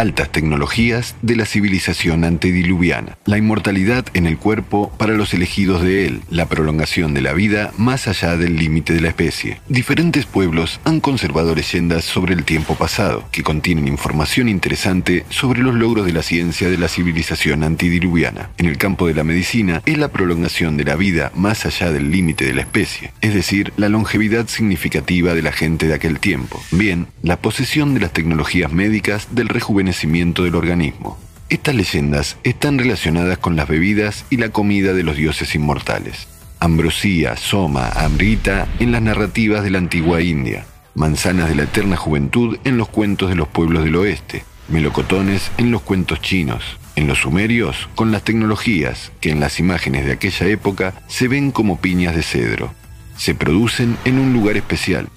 [0.00, 6.06] altas tecnologías de la civilización antediluviana, la inmortalidad en el cuerpo para los elegidos de
[6.06, 9.60] él, la prolongación de la vida más allá del límite de la especie.
[9.68, 15.74] Diferentes pueblos han conservado leyendas sobre el tiempo pasado, que contienen información interesante sobre los
[15.74, 18.48] logros de la ciencia de la civilización antediluviana.
[18.56, 22.10] En el campo de la medicina es la prolongación de la vida más allá del
[22.10, 26.62] límite de la especie, es decir, la longevidad significativa de la gente de aquel tiempo.
[26.70, 31.18] Bien, la posesión de las tecnologías médicas del rejuvenecimiento del organismo.
[31.48, 36.28] Estas leyendas están relacionadas con las bebidas y la comida de los dioses inmortales.
[36.60, 40.64] Ambrosía, Soma, Amrita en las narrativas de la antigua India,
[40.94, 45.72] manzanas de la eterna juventud en los cuentos de los pueblos del oeste, melocotones en
[45.72, 46.62] los cuentos chinos,
[46.94, 51.50] en los sumerios con las tecnologías que en las imágenes de aquella época se ven
[51.50, 52.72] como piñas de cedro.
[53.16, 55.08] Se producen en un lugar especial,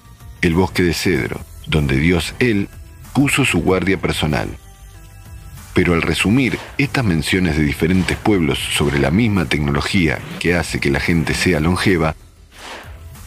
[0.42, 2.68] el bosque de cedro, donde Dios él
[3.12, 4.48] puso su guardia personal.
[5.74, 10.90] Pero al resumir estas menciones de diferentes pueblos sobre la misma tecnología que hace que
[10.90, 12.14] la gente sea longeva,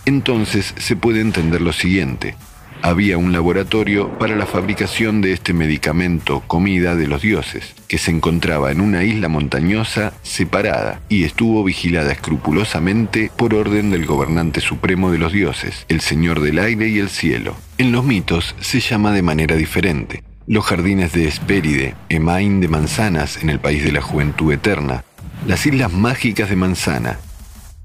[0.05, 2.35] entonces se puede entender lo siguiente.
[2.81, 8.11] Había un laboratorio para la fabricación de este medicamento comida de los dioses, que se
[8.11, 15.11] encontraba en una isla montañosa separada y estuvo vigilada escrupulosamente por orden del gobernante supremo
[15.11, 17.55] de los dioses, el Señor del aire y el cielo.
[17.77, 20.23] En los mitos se llama de manera diferente.
[20.49, 25.03] Los jardines de Hespéride, Emain de Manzanas en el país de la juventud eterna,
[25.45, 27.19] las islas mágicas de Manzana,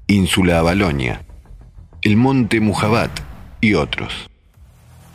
[0.07, 1.25] Ínsula Avalonia,
[2.03, 3.11] el monte Mujabat
[3.59, 4.29] y otros.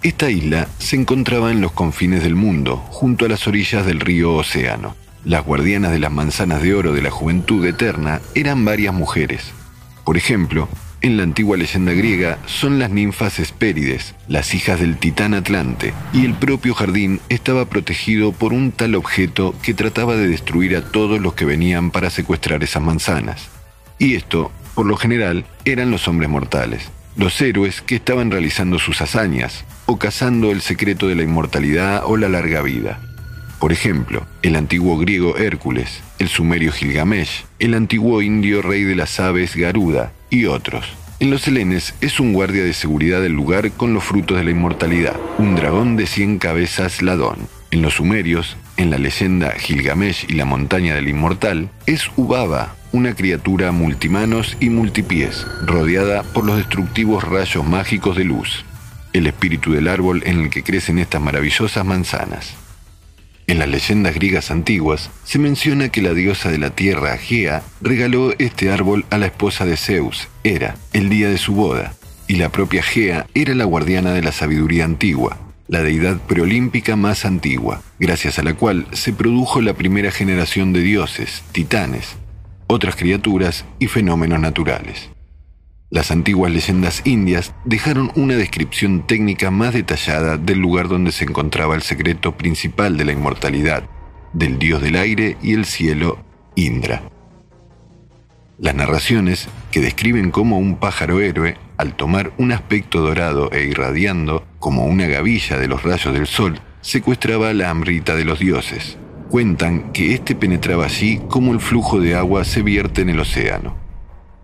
[0.02, 4.34] Esta isla se encontraba en los confines del mundo, junto a las orillas del río
[4.34, 4.94] Océano.
[5.24, 9.54] Las guardianas de las manzanas de oro de la juventud eterna eran varias mujeres,
[10.04, 10.68] Por ejemplo,
[11.00, 16.24] en la antigua leyenda griega son las ninfas Hespérides, las hijas del titán Atlante, y
[16.24, 21.20] el propio jardín estaba protegido por un tal objeto que trataba de destruir a todos
[21.20, 23.48] los que venían para secuestrar esas manzanas.
[23.98, 29.00] Y esto, por lo general, eran los hombres mortales, los héroes que estaban realizando sus
[29.00, 33.00] hazañas, o cazando el secreto de la inmortalidad o la larga vida.
[33.58, 39.18] Por ejemplo, el antiguo griego Hércules, el sumerio Gilgamesh, el antiguo indio rey de las
[39.18, 40.86] aves Garuda y otros.
[41.18, 44.52] En los helenes es un guardia de seguridad del lugar con los frutos de la
[44.52, 47.48] inmortalidad, un dragón de cien cabezas ladón.
[47.72, 53.16] En los sumerios, en la leyenda Gilgamesh y la montaña del inmortal, es Ubaba, una
[53.16, 58.64] criatura multimanos y multipies, rodeada por los destructivos rayos mágicos de luz,
[59.12, 62.54] el espíritu del árbol en el que crecen estas maravillosas manzanas.
[63.48, 68.34] En las leyendas griegas antiguas se menciona que la diosa de la tierra, Gea, regaló
[68.38, 71.94] este árbol a la esposa de Zeus, Hera, el día de su boda,
[72.26, 77.24] y la propia Gea era la guardiana de la sabiduría antigua, la deidad preolímpica más
[77.24, 82.16] antigua, gracias a la cual se produjo la primera generación de dioses, titanes,
[82.66, 85.08] otras criaturas y fenómenos naturales.
[85.90, 91.74] Las antiguas leyendas indias dejaron una descripción técnica más detallada del lugar donde se encontraba
[91.74, 93.84] el secreto principal de la inmortalidad,
[94.34, 96.18] del dios del aire y el cielo,
[96.56, 97.10] Indra.
[98.58, 104.44] Las narraciones, que describen cómo un pájaro héroe, al tomar un aspecto dorado e irradiando
[104.58, 108.98] como una gavilla de los rayos del sol, secuestraba la hambrita de los dioses.
[109.30, 113.74] Cuentan que éste penetraba allí como el flujo de agua se vierte en el océano.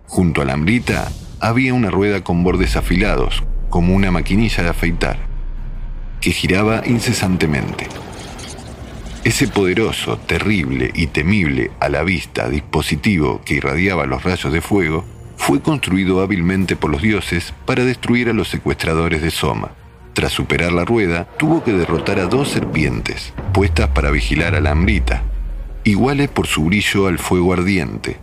[0.07, 1.11] Junto a la hambrita
[1.45, 5.19] había una rueda con bordes afilados, como una maquinilla de afeitar,
[6.23, 7.87] que giraba incesantemente.
[9.25, 15.05] Ese poderoso, terrible y temible a la vista dispositivo que irradiaba los rayos de fuego
[15.37, 19.73] fue construido hábilmente por los dioses para destruir a los secuestradores de Soma.
[20.15, 24.71] Tras superar la rueda, tuvo que derrotar a dos serpientes, puestas para vigilar a la
[24.71, 25.23] hambrita,
[25.85, 28.17] iguales por su brillo al fuego ardiente,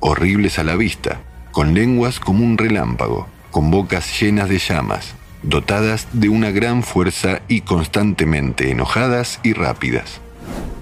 [0.00, 1.20] horribles a la vista,
[1.52, 7.42] con lenguas como un relámpago, con bocas llenas de llamas, dotadas de una gran fuerza
[7.48, 10.20] y constantemente enojadas y rápidas.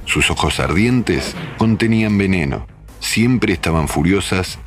[0.04, 2.66] Sus ojos ardientes contenían veneno,
[3.00, 4.58] siempre estaban furiosas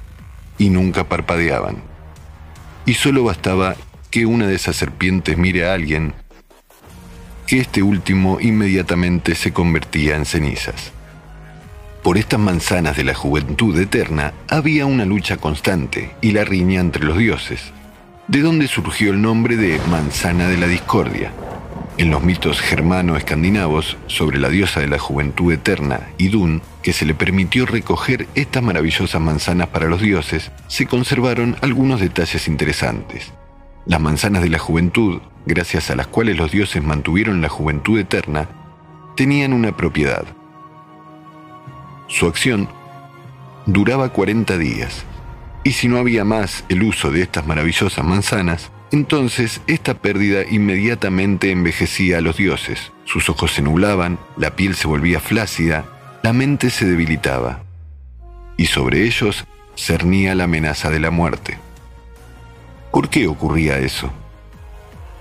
[0.57, 1.77] y nunca parpadeaban.
[2.85, 3.75] Y solo bastaba
[4.11, 6.13] que una de esas serpientes mire a alguien,
[7.47, 10.91] que este último inmediatamente se convertía en cenizas.
[12.03, 17.03] Por estas manzanas de la juventud eterna había una lucha constante y la riña entre
[17.03, 17.73] los dioses,
[18.29, 21.33] de donde surgió el nombre de manzana de la discordia.
[21.97, 27.13] En los mitos germano-escandinavos sobre la diosa de la juventud eterna, Idun, que se le
[27.13, 33.33] permitió recoger estas maravillosas manzanas para los dioses, se conservaron algunos detalles interesantes.
[33.85, 38.47] Las manzanas de la juventud, gracias a las cuales los dioses mantuvieron la juventud eterna,
[39.17, 40.23] tenían una propiedad,
[42.09, 42.67] su acción
[43.65, 45.05] duraba 40 días,
[45.63, 51.51] y si no había más el uso de estas maravillosas manzanas, entonces esta pérdida inmediatamente
[51.51, 55.85] envejecía a los dioses, sus ojos se nublaban, la piel se volvía flácida,
[56.23, 57.61] la mente se debilitaba,
[58.57, 59.45] y sobre ellos
[59.77, 61.59] cernía la amenaza de la muerte.
[62.91, 64.11] ¿Por qué ocurría eso?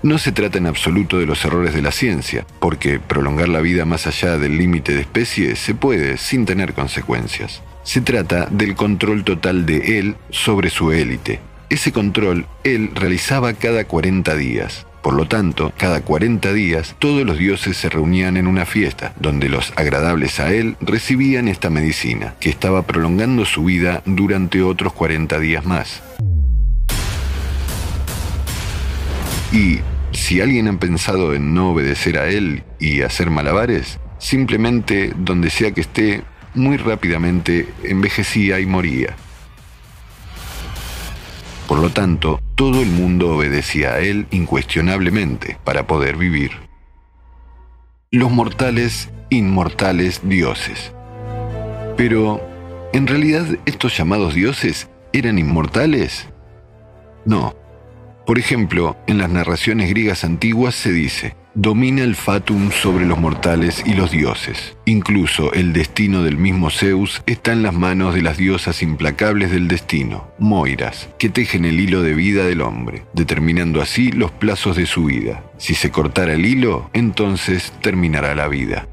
[0.01, 3.83] No se trata en absoluto de los errores de la ciencia, porque prolongar la vida
[3.83, 7.61] más allá del límite de especie se puede sin tener consecuencias.
[7.83, 11.41] Se trata del control total de él sobre su élite.
[11.69, 14.85] Ese control él realizaba cada 40 días.
[15.01, 19.49] Por lo tanto, cada 40 días todos los dioses se reunían en una fiesta, donde
[19.49, 25.39] los agradables a él recibían esta medicina, que estaba prolongando su vida durante otros 40
[25.39, 26.01] días más.
[29.51, 29.79] Y
[30.19, 35.71] si alguien ha pensado en no obedecer a él y hacer malabares, simplemente donde sea
[35.71, 36.23] que esté,
[36.53, 39.15] muy rápidamente envejecía y moría.
[41.67, 46.51] Por lo tanto, todo el mundo obedecía a él incuestionablemente para poder vivir.
[48.11, 50.91] Los mortales, inmortales dioses.
[51.95, 52.41] Pero,
[52.91, 56.27] ¿en realidad estos llamados dioses eran inmortales?
[57.25, 57.55] No,
[58.29, 63.81] por ejemplo, en las narraciones griegas antiguas se dice, domina el fatum sobre los mortales
[63.87, 64.77] y los dioses.
[64.85, 69.67] Incluso el destino del mismo Zeus está en las manos de las diosas implacables del
[69.67, 74.85] destino, Moiras, que tejen el hilo de vida del hombre, determinando así los plazos de
[74.85, 75.43] su vida.
[75.57, 78.87] Si se cortara el hilo, entonces terminará la vida.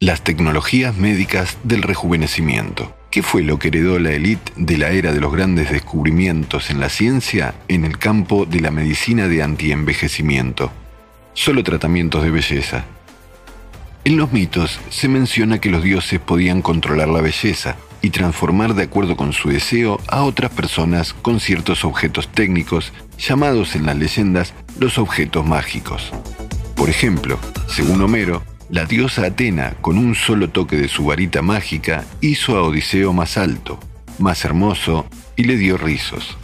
[0.00, 2.96] Las tecnologías médicas del rejuvenecimiento.
[3.12, 6.80] ¿Qué fue lo que heredó la élite de la era de los grandes descubrimientos en
[6.80, 10.72] la ciencia en el campo de la medicina de antienvejecimiento?
[11.34, 12.86] Solo tratamientos de belleza.
[14.06, 18.84] En los mitos se menciona que los dioses podían controlar la belleza y transformar de
[18.84, 24.54] acuerdo con su deseo a otras personas con ciertos objetos técnicos llamados en las leyendas
[24.78, 26.12] los objetos mágicos.
[26.74, 28.42] Por ejemplo, según Homero,
[28.72, 33.36] la diosa Atena, con un solo toque de su varita mágica, hizo a Odiseo más
[33.36, 33.78] alto,
[34.18, 35.04] más hermoso
[35.36, 36.38] y le dio rizos.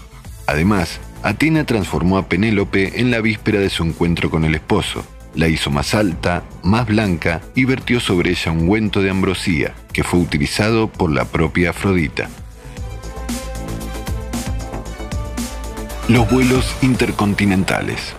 [0.47, 5.49] Además, Atena transformó a Penélope en la víspera de su encuentro con el esposo, la
[5.49, 10.21] hizo más alta, más blanca y vertió sobre ella un ungüento de ambrosía, que fue
[10.21, 12.29] utilizado por la propia Afrodita.
[16.09, 18.15] Los vuelos intercontinentales.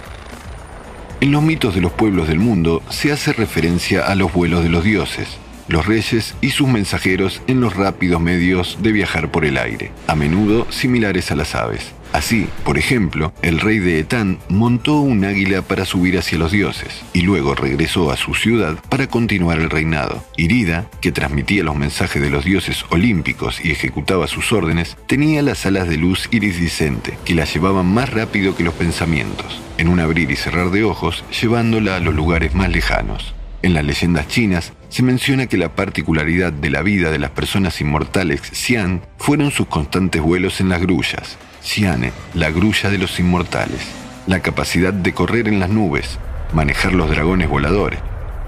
[1.22, 4.70] En los mitos de los pueblos del mundo se hace referencia a los vuelos de
[4.70, 5.38] los dioses,
[5.68, 10.16] los reyes y sus mensajeros en los rápidos medios de viajar por el aire, a
[10.16, 11.92] menudo similares a las aves.
[12.12, 17.04] Así, por ejemplo, el rey de Etán montó un águila para subir hacia los dioses
[17.14, 20.24] y luego regresó a su ciudad para continuar el reinado.
[20.36, 25.66] Irida, que transmitía los mensajes de los dioses olímpicos y ejecutaba sus órdenes, tenía las
[25.66, 30.32] alas de luz iridiscente que la llevaban más rápido que los pensamientos, en un abrir
[30.32, 33.36] y cerrar de ojos, llevándola a los lugares más lejanos.
[33.62, 37.82] En las leyendas chinas se menciona que la particularidad de la vida de las personas
[37.82, 43.82] inmortales Xian fueron sus constantes vuelos en las grullas, Ciane, la grulla de los inmortales,
[44.28, 46.18] la capacidad de correr en las nubes,
[46.54, 48.00] manejar los dragones voladores,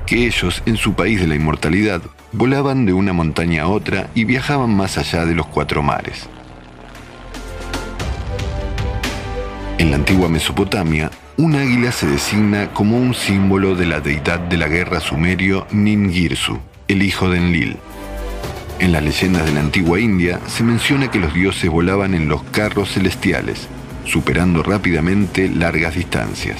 [0.06, 2.02] que ellos en su país de la inmortalidad
[2.32, 6.30] volaban de una montaña a otra y viajaban más allá de los cuatro mares.
[9.78, 14.58] En la antigua Mesopotamia, un águila se designa como un símbolo de la deidad de
[14.58, 17.78] la guerra sumerio Ningirsu, el hijo de Enlil.
[18.78, 22.44] En las leyendas de la antigua India se menciona que los dioses volaban en los
[22.44, 23.68] carros celestiales,
[24.06, 26.60] superando rápidamente largas distancias.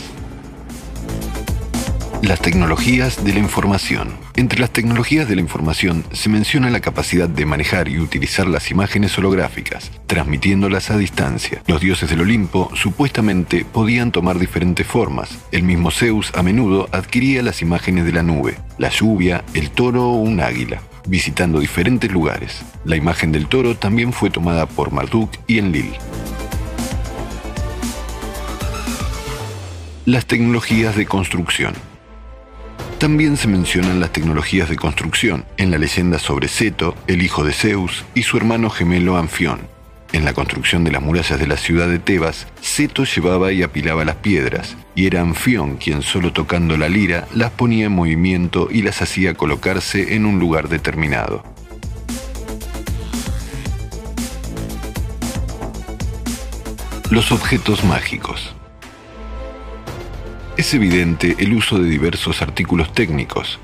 [2.24, 4.10] Las tecnologías de la información.
[4.42, 8.72] Entre las tecnologías de la información se menciona la capacidad de manejar y utilizar las
[8.72, 11.62] imágenes holográficas, transmitiéndolas a distancia.
[11.68, 15.30] Los dioses del Olimpo supuestamente podían tomar diferentes formas.
[15.52, 20.10] El mismo Zeus a menudo adquiría las imágenes de la nube, la lluvia, el toro
[20.10, 22.64] o un águila visitando diferentes lugares.
[22.84, 25.94] La imagen del toro también fue tomada por Marduk y Enlil.
[30.06, 31.91] Las tecnologías de construcción.
[33.02, 37.52] También se mencionan las tecnologías de construcción en la leyenda sobre Seto, el hijo de
[37.52, 39.62] Zeus, y su hermano gemelo Anfión.
[40.14, 44.06] En la construcción de las murallas de la ciudad de Tebas, Seto llevaba y apilaba
[44.06, 48.84] las piedras, y era Anfión quien solo tocando la lira las ponía en movimiento y
[48.84, 51.44] las hacía colocarse en un lugar determinado.
[57.10, 58.56] Los objetos mágicos.
[60.58, 63.60] Es evidente el uso de diversos artículos técnicos,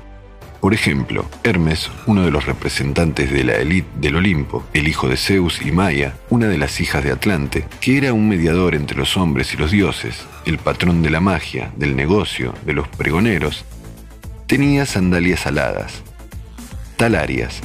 [0.60, 5.16] por ejemplo, Hermes, uno de los representantes de la élite del Olimpo, el hijo de
[5.16, 9.16] Zeus y Maya, una de las hijas de Atlante, que era un mediador entre los
[9.16, 13.64] hombres y los dioses, el patrón de la magia, del negocio, de los pregoneros,
[14.48, 16.02] tenía sandalias aladas,
[16.96, 17.60] talarias,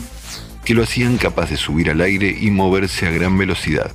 [0.64, 3.91] que lo hacían capaz de subir al aire y moverse a gran velocidad.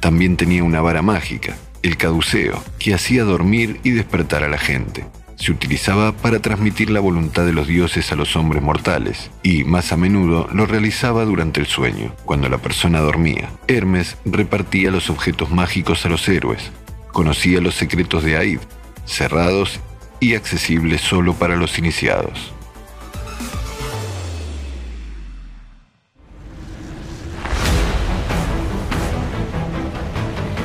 [0.00, 5.04] También tenía una vara mágica, el caduceo, que hacía dormir y despertar a la gente
[5.38, 9.92] se utilizaba para transmitir la voluntad de los dioses a los hombres mortales, y más
[9.92, 13.48] a menudo lo realizaba durante el sueño, cuando la persona dormía.
[13.68, 16.72] Hermes repartía los objetos mágicos a los héroes,
[17.12, 18.58] conocía los secretos de Aid,
[19.04, 19.78] cerrados
[20.20, 22.52] y accesibles solo para los iniciados.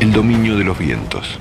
[0.03, 1.39] El dominio de los vientos.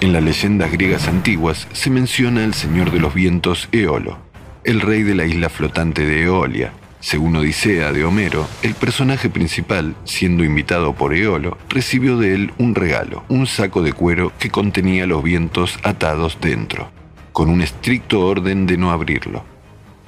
[0.00, 4.16] En las leyendas griegas antiguas se menciona al señor de los vientos Eolo,
[4.62, 6.72] el rey de la isla flotante de Eolia.
[7.00, 12.76] Según Odisea de Homero, el personaje principal, siendo invitado por Eolo, recibió de él un
[12.76, 16.92] regalo, un saco de cuero que contenía los vientos atados dentro,
[17.32, 19.42] con un estricto orden de no abrirlo.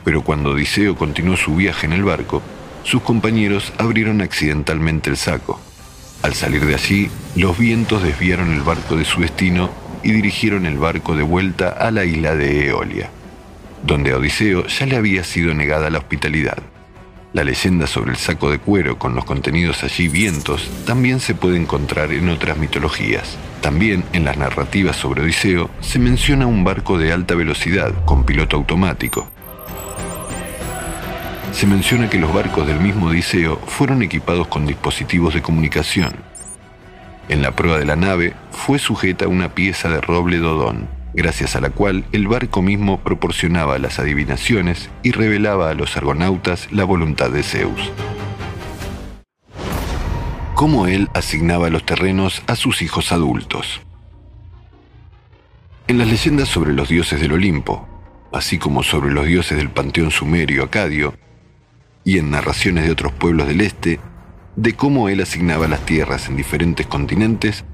[0.05, 2.43] Pero cuando Odiseo continuó su viaje en el barco,
[2.85, 5.61] sus compañeros abrieron accidentalmente el saco.
[6.25, 9.69] Al salir de allí, los vientos desviaron el barco de su destino
[10.03, 13.11] y dirigieron el barco de vuelta a la isla de Eolia,
[13.83, 16.57] donde a Odiseo ya le había sido negada la hospitalidad.
[17.35, 21.59] La leyenda sobre el saco de cuero con los contenidos allí vientos también se puede
[21.59, 23.37] encontrar en otras mitologías.
[23.61, 28.57] También en las narrativas sobre Odiseo se menciona un barco de alta velocidad con piloto
[28.57, 29.29] automático.
[31.55, 36.13] Se menciona que los barcos del mismo Odiseo fueron equipados con dispositivos de comunicación.
[37.29, 41.61] En la proa de la nave fue sujeta una pieza de roble dodón, gracias a
[41.61, 47.31] la cual el barco mismo proporcionaba las adivinaciones y revelaba a los argonautas la voluntad
[47.31, 47.93] de Zeus.
[50.57, 53.81] Cómo él asignaba los terrenos a sus hijos adultos.
[55.87, 57.87] En las leyendas sobre los dioses del Olimpo,
[58.33, 61.15] así como sobre los dioses del panteón sumerio acadio,
[62.05, 64.01] y en narraciones de otros pueblos del este,
[64.57, 67.65] de cómo él asignaba las tierras en diferentes continentes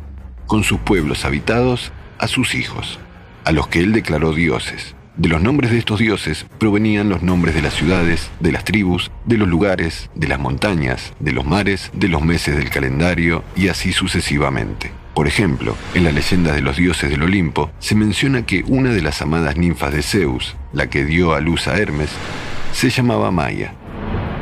[0.47, 2.99] con sus pueblos habitados a sus hijos
[3.45, 4.95] a los que él declaró dioses.
[5.17, 9.11] De los nombres de estos dioses provenían los nombres de las ciudades, de las tribus,
[9.27, 13.69] de los lugares, de las montañas, de los mares, de los meses del calendario y
[13.69, 14.93] así sucesivamente.
[15.15, 19.03] Por ejemplo, en la leyenda de los dioses del Olimpo se menciona que una de
[19.03, 22.11] las amadas ninfas de Zeus, la que dio a luz a Hermes,
[22.73, 23.75] se llamaba Maya.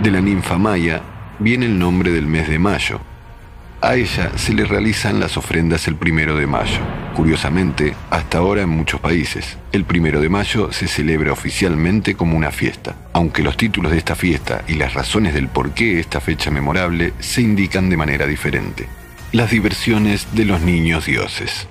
[0.02, 1.02] De la ninfa Maya
[1.38, 3.00] viene el nombre del mes de mayo,
[3.80, 6.80] a ella se le realizan las ofrendas el primero de mayo.
[7.14, 12.50] Curiosamente, hasta ahora en muchos países, el primero de mayo se celebra oficialmente como una
[12.50, 16.50] fiesta, aunque los títulos de esta fiesta y las razones del por qué esta fecha
[16.50, 18.88] memorable se indican de manera diferente.
[19.30, 21.68] Las diversiones de los niños dioses.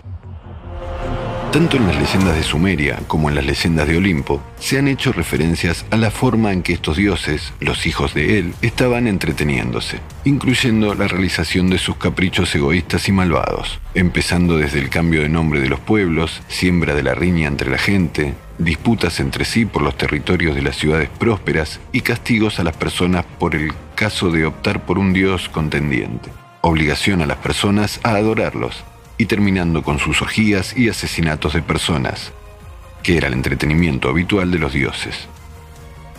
[1.58, 5.12] Tanto en las leyendas de Sumeria como en las leyendas de Olimpo se han hecho
[5.12, 10.94] referencias a la forma en que estos dioses, los hijos de él, estaban entreteniéndose, incluyendo
[10.94, 15.70] la realización de sus caprichos egoístas y malvados, empezando desde el cambio de nombre de
[15.70, 20.54] los pueblos, siembra de la riña entre la gente, disputas entre sí por los territorios
[20.54, 25.00] de las ciudades prósperas y castigos a las personas por el caso de optar por
[25.00, 26.30] un dios contendiente,
[26.62, 28.84] obligación a las personas a adorarlos,
[29.18, 32.32] y terminando con sus orgías y asesinatos de personas,
[33.04, 35.28] que era el entretenimiento habitual de los dioses.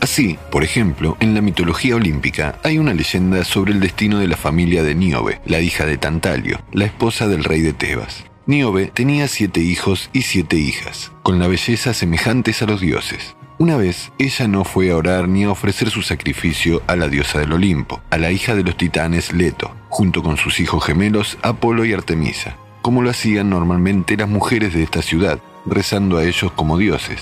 [0.01, 4.37] Así, por ejemplo, en la mitología olímpica hay una leyenda sobre el destino de la
[4.37, 8.25] familia de Níobe, la hija de Tantalio, la esposa del rey de Tebas.
[8.47, 13.35] Níobe tenía siete hijos y siete hijas, con la belleza semejantes a los dioses.
[13.59, 17.41] Una vez, ella no fue a orar ni a ofrecer su sacrificio a la diosa
[17.41, 21.85] del Olimpo, a la hija de los titanes Leto, junto con sus hijos gemelos Apolo
[21.85, 22.57] y Artemisa
[22.89, 27.21] como lo hacían normalmente las mujeres de esta ciudad, rezando a ellos como dioses.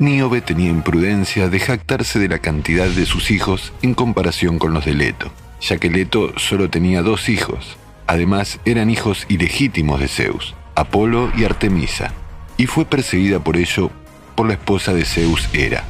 [0.00, 4.84] Níobe tenía imprudencia de jactarse de la cantidad de sus hijos en comparación con los
[4.84, 5.30] de Leto,
[5.60, 7.76] ya que Leto solo tenía dos hijos.
[8.08, 12.12] Además, eran hijos ilegítimos de Zeus, Apolo y Artemisa,
[12.56, 13.92] y fue perseguida por ello
[14.34, 15.84] por la esposa de Zeus Hera.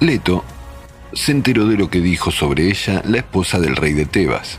[0.00, 0.44] Leto
[1.12, 4.58] se enteró de lo que dijo sobre ella la esposa del rey de Tebas,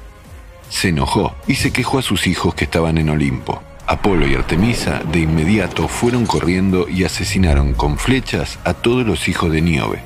[0.74, 3.62] se enojó y se quejó a sus hijos que estaban en Olimpo.
[3.86, 9.52] Apolo y Artemisa de inmediato fueron corriendo y asesinaron con flechas a todos los hijos
[9.52, 10.00] de Níobe.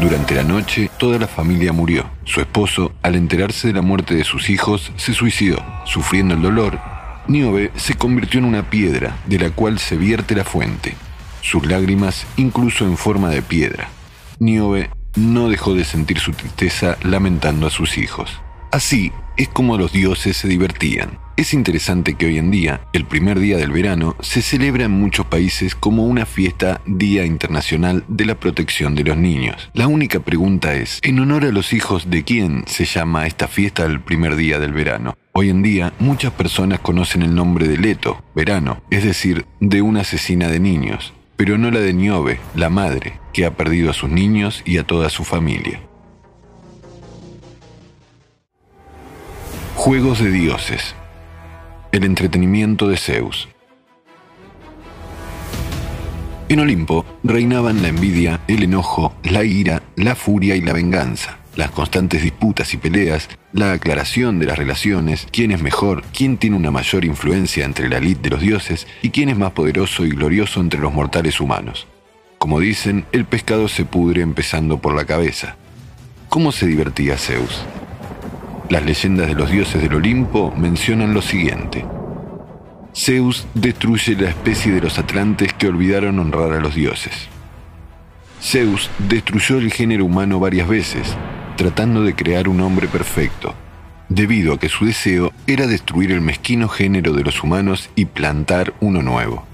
[0.00, 2.08] Durante la noche, toda la familia murió.
[2.24, 5.62] Su esposo, al enterarse de la muerte de sus hijos, se suicidó.
[5.84, 6.80] Sufriendo el dolor,
[7.28, 10.96] Níobe se convirtió en una piedra de la cual se vierte la fuente.
[11.42, 13.90] Sus lágrimas incluso en forma de piedra.
[14.38, 18.40] Níobe no dejó de sentir su tristeza lamentando a sus hijos.
[18.72, 21.18] Así es como los dioses se divertían.
[21.36, 25.26] Es interesante que hoy en día, el primer día del verano, se celebra en muchos
[25.26, 29.70] países como una fiesta Día Internacional de la Protección de los Niños.
[29.74, 33.84] La única pregunta es, ¿en honor a los hijos de quién se llama esta fiesta
[33.84, 35.18] el primer día del verano?
[35.32, 40.00] Hoy en día, muchas personas conocen el nombre de Leto, verano, es decir, de una
[40.00, 44.08] asesina de niños, pero no la de Niobe, la madre, que ha perdido a sus
[44.08, 45.82] niños y a toda su familia.
[49.74, 50.94] Juegos de dioses.
[51.90, 53.48] El entretenimiento de Zeus.
[56.48, 61.70] En Olimpo reinaban la envidia, el enojo, la ira, la furia y la venganza, las
[61.70, 66.70] constantes disputas y peleas, la aclaración de las relaciones, quién es mejor, quién tiene una
[66.70, 70.60] mayor influencia entre la elite de los dioses y quién es más poderoso y glorioso
[70.60, 71.88] entre los mortales humanos.
[72.38, 75.56] Como dicen, el pescado se pudre empezando por la cabeza.
[76.28, 77.64] ¿Cómo se divertía Zeus?
[78.72, 81.84] Las leyendas de los dioses del Olimpo mencionan lo siguiente.
[82.96, 87.28] Zeus destruye la especie de los atlantes que olvidaron honrar a los dioses.
[88.40, 91.14] Zeus destruyó el género humano varias veces,
[91.58, 93.54] tratando de crear un hombre perfecto,
[94.08, 98.72] debido a que su deseo era destruir el mezquino género de los humanos y plantar
[98.80, 99.44] uno nuevo.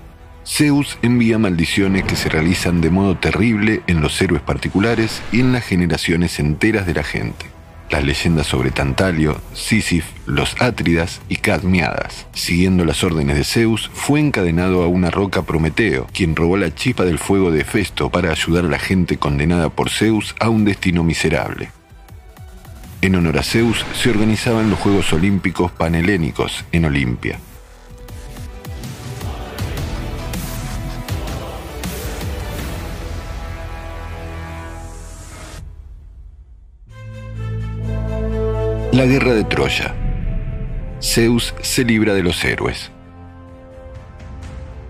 [0.46, 5.50] Zeus envía maldiciones que se realizan de modo terrible en los héroes particulares y en
[5.50, 7.57] las generaciones enteras de la gente.
[7.90, 12.26] Las leyendas sobre Tantalio, Sísif, los Átridas y Cadmiadas.
[12.32, 17.04] Siguiendo las órdenes de Zeus, fue encadenado a una roca Prometeo, quien robó la chispa
[17.04, 21.04] del fuego de Festo para ayudar a la gente condenada por Zeus a un destino
[21.04, 21.70] miserable.
[23.00, 27.38] En honor a Zeus se organizaban los Juegos Olímpicos Panhelénicos en Olimpia.
[38.92, 39.94] La guerra de Troya.
[41.02, 42.90] Zeus se libra de los héroes.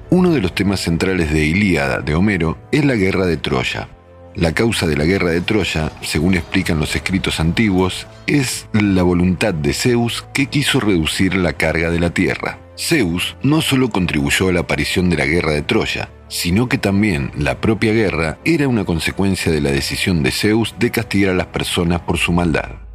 [0.08, 3.88] Uno de los temas centrales de Ilíada de Homero es la guerra de Troya.
[4.36, 9.52] La causa de la guerra de Troya, según explican los escritos antiguos, es la voluntad
[9.52, 12.60] de Zeus que quiso reducir la carga de la tierra.
[12.78, 17.32] Zeus no solo contribuyó a la aparición de la guerra de Troya, sino que también
[17.36, 21.48] la propia guerra era una consecuencia de la decisión de Zeus de castigar a las
[21.48, 22.88] personas por su maldad.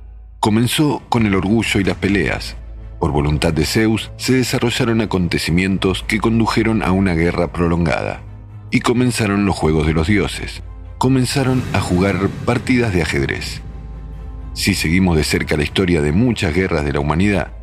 [0.44, 2.58] Comenzó con el orgullo y las peleas.
[3.00, 8.22] Por voluntad de Zeus se desarrollaron acontecimientos que condujeron a una guerra prolongada.
[8.70, 10.62] Y comenzaron los juegos de los dioses.
[10.98, 13.62] Comenzaron a jugar partidas de ajedrez.
[14.54, 17.54] Si seguimos de cerca la historia de muchas guerras de la humanidad,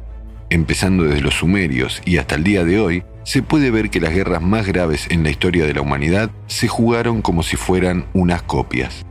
[0.48, 4.14] empezando desde los sumerios y hasta el día de hoy, se puede ver que las
[4.14, 8.40] guerras más graves en la historia de la humanidad se jugaron como si fueran unas
[8.40, 9.04] copias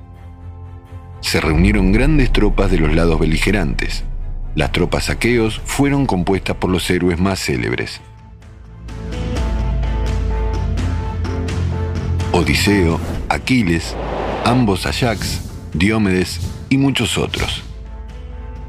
[1.22, 4.04] se reunieron grandes tropas de los lados beligerantes.
[4.56, 8.02] Las tropas aqueos fueron compuestas por los héroes más célebres.
[12.32, 13.96] Odiseo, Aquiles,
[14.46, 15.42] ambos Ajax,
[15.74, 16.40] Diomedes
[16.70, 17.64] y muchos otros.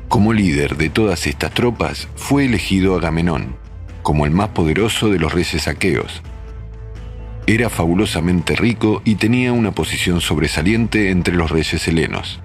[0.09, 3.56] Como líder de todas estas tropas fue elegido Agamenón,
[4.02, 6.22] como el más poderoso de los reyes aqueos.
[7.46, 12.40] Era fabulosamente rico y tenía una posición sobresaliente entre los reyes helenos.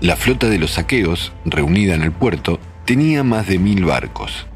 [0.00, 4.46] La flota de los aqueos, reunida en el puerto, tenía más de mil barcos.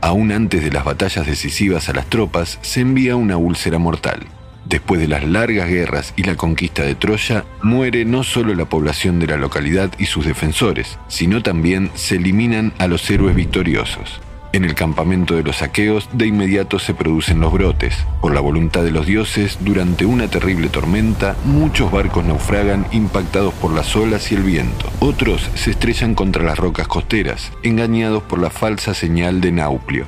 [0.00, 4.20] Aún antes de las batallas decisivas a las tropas, se envía una úlcera mortal.
[4.64, 9.18] Después de las largas guerras y la conquista de Troya, muere no solo la población
[9.18, 14.20] de la localidad y sus defensores, sino también se eliminan a los héroes victoriosos.
[14.52, 17.94] En el campamento de los aqueos de inmediato se producen los brotes.
[18.20, 23.72] Por la voluntad de los dioses, durante una terrible tormenta, muchos barcos naufragan impactados por
[23.72, 24.90] las olas y el viento.
[24.98, 30.06] Otros se estrellan contra las rocas costeras, engañados por la falsa señal de Nauplio.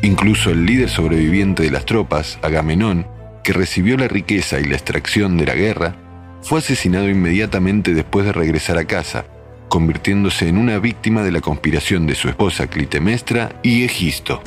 [0.00, 3.06] Incluso el líder sobreviviente de las tropas, Agamenón,
[3.42, 5.96] que recibió la riqueza y la extracción de la guerra,
[6.40, 9.26] fue asesinado inmediatamente después de regresar a casa,
[9.68, 14.42] convirtiéndose en una víctima de la conspiración de su esposa Clitemestra y Egisto.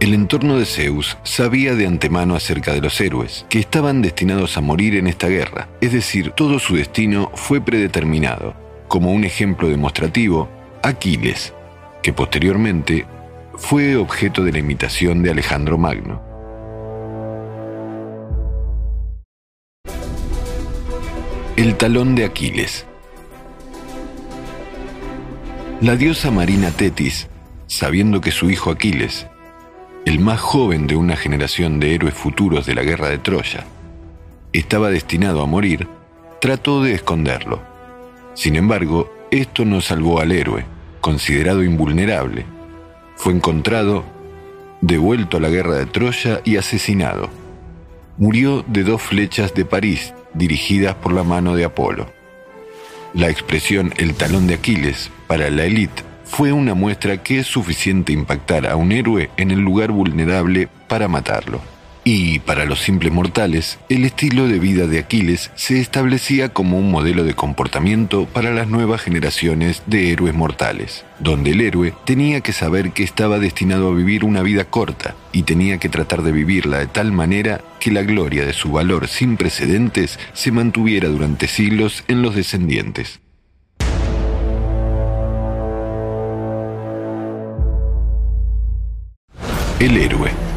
[0.00, 4.60] El entorno de Zeus sabía de antemano acerca de los héroes, que estaban destinados a
[4.60, 8.54] morir en esta guerra, es decir, todo su destino fue predeterminado.
[8.86, 10.48] Como un ejemplo demostrativo,
[10.82, 11.52] Aquiles,
[12.02, 13.06] que posteriormente
[13.56, 16.22] fue objeto de la imitación de Alejandro Magno.
[21.56, 22.87] El talón de Aquiles.
[25.80, 27.28] La diosa marina Tetis,
[27.68, 29.28] sabiendo que su hijo Aquiles,
[30.06, 33.64] el más joven de una generación de héroes futuros de la guerra de Troya,
[34.52, 35.86] estaba destinado a morir,
[36.40, 37.62] trató de esconderlo.
[38.34, 40.64] Sin embargo, esto no salvó al héroe,
[41.00, 42.44] considerado invulnerable.
[43.14, 44.04] Fue encontrado,
[44.80, 47.30] devuelto a la guerra de Troya y asesinado.
[48.16, 52.17] Murió de dos flechas de París dirigidas por la mano de Apolo.
[53.14, 58.12] La expresión el talón de Aquiles para la élite fue una muestra que es suficiente
[58.12, 61.60] impactar a un héroe en el lugar vulnerable para matarlo.
[62.10, 66.90] Y para los simples mortales, el estilo de vida de Aquiles se establecía como un
[66.90, 72.54] modelo de comportamiento para las nuevas generaciones de héroes mortales, donde el héroe tenía que
[72.54, 76.78] saber que estaba destinado a vivir una vida corta y tenía que tratar de vivirla
[76.78, 82.04] de tal manera que la gloria de su valor sin precedentes se mantuviera durante siglos
[82.08, 83.20] en los descendientes.
[89.78, 90.47] El héroe.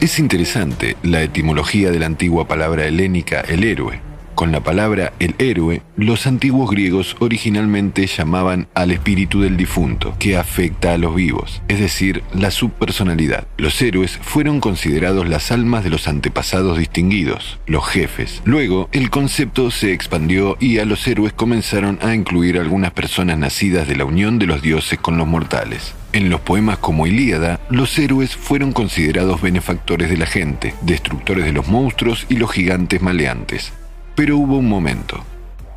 [0.00, 4.00] Es interesante la etimología de la antigua palabra helénica el héroe,
[4.40, 10.38] Con la palabra el héroe, los antiguos griegos originalmente llamaban al espíritu del difunto, que
[10.38, 13.46] afecta a los vivos, es decir, la subpersonalidad.
[13.58, 18.40] Los héroes fueron considerados las almas de los antepasados distinguidos, los jefes.
[18.46, 23.88] Luego, el concepto se expandió y a los héroes comenzaron a incluir algunas personas nacidas
[23.88, 25.92] de la unión de los dioses con los mortales.
[26.14, 31.52] En los poemas como Ilíada, los héroes fueron considerados benefactores de la gente, destructores de
[31.52, 33.74] los monstruos y los gigantes maleantes.
[34.14, 35.24] Pero hubo un momento.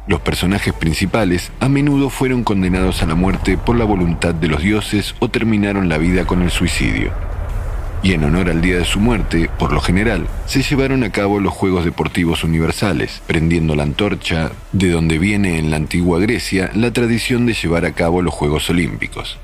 [0.06, 4.62] Los personajes principales a menudo fueron condenados a la muerte por la voluntad de los
[4.62, 7.12] dioses o terminaron la vida con el suicidio.
[8.04, 11.40] Y en honor al día de su muerte, por lo general, se llevaron a cabo
[11.40, 16.92] los Juegos Deportivos Universales, prendiendo la antorcha, de donde viene en la antigua Grecia la
[16.92, 19.38] tradición de llevar a cabo los Juegos Olímpicos.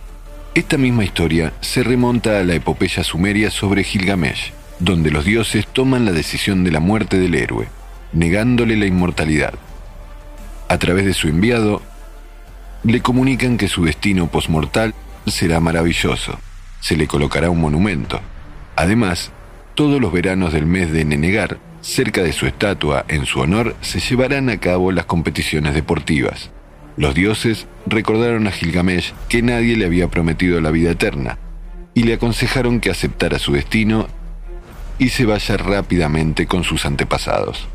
[0.56, 6.04] Esta misma historia se remonta a la epopeya sumeria sobre Gilgamesh, donde los dioses toman
[6.04, 7.70] la decisión de la muerte del héroe,
[8.14, 9.54] negándole la inmortalidad.
[10.68, 11.82] A través de su enviado,
[12.84, 14.94] le comunican que su destino posmortal
[15.26, 16.40] será maravilloso.
[16.80, 18.22] Se le colocará un monumento.
[18.76, 19.32] Además,
[19.76, 24.00] todos los veranos del mes de Nenegar, cerca de su estatua en su honor, se
[24.00, 26.52] llevarán a cabo las competiciones deportivas.
[26.98, 31.38] Los dioses recordaron a Gilgamesh que nadie le había prometido la vida eterna
[31.94, 34.08] y le aconsejaron que aceptara su destino
[34.98, 37.68] y se vaya rápidamente con sus antepasados.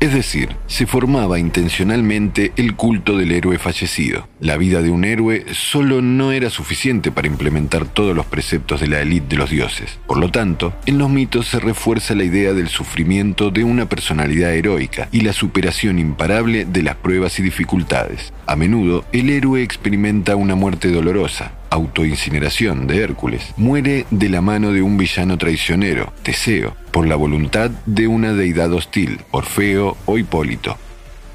[0.00, 4.28] Es decir, se formaba intencionalmente el culto del héroe fallecido.
[4.38, 8.86] La vida de un héroe solo no era suficiente para implementar todos los preceptos de
[8.86, 9.98] la élite de los dioses.
[10.06, 14.54] Por lo tanto, en los mitos se refuerza la idea del sufrimiento de una personalidad
[14.54, 18.32] heroica y la superación imparable de las pruebas y dificultades.
[18.48, 24.72] A menudo, el héroe experimenta una muerte dolorosa, autoincineración de Hércules, muere de la mano
[24.72, 30.78] de un villano traicionero, Teseo, por la voluntad de una deidad hostil, Orfeo o Hipólito.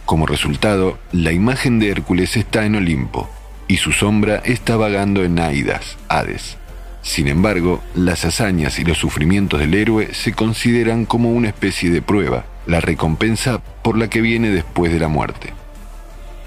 [0.05, 3.29] Como resultado, la imagen de Hércules está en Olimpo
[3.67, 6.57] y su sombra está vagando en Aidas, Hades.
[7.03, 12.01] Sin embargo, las hazañas y los sufrimientos del héroe se consideran como una especie de
[12.01, 15.53] prueba, la recompensa por la que viene después de la muerte.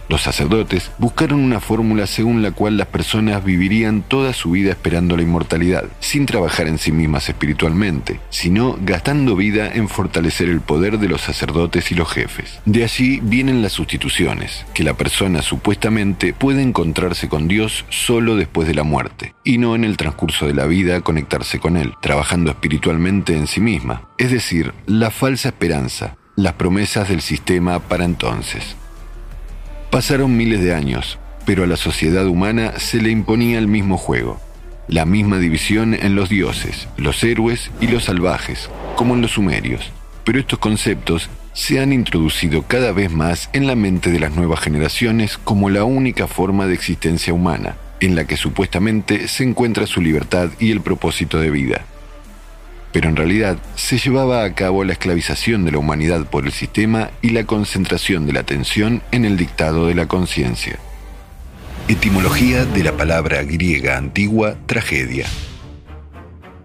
[0.08, 5.16] Los sacerdotes buscaron una fórmula según la cual las personas vivirían toda su vida esperando
[5.16, 10.98] la inmortalidad, sin trabajar en sí mismas espiritualmente, sino gastando vida en fortalecer el poder
[10.98, 12.60] de los sacerdotes y los jefes.
[12.64, 18.68] De allí vienen las sustituciones, que la persona supuestamente puede encontrarse con Dios solo después
[18.68, 22.50] de la muerte, y no en el transcurso de la vida conectarse con Él, trabajando
[22.50, 28.76] espiritualmente en sí misma, es decir, la falsa esperanza, las promesas del sistema para entonces.
[29.96, 34.38] Pasaron miles de años, pero a la sociedad humana se le imponía el mismo juego,
[34.88, 39.90] la misma división en los dioses, los héroes y los salvajes, como en los sumerios.
[40.22, 44.60] Pero estos conceptos se han introducido cada vez más en la mente de las nuevas
[44.60, 50.02] generaciones como la única forma de existencia humana, en la que supuestamente se encuentra su
[50.02, 51.86] libertad y el propósito de vida
[52.96, 57.10] pero en realidad se llevaba a cabo la esclavización de la humanidad por el sistema
[57.20, 60.78] y la concentración de la atención en el dictado de la conciencia.
[61.88, 65.26] Etimología de la palabra griega antigua tragedia.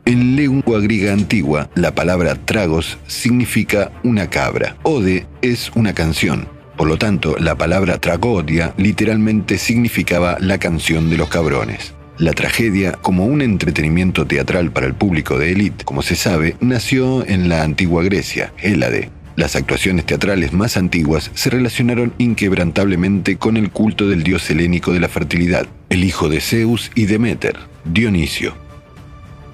[0.06, 4.78] En lengua griega antigua, la palabra tragos significa una cabra.
[4.84, 6.48] Ode es una canción.
[6.78, 11.94] Por lo tanto, la palabra tragodia literalmente significaba la canción de los cabrones.
[12.22, 17.26] La tragedia, como un entretenimiento teatral para el público de élite, como se sabe, nació
[17.26, 19.10] en la antigua Grecia, Hélade.
[19.36, 25.00] Las actuaciones teatrales más antiguas se relacionaron inquebrantablemente con el culto del dios helénico de
[25.00, 28.54] la fertilidad, el hijo de Zeus y Demeter, Dionisio.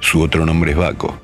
[0.02, 1.18] Su otro nombre es Baco,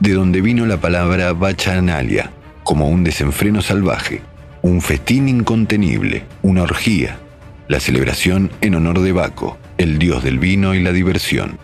[0.00, 2.32] de donde vino la palabra bachanalia,
[2.64, 4.20] como un desenfreno salvaje,
[4.62, 7.18] un festín incontenible, una orgía,
[7.68, 11.58] la celebración en honor de Baco, el dios del vino y la diversión.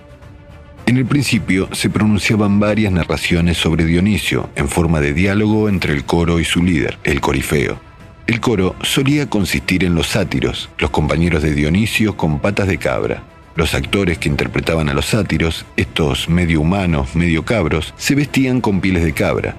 [0.87, 6.05] En el principio se pronunciaban varias narraciones sobre Dionisio en forma de diálogo entre el
[6.05, 7.81] coro y su líder, el corifeo.
[8.27, 13.23] El coro solía consistir en los sátiros, los compañeros de Dionisio con patas de cabra.
[13.55, 18.81] Los actores que interpretaban a los sátiros, estos medio humanos, medio cabros, se vestían con
[18.81, 19.57] pieles de cabra.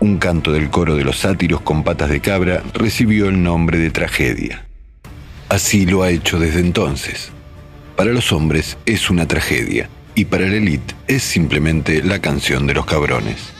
[0.00, 3.90] Un canto del coro de los sátiros con patas de cabra recibió el nombre de
[3.90, 4.69] tragedia.
[5.50, 7.32] Así lo ha hecho desde entonces.
[7.96, 12.74] Para los hombres es una tragedia y para la élite es simplemente la canción de
[12.74, 13.50] los cabrones.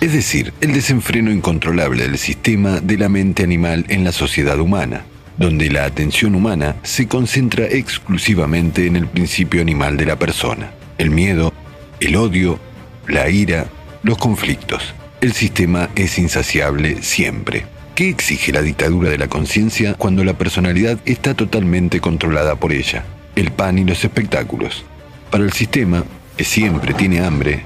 [0.00, 5.04] Es decir, el desenfreno incontrolable del sistema de la mente animal en la sociedad humana,
[5.36, 11.10] donde la atención humana se concentra exclusivamente en el principio animal de la persona, el
[11.10, 11.52] miedo,
[11.98, 12.60] el odio,
[13.08, 13.66] la ira,
[14.04, 14.94] los conflictos.
[15.20, 17.66] El sistema es insaciable siempre.
[17.96, 23.06] ¿Qué exige la dictadura de la conciencia cuando la personalidad está totalmente controlada por ella?
[23.36, 24.84] El pan y los espectáculos.
[25.30, 26.04] Para el sistema,
[26.36, 27.64] que siempre tiene hambre,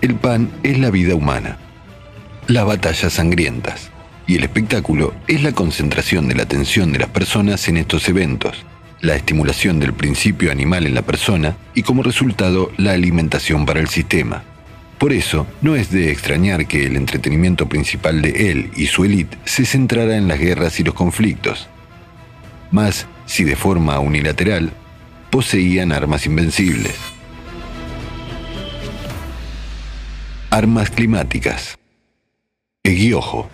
[0.00, 1.58] el pan es la vida humana,
[2.46, 3.90] las batallas sangrientas,
[4.28, 8.64] y el espectáculo es la concentración de la atención de las personas en estos eventos,
[9.00, 13.88] la estimulación del principio animal en la persona y como resultado la alimentación para el
[13.88, 14.44] sistema.
[14.98, 19.38] Por eso, no es de extrañar que el entretenimiento principal de él y su élite
[19.44, 21.68] se centrara en las guerras y los conflictos.
[22.72, 24.72] Más si de forma unilateral
[25.30, 26.96] poseían armas invencibles.
[30.50, 31.78] Armas climáticas.
[32.82, 33.48] Egiojo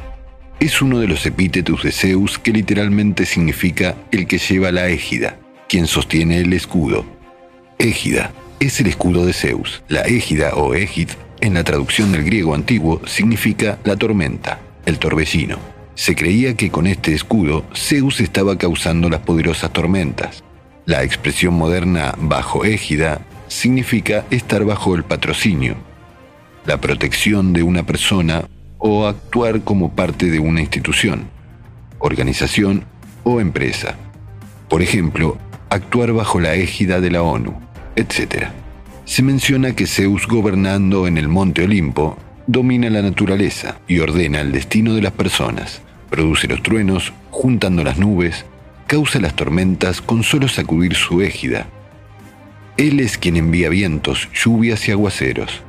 [0.60, 5.38] es uno de los epítetos de Zeus que literalmente significa el que lleva la égida,
[5.68, 7.04] quien sostiene el escudo.
[7.78, 9.82] Égida es el escudo de Zeus.
[9.88, 11.10] La égida o égid
[11.44, 15.58] en la traducción del griego antiguo significa la tormenta, el torbellino.
[15.94, 20.42] Se creía que con este escudo Zeus estaba causando las poderosas tormentas.
[20.86, 25.76] La expresión moderna bajo égida significa estar bajo el patrocinio,
[26.64, 28.48] la protección de una persona
[28.78, 31.28] o actuar como parte de una institución,
[31.98, 32.84] organización
[33.22, 33.96] o empresa.
[34.70, 35.36] Por ejemplo,
[35.68, 37.52] actuar bajo la égida de la ONU,
[37.96, 38.63] etc
[39.04, 42.16] se menciona que Zeus gobernando en el monte Olimpo
[42.46, 47.98] domina la naturaleza y ordena el destino de las personas, produce los truenos juntando las
[47.98, 48.44] nubes,
[48.86, 51.66] causa las tormentas con solo sacudir su égida.
[52.76, 55.62] Él es quien envía vientos, lluvias y aguaceros.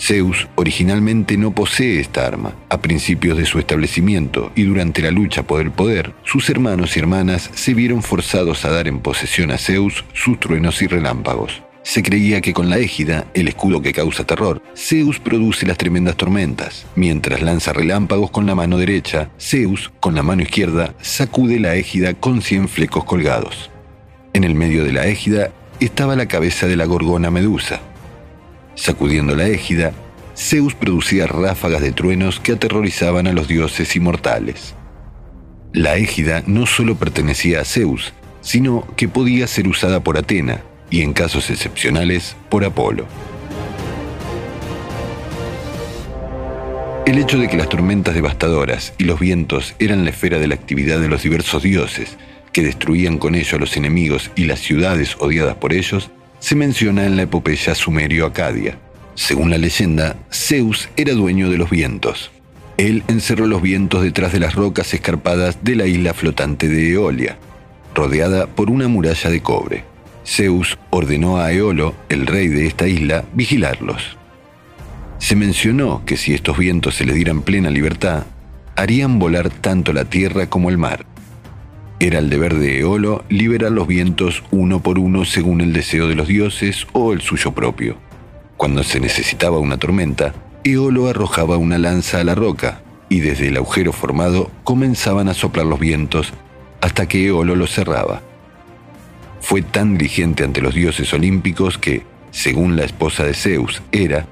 [0.00, 2.54] Zeus originalmente no posee esta arma.
[2.68, 7.00] A principios de su establecimiento y durante la lucha por el poder, sus hermanos y
[7.00, 11.62] hermanas se vieron forzados a dar en posesión a Zeus sus truenos y relámpagos.
[11.88, 16.18] Se creía que con la égida, el escudo que causa terror, Zeus produce las tremendas
[16.18, 16.84] tormentas.
[16.96, 22.12] Mientras lanza relámpagos con la mano derecha, Zeus, con la mano izquierda, sacude la égida
[22.12, 23.70] con cien flecos colgados.
[24.34, 25.50] En el medio de la égida
[25.80, 27.80] estaba la cabeza de la gorgona Medusa.
[28.74, 29.94] Sacudiendo la égida,
[30.36, 34.74] Zeus producía ráfagas de truenos que aterrorizaban a los dioses inmortales.
[35.72, 38.12] La égida no solo pertenecía a Zeus,
[38.42, 43.06] sino que podía ser usada por Atena, y en casos excepcionales por Apolo.
[47.06, 50.54] El hecho de que las tormentas devastadoras y los vientos eran la esfera de la
[50.54, 52.18] actividad de los diversos dioses,
[52.52, 57.06] que destruían con ello a los enemigos y las ciudades odiadas por ellos, se menciona
[57.06, 58.78] en la epopeya sumerio-acadia.
[59.14, 62.30] Según la leyenda, Zeus era dueño de los vientos.
[62.76, 67.38] Él encerró los vientos detrás de las rocas escarpadas de la isla flotante de Eolia,
[67.94, 69.84] rodeada por una muralla de cobre.
[70.28, 74.18] Zeus ordenó a Eolo, el rey de esta isla, vigilarlos.
[75.18, 78.24] Se mencionó que si estos vientos se les dieran plena libertad,
[78.76, 81.06] harían volar tanto la tierra como el mar.
[81.98, 86.14] Era el deber de Eolo liberar los vientos uno por uno según el deseo de
[86.14, 87.96] los dioses o el suyo propio.
[88.58, 93.56] Cuando se necesitaba una tormenta, Eolo arrojaba una lanza a la roca y desde el
[93.56, 96.34] agujero formado comenzaban a soplar los vientos
[96.82, 98.27] hasta que Eolo los cerraba.
[99.48, 104.26] Fue tan diligente ante los dioses olímpicos que, según la esposa de Zeus, Hera,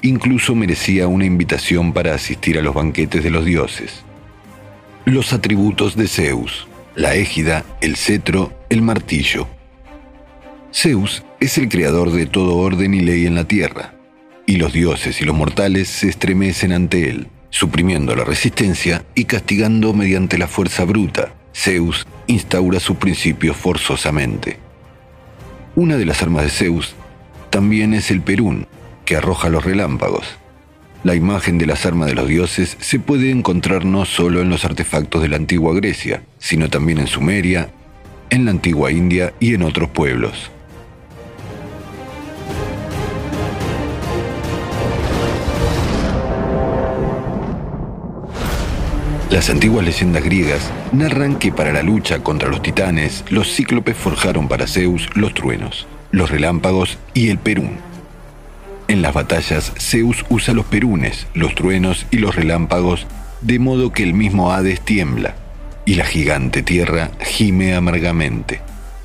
[0.00, 4.04] incluso merecía una invitación para asistir a los banquetes de los dioses.
[5.04, 9.48] Los atributos de Zeus, la égida, el cetro, el martillo.
[10.72, 13.94] Zeus es el creador de todo orden y ley en la tierra,
[14.46, 19.94] y los dioses y los mortales se estremecen ante él, suprimiendo la resistencia y castigando
[19.94, 24.58] mediante la fuerza bruta, Zeus instaura sus principios forzosamente.
[25.76, 26.94] Una de las armas de Zeus
[27.50, 28.66] también es el Perún,
[29.04, 30.24] que arroja los relámpagos.
[31.02, 34.64] La imagen de las armas de los dioses se puede encontrar no solo en los
[34.64, 37.70] artefactos de la antigua Grecia, sino también en Sumeria,
[38.30, 40.50] en la antigua India y en otros pueblos.
[49.30, 54.48] Las antiguas leyendas griegas narran que para la lucha contra los titanes, los cíclopes forjaron
[54.48, 57.76] para Zeus los truenos, los relámpagos y el perún.
[58.88, 63.06] En las batallas, Zeus usa los perunes, los truenos y los relámpagos,
[63.40, 65.36] de modo que el mismo Hades tiembla
[65.86, 68.60] y la gigante tierra gime amargamente.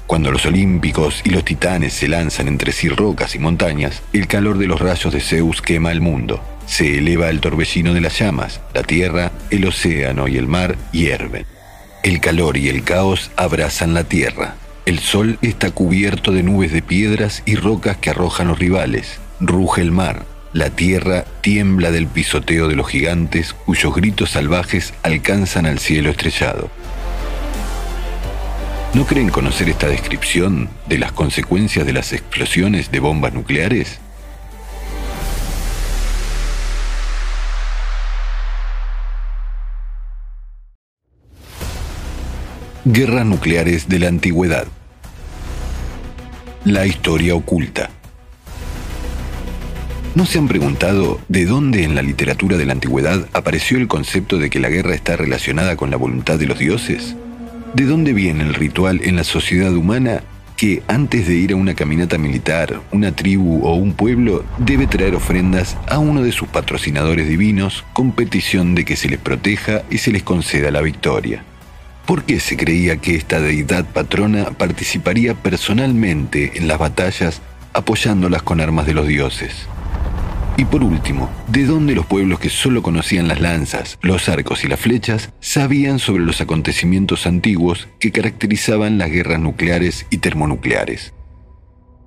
[0.07, 4.57] Cuando los olímpicos y los titanes se lanzan entre sí rocas y montañas, el calor
[4.57, 8.61] de los rayos de Zeus quema el mundo se eleva el torbellino de las llamas,
[8.73, 11.45] la tierra, el océano y el mar hierven.
[12.03, 14.55] El calor y el caos abrazan la tierra.
[14.85, 19.19] El sol está cubierto de nubes de piedras y rocas que arrojan los rivales.
[19.39, 20.25] Ruge el mar.
[20.53, 26.69] La tierra tiembla del pisoteo de los gigantes cuyos gritos salvajes alcanzan al cielo estrellado.
[28.93, 33.99] ¿No creen conocer esta descripción de las consecuencias de las explosiones de bombas nucleares?
[42.87, 44.67] Guerras nucleares de la antigüedad.
[46.65, 47.89] La historia oculta.
[50.13, 54.37] ¿No se han preguntado de dónde en la literatura de la antigüedad apareció el concepto
[54.37, 57.15] de que la guerra está relacionada con la voluntad de los dioses?
[57.73, 60.21] ¿De dónde viene el ritual en la sociedad humana
[60.55, 65.15] que antes de ir a una caminata militar, una tribu o un pueblo debe traer
[65.15, 69.97] ofrendas a uno de sus patrocinadores divinos con petición de que se les proteja y
[69.97, 71.43] se les conceda la victoria?
[72.05, 77.41] ¿Por qué se creía que esta deidad patrona participaría personalmente en las batallas
[77.73, 79.67] apoyándolas con armas de los dioses?
[80.55, 84.67] Y por último, ¿de dónde los pueblos que solo conocían las lanzas, los arcos y
[84.67, 91.11] las flechas sabían sobre los acontecimientos antiguos que caracterizaban las guerras nucleares y termonucleares?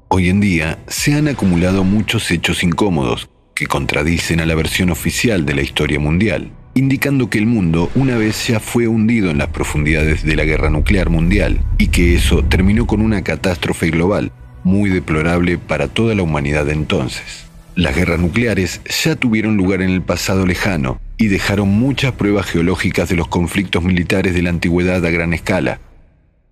[0.09, 5.45] Hoy en día se han acumulado muchos hechos incómodos que contradicen a la versión oficial
[5.45, 9.48] de la historia mundial, indicando que el mundo una vez ya fue hundido en las
[9.48, 14.30] profundidades de la guerra nuclear mundial y que eso terminó con una catástrofe global
[14.62, 17.46] muy deplorable para toda la humanidad entonces.
[17.74, 23.09] Las guerras nucleares ya tuvieron lugar en el pasado lejano y dejaron muchas pruebas geológicas
[23.09, 25.80] de los conflictos militares de la antigüedad a gran escala.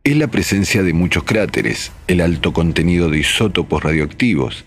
[0.02, 4.64] Es la presencia de muchos cráteres, el alto contenido de isótopos radioactivos,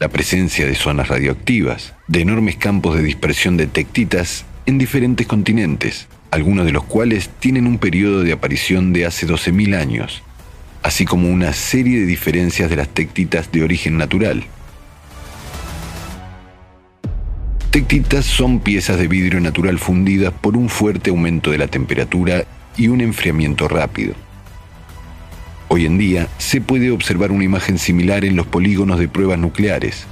[0.00, 6.08] la presencia de zonas radioactivas, de enormes campos de dispersión de tectitas en diferentes continentes,
[6.32, 10.22] algunos de los cuales tienen un periodo de aparición de hace 12.000 años,
[10.82, 14.44] así como una serie de diferencias de las tectitas de origen natural.
[17.70, 22.44] Tectitas son piezas de vidrio natural fundidas por un fuerte aumento de la temperatura
[22.76, 24.14] y un enfriamiento rápido.
[25.68, 30.06] Hoy en día se puede observar una imagen similar en los polígonos de pruebas nucleares,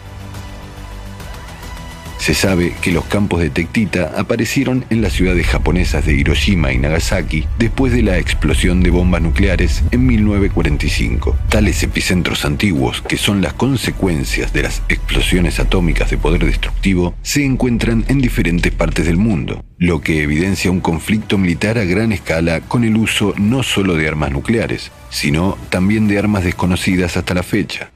[2.24, 6.78] se sabe que los campos de tectita aparecieron en las ciudades japonesas de Hiroshima y
[6.78, 11.36] Nagasaki después de la explosión de bombas nucleares en 1945.
[11.50, 17.44] Tales epicentros antiguos, que son las consecuencias de las explosiones atómicas de poder destructivo, se
[17.44, 22.60] encuentran en diferentes partes del mundo, lo que evidencia un conflicto militar a gran escala
[22.60, 27.42] con el uso no solo de armas nucleares, sino también de armas desconocidas hasta la
[27.42, 27.90] fecha.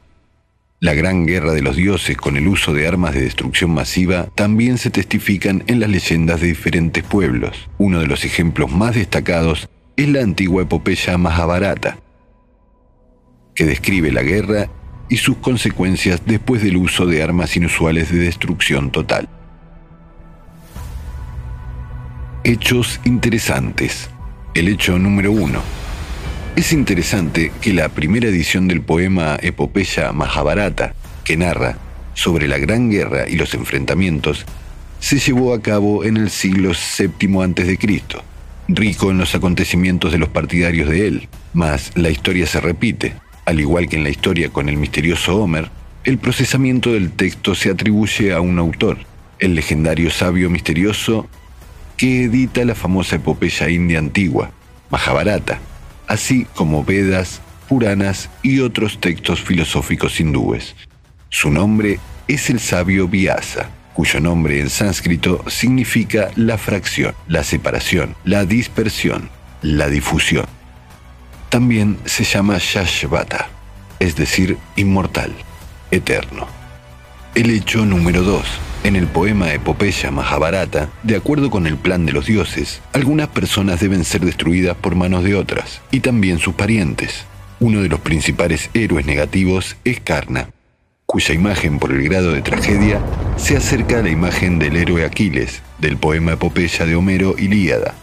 [0.80, 4.78] La gran guerra de los dioses con el uso de armas de destrucción masiva también
[4.78, 7.68] se testifican en las leyendas de diferentes pueblos.
[7.78, 11.98] Uno de los ejemplos más destacados es la antigua epopeya Mahabharata,
[13.56, 14.70] que describe la guerra
[15.08, 19.28] y sus consecuencias después del uso de armas inusuales de destrucción total.
[22.44, 24.10] Hechos interesantes.
[24.54, 25.60] El hecho número uno.
[26.58, 31.78] Es interesante que la primera edición del poema Epopeya Mahabharata, que narra
[32.14, 34.44] sobre la Gran Guerra y los enfrentamientos,
[34.98, 37.78] se llevó a cabo en el siglo VII a.C.,
[38.66, 43.14] rico en los acontecimientos de los partidarios de él, mas la historia se repite,
[43.44, 45.70] al igual que en la historia con el misterioso Homer,
[46.02, 48.98] el procesamiento del texto se atribuye a un autor,
[49.38, 51.28] el legendario sabio misterioso
[51.96, 54.50] que edita la famosa epopeya india antigua,
[54.90, 55.60] Mahabharata,
[56.08, 60.74] así como Vedas, Puranas y otros textos filosóficos hindúes.
[61.28, 68.16] Su nombre es el sabio Vyasa, cuyo nombre en sánscrito significa la fracción, la separación,
[68.24, 69.28] la dispersión,
[69.60, 70.46] la difusión.
[71.50, 73.48] También se llama Shashvata,
[73.98, 75.32] es decir, inmortal,
[75.90, 76.57] eterno.
[77.38, 78.42] El hecho número 2
[78.82, 83.78] en el poema Epopeya Mahabharata, de acuerdo con el plan de los dioses, algunas personas
[83.78, 87.26] deben ser destruidas por manos de otras, y también sus parientes.
[87.60, 90.50] Uno de los principales héroes negativos es Karna,
[91.06, 93.00] cuya imagen por el grado de tragedia
[93.36, 97.94] se acerca a la imagen del héroe Aquiles, del poema Epopeya de Homero Ilíada.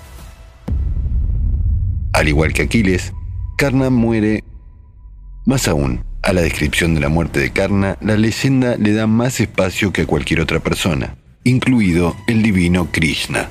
[2.14, 3.12] Al igual que Aquiles,
[3.58, 4.46] Karna muere.
[5.46, 9.40] Más aún, a la descripción de la muerte de Karna, la leyenda le da más
[9.40, 13.48] espacio que a cualquier otra persona, incluido el divino Krishna.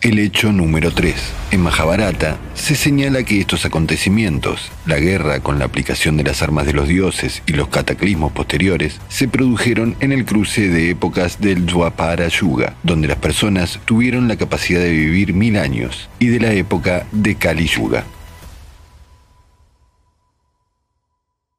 [0.00, 1.14] El hecho número 3.
[1.50, 6.66] En Mahabharata se señala que estos acontecimientos, la guerra con la aplicación de las armas
[6.66, 11.66] de los dioses y los cataclismos posteriores, se produjeron en el cruce de épocas del
[11.66, 16.52] Dwapara Yuga, donde las personas tuvieron la capacidad de vivir mil años, y de la
[16.52, 18.04] época de Kali Yuga.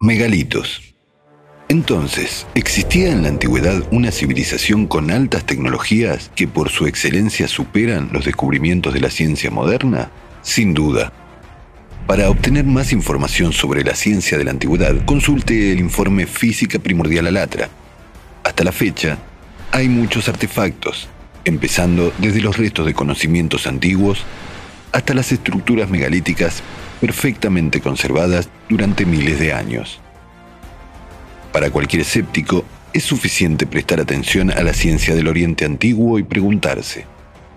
[0.03, 0.95] Megalitos.
[1.69, 8.09] Entonces, ¿existía en la antigüedad una civilización con altas tecnologías que por su excelencia superan
[8.11, 10.09] los descubrimientos de la ciencia moderna?
[10.41, 11.13] Sin duda.
[12.07, 17.27] Para obtener más información sobre la ciencia de la antigüedad, consulte el informe Física Primordial
[17.27, 17.69] Alatra.
[18.43, 19.19] Hasta la fecha,
[19.71, 21.09] hay muchos artefactos,
[21.45, 24.23] empezando desde los restos de conocimientos antiguos
[24.93, 26.63] hasta las estructuras megalíticas
[27.01, 29.99] perfectamente conservadas durante miles de años.
[31.51, 32.63] Para cualquier escéptico,
[32.93, 37.05] es suficiente prestar atención a la ciencia del Oriente Antiguo y preguntarse,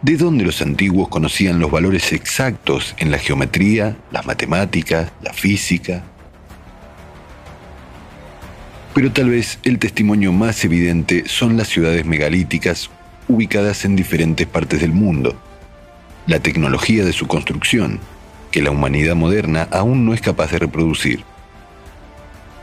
[0.02, 6.02] ¿de dónde los antiguos conocían los valores exactos en la geometría, las matemáticas, la física?
[8.94, 12.90] Pero tal vez el testimonio más evidente son las ciudades megalíticas
[13.28, 15.36] ubicadas en diferentes partes del mundo,
[16.26, 18.00] la tecnología de su construcción,
[18.54, 21.24] que la humanidad moderna aún no es capaz de reproducir.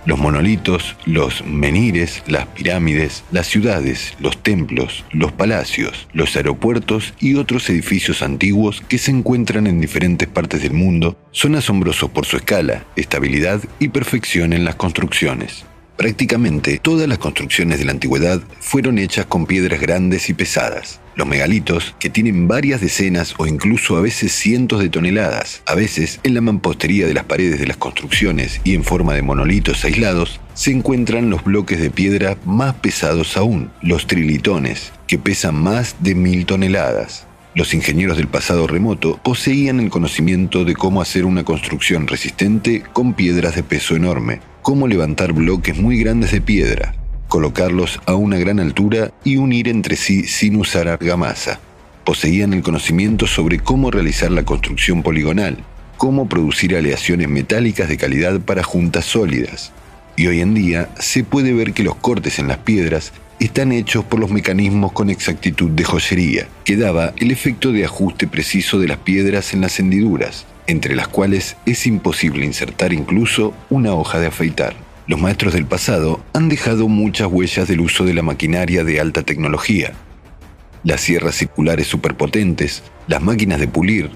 [0.06, 7.36] Los monolitos, los menires, las pirámides, las ciudades, los templos, los palacios, los aeropuertos y
[7.36, 12.38] otros edificios antiguos que se encuentran en diferentes partes del mundo son asombrosos por su
[12.38, 15.66] escala, estabilidad y perfección en las construcciones.
[15.98, 21.00] Prácticamente todas las construcciones de la antigüedad fueron hechas con piedras grandes y pesadas.
[21.16, 26.20] Los megalitos, que tienen varias decenas o incluso a veces cientos de toneladas, a veces
[26.24, 30.40] en la mampostería de las paredes de las construcciones y en forma de monolitos aislados,
[30.54, 36.16] se encuentran los bloques de piedra más pesados aún, los trilitones, que pesan más de
[36.16, 37.28] mil toneladas.
[37.54, 43.14] Los ingenieros del pasado remoto poseían el conocimiento de cómo hacer una construcción resistente con
[43.14, 46.96] piedras de peso enorme, cómo levantar bloques muy grandes de piedra,
[47.28, 51.60] colocarlos a una gran altura y unir entre sí sin usar argamasa.
[52.06, 55.58] Poseían el conocimiento sobre cómo realizar la construcción poligonal,
[55.98, 59.74] cómo producir aleaciones metálicas de calidad para juntas sólidas.
[60.16, 63.12] Y hoy en día se puede ver que los cortes en las piedras
[63.46, 68.28] están hechos por los mecanismos con exactitud de joyería, que daba el efecto de ajuste
[68.28, 73.94] preciso de las piedras en las hendiduras, entre las cuales es imposible insertar incluso una
[73.94, 74.76] hoja de afeitar.
[75.08, 79.24] Los maestros del pasado han dejado muchas huellas del uso de la maquinaria de alta
[79.24, 79.94] tecnología.
[80.84, 84.12] Las sierras circulares superpotentes, las máquinas de pulir,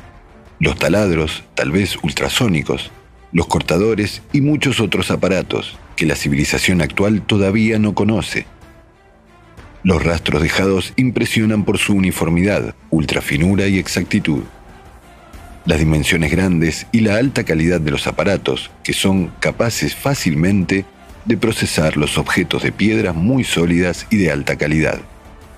[0.59, 2.91] los taladros, tal vez ultrasónicos,
[3.31, 8.45] los cortadores y muchos otros aparatos que la civilización actual todavía no conoce.
[9.85, 14.43] Los rastros dejados impresionan por su uniformidad, ultrafinura y exactitud
[15.65, 20.85] las dimensiones grandes y la alta calidad de los aparatos que son capaces fácilmente
[21.25, 24.99] de procesar los objetos de piedra muy sólidas y de alta calidad.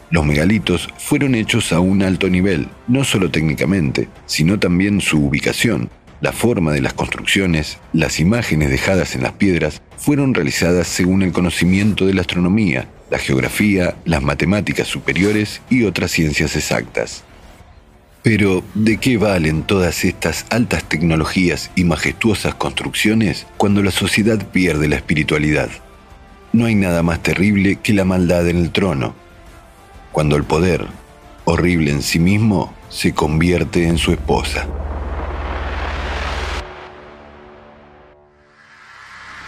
[0.10, 5.90] Los megalitos fueron hechos a un alto nivel, no solo técnicamente, sino también su ubicación,
[6.22, 11.34] la forma de las construcciones, las imágenes dejadas en las piedras fueron realizadas según el
[11.34, 17.24] conocimiento de la astronomía, la geografía, las matemáticas superiores y otras ciencias exactas.
[18.24, 24.90] Pero, ¿de qué valen todas estas altas tecnologías y majestuosas construcciones cuando la sociedad pierde
[24.90, 25.70] la espiritualidad?
[26.52, 29.16] No hay nada más terrible que la maldad en el trono,
[30.12, 30.86] cuando el poder,
[31.46, 34.68] horrible en sí mismo, se convierte en su esposa.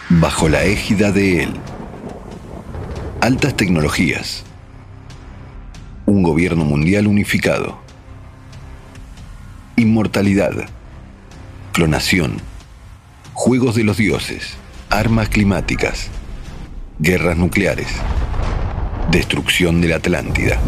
[0.08, 1.52] Bajo la égida de él,
[3.20, 4.44] altas tecnologías,
[6.06, 7.80] un gobierno mundial unificado
[9.80, 10.52] Inmortalidad.
[11.72, 12.34] Clonación.
[13.32, 14.58] Juegos de los dioses.
[14.90, 16.08] Armas climáticas.
[16.98, 17.88] Guerras nucleares.
[19.10, 20.60] Destrucción de la Atlántida.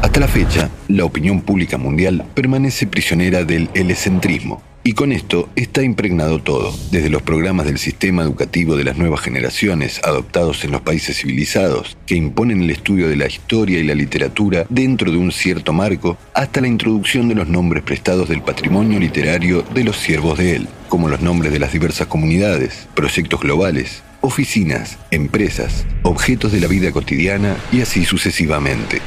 [0.00, 5.82] Hasta la fecha, la opinión pública mundial permanece prisionera del helecentrismo, y con esto está
[5.82, 10.80] impregnado todo, desde los programas del sistema educativo de las nuevas generaciones adoptados en los
[10.80, 15.32] países civilizados, que imponen el estudio de la historia y la literatura dentro de un
[15.32, 20.38] cierto marco, hasta la introducción de los nombres prestados del patrimonio literario de los siervos
[20.38, 26.60] de él, como los nombres de las diversas comunidades, proyectos globales, oficinas, empresas, objetos de
[26.60, 29.00] la vida cotidiana y así sucesivamente.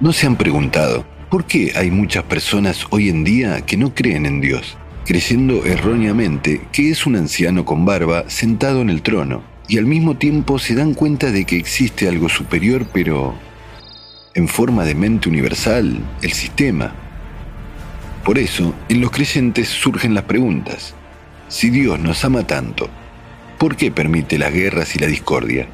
[0.00, 4.24] ¿No se han preguntado por qué hay muchas personas hoy en día que no creen
[4.24, 9.76] en Dios, creyendo erróneamente que es un anciano con barba sentado en el trono, y
[9.76, 13.34] al mismo tiempo se dan cuenta de que existe algo superior, pero
[14.32, 16.94] en forma de mente universal, el sistema.
[18.24, 20.94] Por eso, en los creyentes surgen las preguntas.
[21.48, 22.88] Si Dios nos ama tanto,
[23.58, 25.68] ¿por qué permite las guerras y la discordia?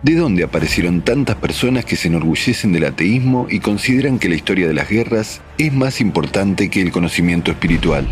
[0.00, 4.68] ¿De dónde aparecieron tantas personas que se enorgullecen del ateísmo y consideran que la historia
[4.68, 8.06] de las guerras es más importante que el conocimiento espiritual?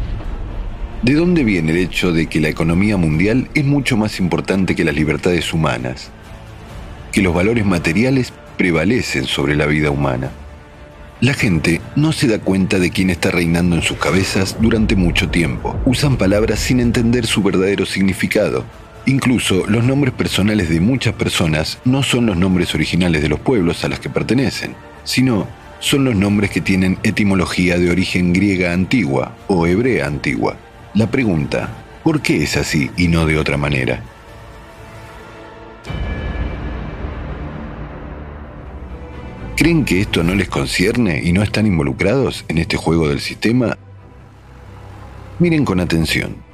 [1.03, 4.83] ¿De dónde viene el hecho de que la economía mundial es mucho más importante que
[4.83, 6.11] las libertades humanas?
[7.13, 10.33] Que los valores materiales prevalecen sobre la vida humana.
[11.21, 15.29] La gente no se da cuenta de quién está reinando en sus cabezas durante mucho
[15.29, 15.79] tiempo.
[15.85, 18.65] Usan palabras sin entender su verdadero significado
[19.09, 23.85] Incluso los nombres personales de muchas personas no son los nombres originales de los pueblos
[23.85, 24.75] a los que pertenecen,
[25.05, 25.47] sino
[25.79, 30.57] son los nombres que tienen etimología de origen griega antigua o hebrea antigua.
[30.95, 31.69] La pregunta,
[32.03, 34.03] ¿por qué es así y no de otra manera?
[39.57, 43.79] ¿Creen que esto no les concierne y no están involucrados en este juego del sistema?
[45.39, 46.46] Miren con atención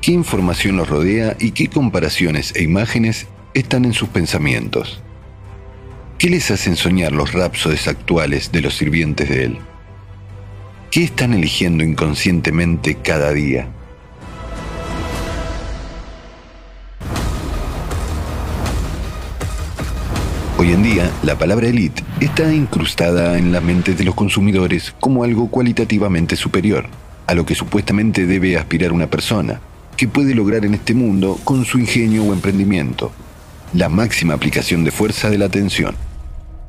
[0.00, 5.00] qué información los rodea y qué comparaciones e imágenes están en sus pensamientos.
[6.18, 9.58] ¿Qué les hacen soñar los rapsodes actuales de los sirvientes de Él?
[10.90, 13.68] ¿Qué están eligiendo inconscientemente cada día?
[20.56, 25.22] Hoy en día, la palabra elite está incrustada en la mente de los consumidores como
[25.22, 26.86] algo cualitativamente superior
[27.28, 29.60] a lo que supuestamente debe aspirar una persona,
[29.98, 33.10] que puede lograr en este mundo con su ingenio o emprendimiento.
[33.74, 35.96] La máxima aplicación de fuerza de la atención.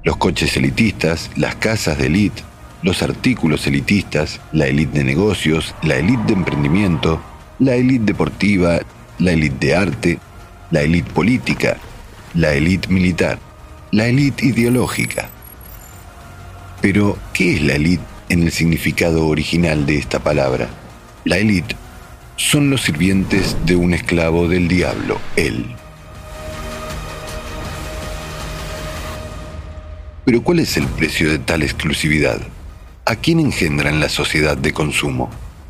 [0.04, 2.42] Los coches elitistas, las casas de élite,
[2.82, 7.22] los artículos elitistas, la élite de negocios, la élite de emprendimiento,
[7.60, 8.80] la élite deportiva,
[9.20, 10.20] la élite de arte,
[10.72, 11.78] la élite política,
[12.34, 13.38] la élite militar,
[13.92, 15.30] la élite ideológica.
[16.82, 20.68] Pero, ¿qué es la élite en el significado original de esta palabra?
[21.26, 21.76] La élite
[22.40, 25.66] son los sirvientes de un esclavo del diablo, él.
[30.24, 32.40] Pero ¿cuál es el precio de tal exclusividad?
[33.06, 35.30] ¿A quién engendra en la sociedad de consumo?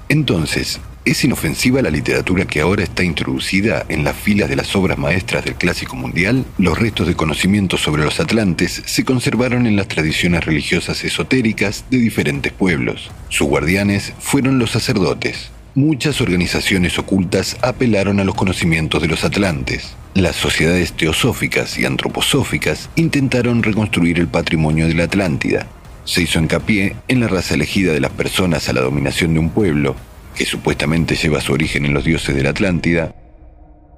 [0.09, 4.99] Entonces, ¿es inofensiva la literatura que ahora está introducida en las filas de las obras
[4.99, 6.45] maestras del clásico mundial?
[6.59, 11.97] Los restos de conocimiento sobre los atlantes se conservaron en las tradiciones religiosas esotéricas de
[11.97, 13.09] diferentes pueblos.
[13.29, 19.95] Sus guardianes fueron los sacerdotes, muchas organizaciones ocultas apelaron a los conocimientos de los atlantes.
[20.13, 25.67] Las sociedades teosóficas y antroposóficas intentaron reconstruir el patrimonio de la Atlántida.
[26.03, 29.49] Se hizo hincapié en la raza elegida de las personas a la dominación de un
[29.49, 29.95] pueblo,
[30.35, 33.13] que supuestamente lleva su origen en los dioses de la Atlántida,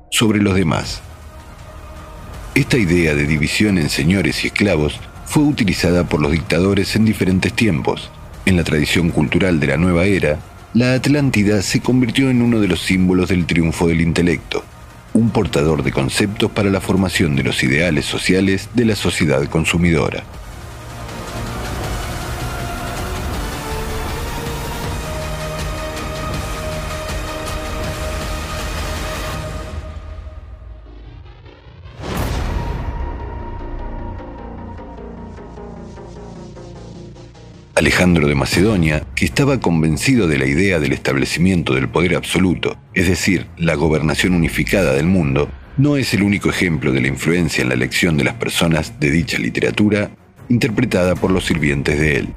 [0.09, 1.01] sobre los demás.
[2.53, 7.53] Esta idea de división en señores y esclavos fue utilizada por los dictadores en diferentes
[7.53, 8.11] tiempos.
[8.45, 10.39] En la tradición cultural de la nueva era,
[10.73, 14.63] la Atlántida se convirtió en uno de los símbolos del triunfo del intelecto,
[15.13, 20.23] un portador de conceptos para la formación de los ideales sociales de la sociedad consumidora.
[37.81, 43.07] Alejandro de Macedonia, que estaba convencido de la idea del establecimiento del poder absoluto, es
[43.07, 47.69] decir, la gobernación unificada del mundo, no es el único ejemplo de la influencia en
[47.69, 50.11] la elección de las personas de dicha literatura
[50.47, 52.29] interpretada por los sirvientes de él.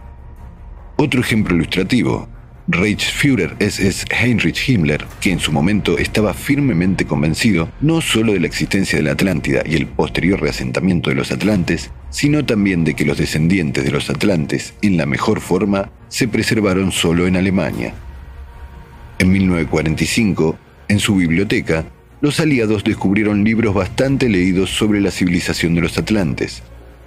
[0.97, 2.27] Otro ejemplo ilustrativo
[2.67, 8.47] Reichsführer SS Heinrich Himmler, que en su momento estaba firmemente convencido no solo de la
[8.47, 13.05] existencia de la Atlántida y el posterior reasentamiento de los atlantes, sino también de que
[13.05, 17.93] los descendientes de los atlantes, en la mejor forma, se preservaron solo en Alemania.
[19.19, 21.85] En 1945, en su biblioteca,
[22.21, 26.63] los aliados descubrieron libros bastante leídos sobre la civilización de los atlantes,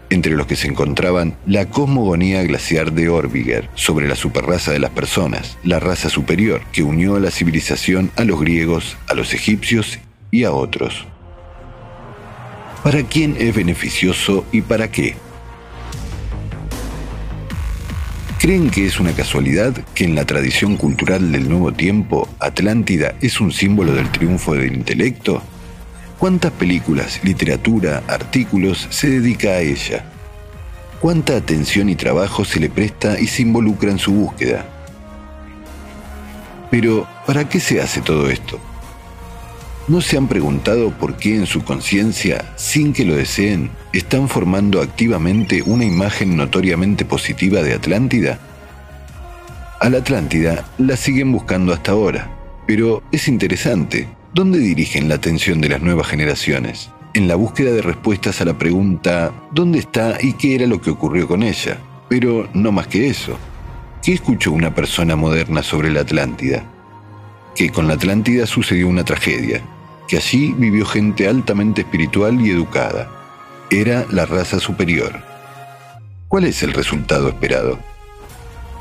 [0.10, 4.92] entre los que se encontraban la cosmogonía glaciar de Orbiger sobre la superraza de las
[4.92, 10.00] personas, la raza superior que unió a la civilización a los griegos, a los egipcios
[10.32, 11.06] y a otros.
[12.84, 15.16] ¿Para quién es beneficioso y para qué?
[18.40, 23.42] ¿Creen que es una casualidad que en la tradición cultural del nuevo tiempo Atlántida es
[23.42, 25.42] un símbolo del triunfo del intelecto?
[26.18, 30.04] ¿Cuántas películas, literatura, artículos se dedica a ella?
[31.00, 34.66] ¿Cuánta atención y trabajo se le presta y se involucra en su búsqueda?
[36.72, 38.60] Pero, ¿para qué se hace todo esto?
[39.88, 44.82] ¿No se han preguntado por qué en su conciencia, sin que lo deseen, están formando
[44.82, 48.40] activamente una imagen notoriamente positiva de Atlántida?
[49.80, 52.32] A la Atlántida la siguen buscando hasta ahora,
[52.66, 56.90] pero es interesante, ¿dónde dirigen la atención de las nuevas generaciones?
[57.14, 60.92] En la búsqueda de respuestas a la pregunta ¿dónde está y qué era lo que
[60.92, 61.78] ocurrió con ella?
[62.10, 63.38] Pero no más que eso.
[64.04, 66.64] ¿Qué escuchó una persona moderna sobre la Atlántida?
[67.56, 69.62] Que con la Atlántida sucedió una tragedia,
[70.08, 73.10] que allí vivió gente altamente espiritual y educada.
[73.70, 75.22] Era la raza superior.
[76.28, 77.80] ¿Cuál es el resultado esperado?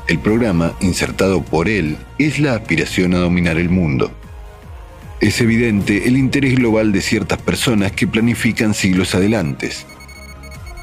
[0.07, 4.11] El programa, insertado por él, es la aspiración a dominar el mundo.
[5.19, 9.85] Es evidente el interés global de ciertas personas que planifican siglos adelantes.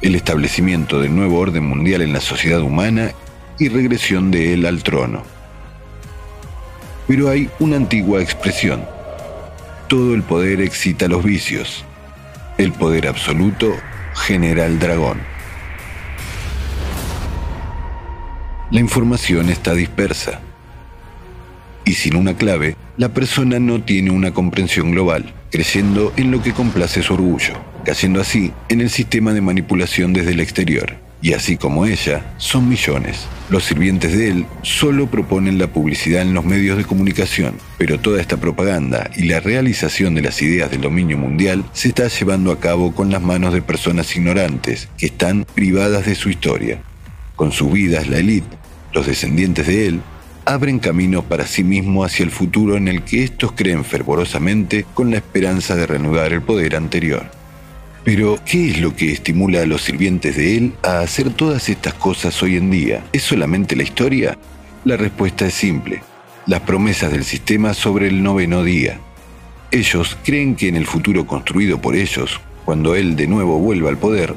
[0.03, 3.13] El establecimiento del nuevo orden mundial en la sociedad humana
[3.59, 5.23] y regresión de él al trono.
[7.07, 8.95] Pero hay una antigua expresión
[9.89, 11.85] todo el poder excita los vicios.
[12.59, 13.75] El poder absoluto
[14.15, 15.21] genera el dragón.
[18.71, 20.41] La información está dispersa.
[21.85, 26.53] Y sin una clave, la persona no tiene una comprensión global, creciendo en lo que
[26.53, 31.57] complace su orgullo, cayendo así en el sistema de manipulación desde el exterior y así
[31.57, 33.27] como ella, son millones.
[33.49, 38.21] Los sirvientes de él solo proponen la publicidad en los medios de comunicación, pero toda
[38.21, 42.61] esta propaganda y la realización de las ideas del dominio mundial se está llevando a
[42.61, 46.83] cabo con las manos de personas ignorantes que están privadas de su historia.
[47.37, 48.59] Con sus vidas, la élite,
[48.93, 50.01] los descendientes de él,
[50.45, 55.11] abren camino para sí mismo hacia el futuro en el que estos creen fervorosamente con
[55.11, 57.31] la esperanza de reanudar el poder anterior.
[58.05, 61.95] Pero, ¿qué es lo que estimula a los sirvientes de él a hacer todas estas
[61.95, 63.05] cosas hoy en día?
[63.13, 64.37] ¿Es solamente la historia?
[64.85, 66.03] La respuesta es simple.
[66.47, 69.01] Las promesas del sistema sobre el noveno día.
[69.71, 73.97] Ellos creen que en el futuro construido por ellos, cuando él de nuevo vuelva al
[73.97, 74.35] poder,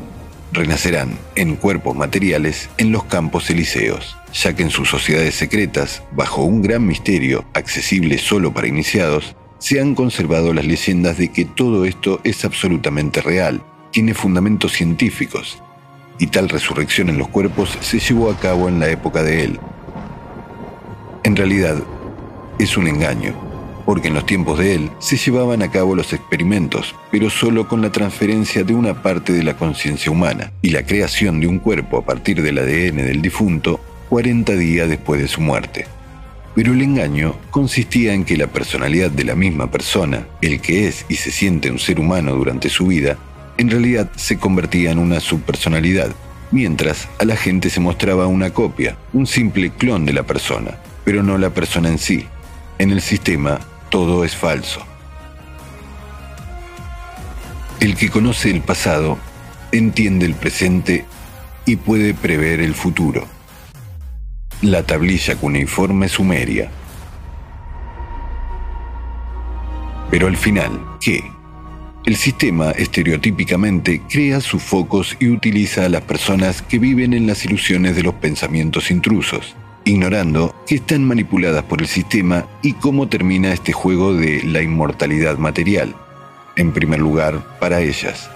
[0.52, 6.44] renacerán en cuerpos materiales en los campos elíseos, ya que en sus sociedades secretas, bajo
[6.44, 11.86] un gran misterio accesible solo para iniciados, se han conservado las leyendas de que todo
[11.86, 13.62] esto es absolutamente real,
[13.92, 15.62] tiene fundamentos científicos,
[16.20, 19.60] y tal resurrección en los cuerpos se llevó a cabo en la época de él.
[21.24, 21.78] En realidad,
[22.60, 23.36] es un engaño,
[23.88, 27.82] porque en los tiempos de él se llevaban a cabo los experimentos, pero solo con
[27.82, 31.98] la transferencia de una parte de la conciencia humana y la creación de un cuerpo
[31.98, 35.88] a partir del ADN del difunto 40 días después de su muerte.
[36.54, 41.06] Pero el engaño consistía en que la personalidad de la misma persona, el que es
[41.08, 43.18] y se siente un ser humano durante su vida,
[43.58, 46.12] en realidad se convertía en una subpersonalidad,
[46.52, 50.72] mientras a la gente se mostraba una copia, un simple clon de la persona,
[51.06, 52.26] pero no la persona en sí.
[52.80, 53.60] En el sistema
[53.90, 54.82] todo es falso.
[57.80, 59.18] El que conoce el pasado
[59.72, 61.06] entiende el presente
[61.66, 63.28] y puede prever el futuro.
[64.62, 66.72] La tablilla cuneiforme sumeria.
[70.10, 71.24] Pero al final, ¿qué?
[72.06, 77.44] El sistema estereotípicamente crea sus focos y utiliza a las personas que viven en las
[77.44, 79.56] ilusiones de los pensamientos intrusos,
[79.88, 85.38] ignorando que están manipuladas por el sistema y cómo termina este juego de la inmortalidad
[85.38, 85.96] material,
[86.58, 88.30] en primer lugar para ellas.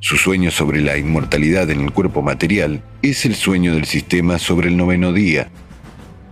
[0.00, 4.68] Su sueño sobre la inmortalidad en el cuerpo material es el sueño del sistema sobre
[4.68, 5.50] el noveno día,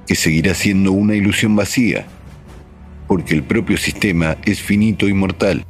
[0.07, 2.07] que seguirá siendo una ilusión vacía,
[3.07, 5.65] porque el propio sistema es finito y mortal.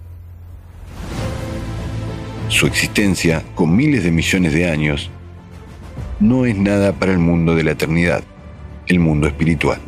[2.48, 5.10] Su existencia, con miles de millones de años,
[6.20, 8.22] no es nada para el mundo de la eternidad,
[8.90, 9.78] el mundo espiritual.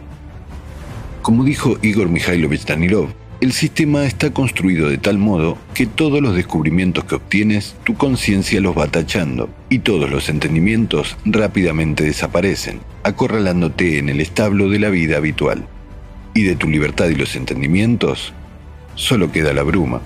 [1.22, 3.08] Como dijo Igor Mikhailovich Danilov,
[3.40, 8.60] el sistema está construido de tal modo que todos los descubrimientos que obtienes, tu conciencia
[8.60, 14.90] los va tachando, y todos los entendimientos rápidamente desaparecen, acorralándote en el establo de la
[14.90, 15.66] vida habitual.
[16.34, 18.32] Y de tu libertad y los entendimientos,
[18.94, 20.00] solo queda la bruma.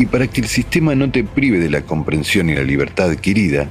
[0.00, 3.68] Y para que el sistema no te prive de la comprensión y la libertad adquirida,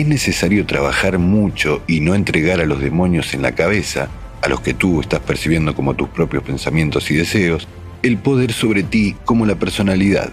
[0.00, 4.10] es necesario trabajar mucho y no entregar a los demonios en la cabeza
[4.42, 7.66] a los que tú estás percibiendo como tus propios pensamientos y deseos,
[8.02, 10.30] el poder sobre ti como la personalidad.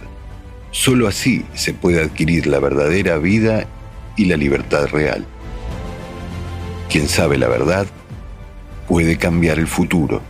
[0.71, 3.65] Solo así se puede adquirir la verdadera vida
[4.17, 5.25] y la libertad real.
[6.89, 7.87] Quien sabe la verdad
[8.87, 10.21] puede cambiar el futuro.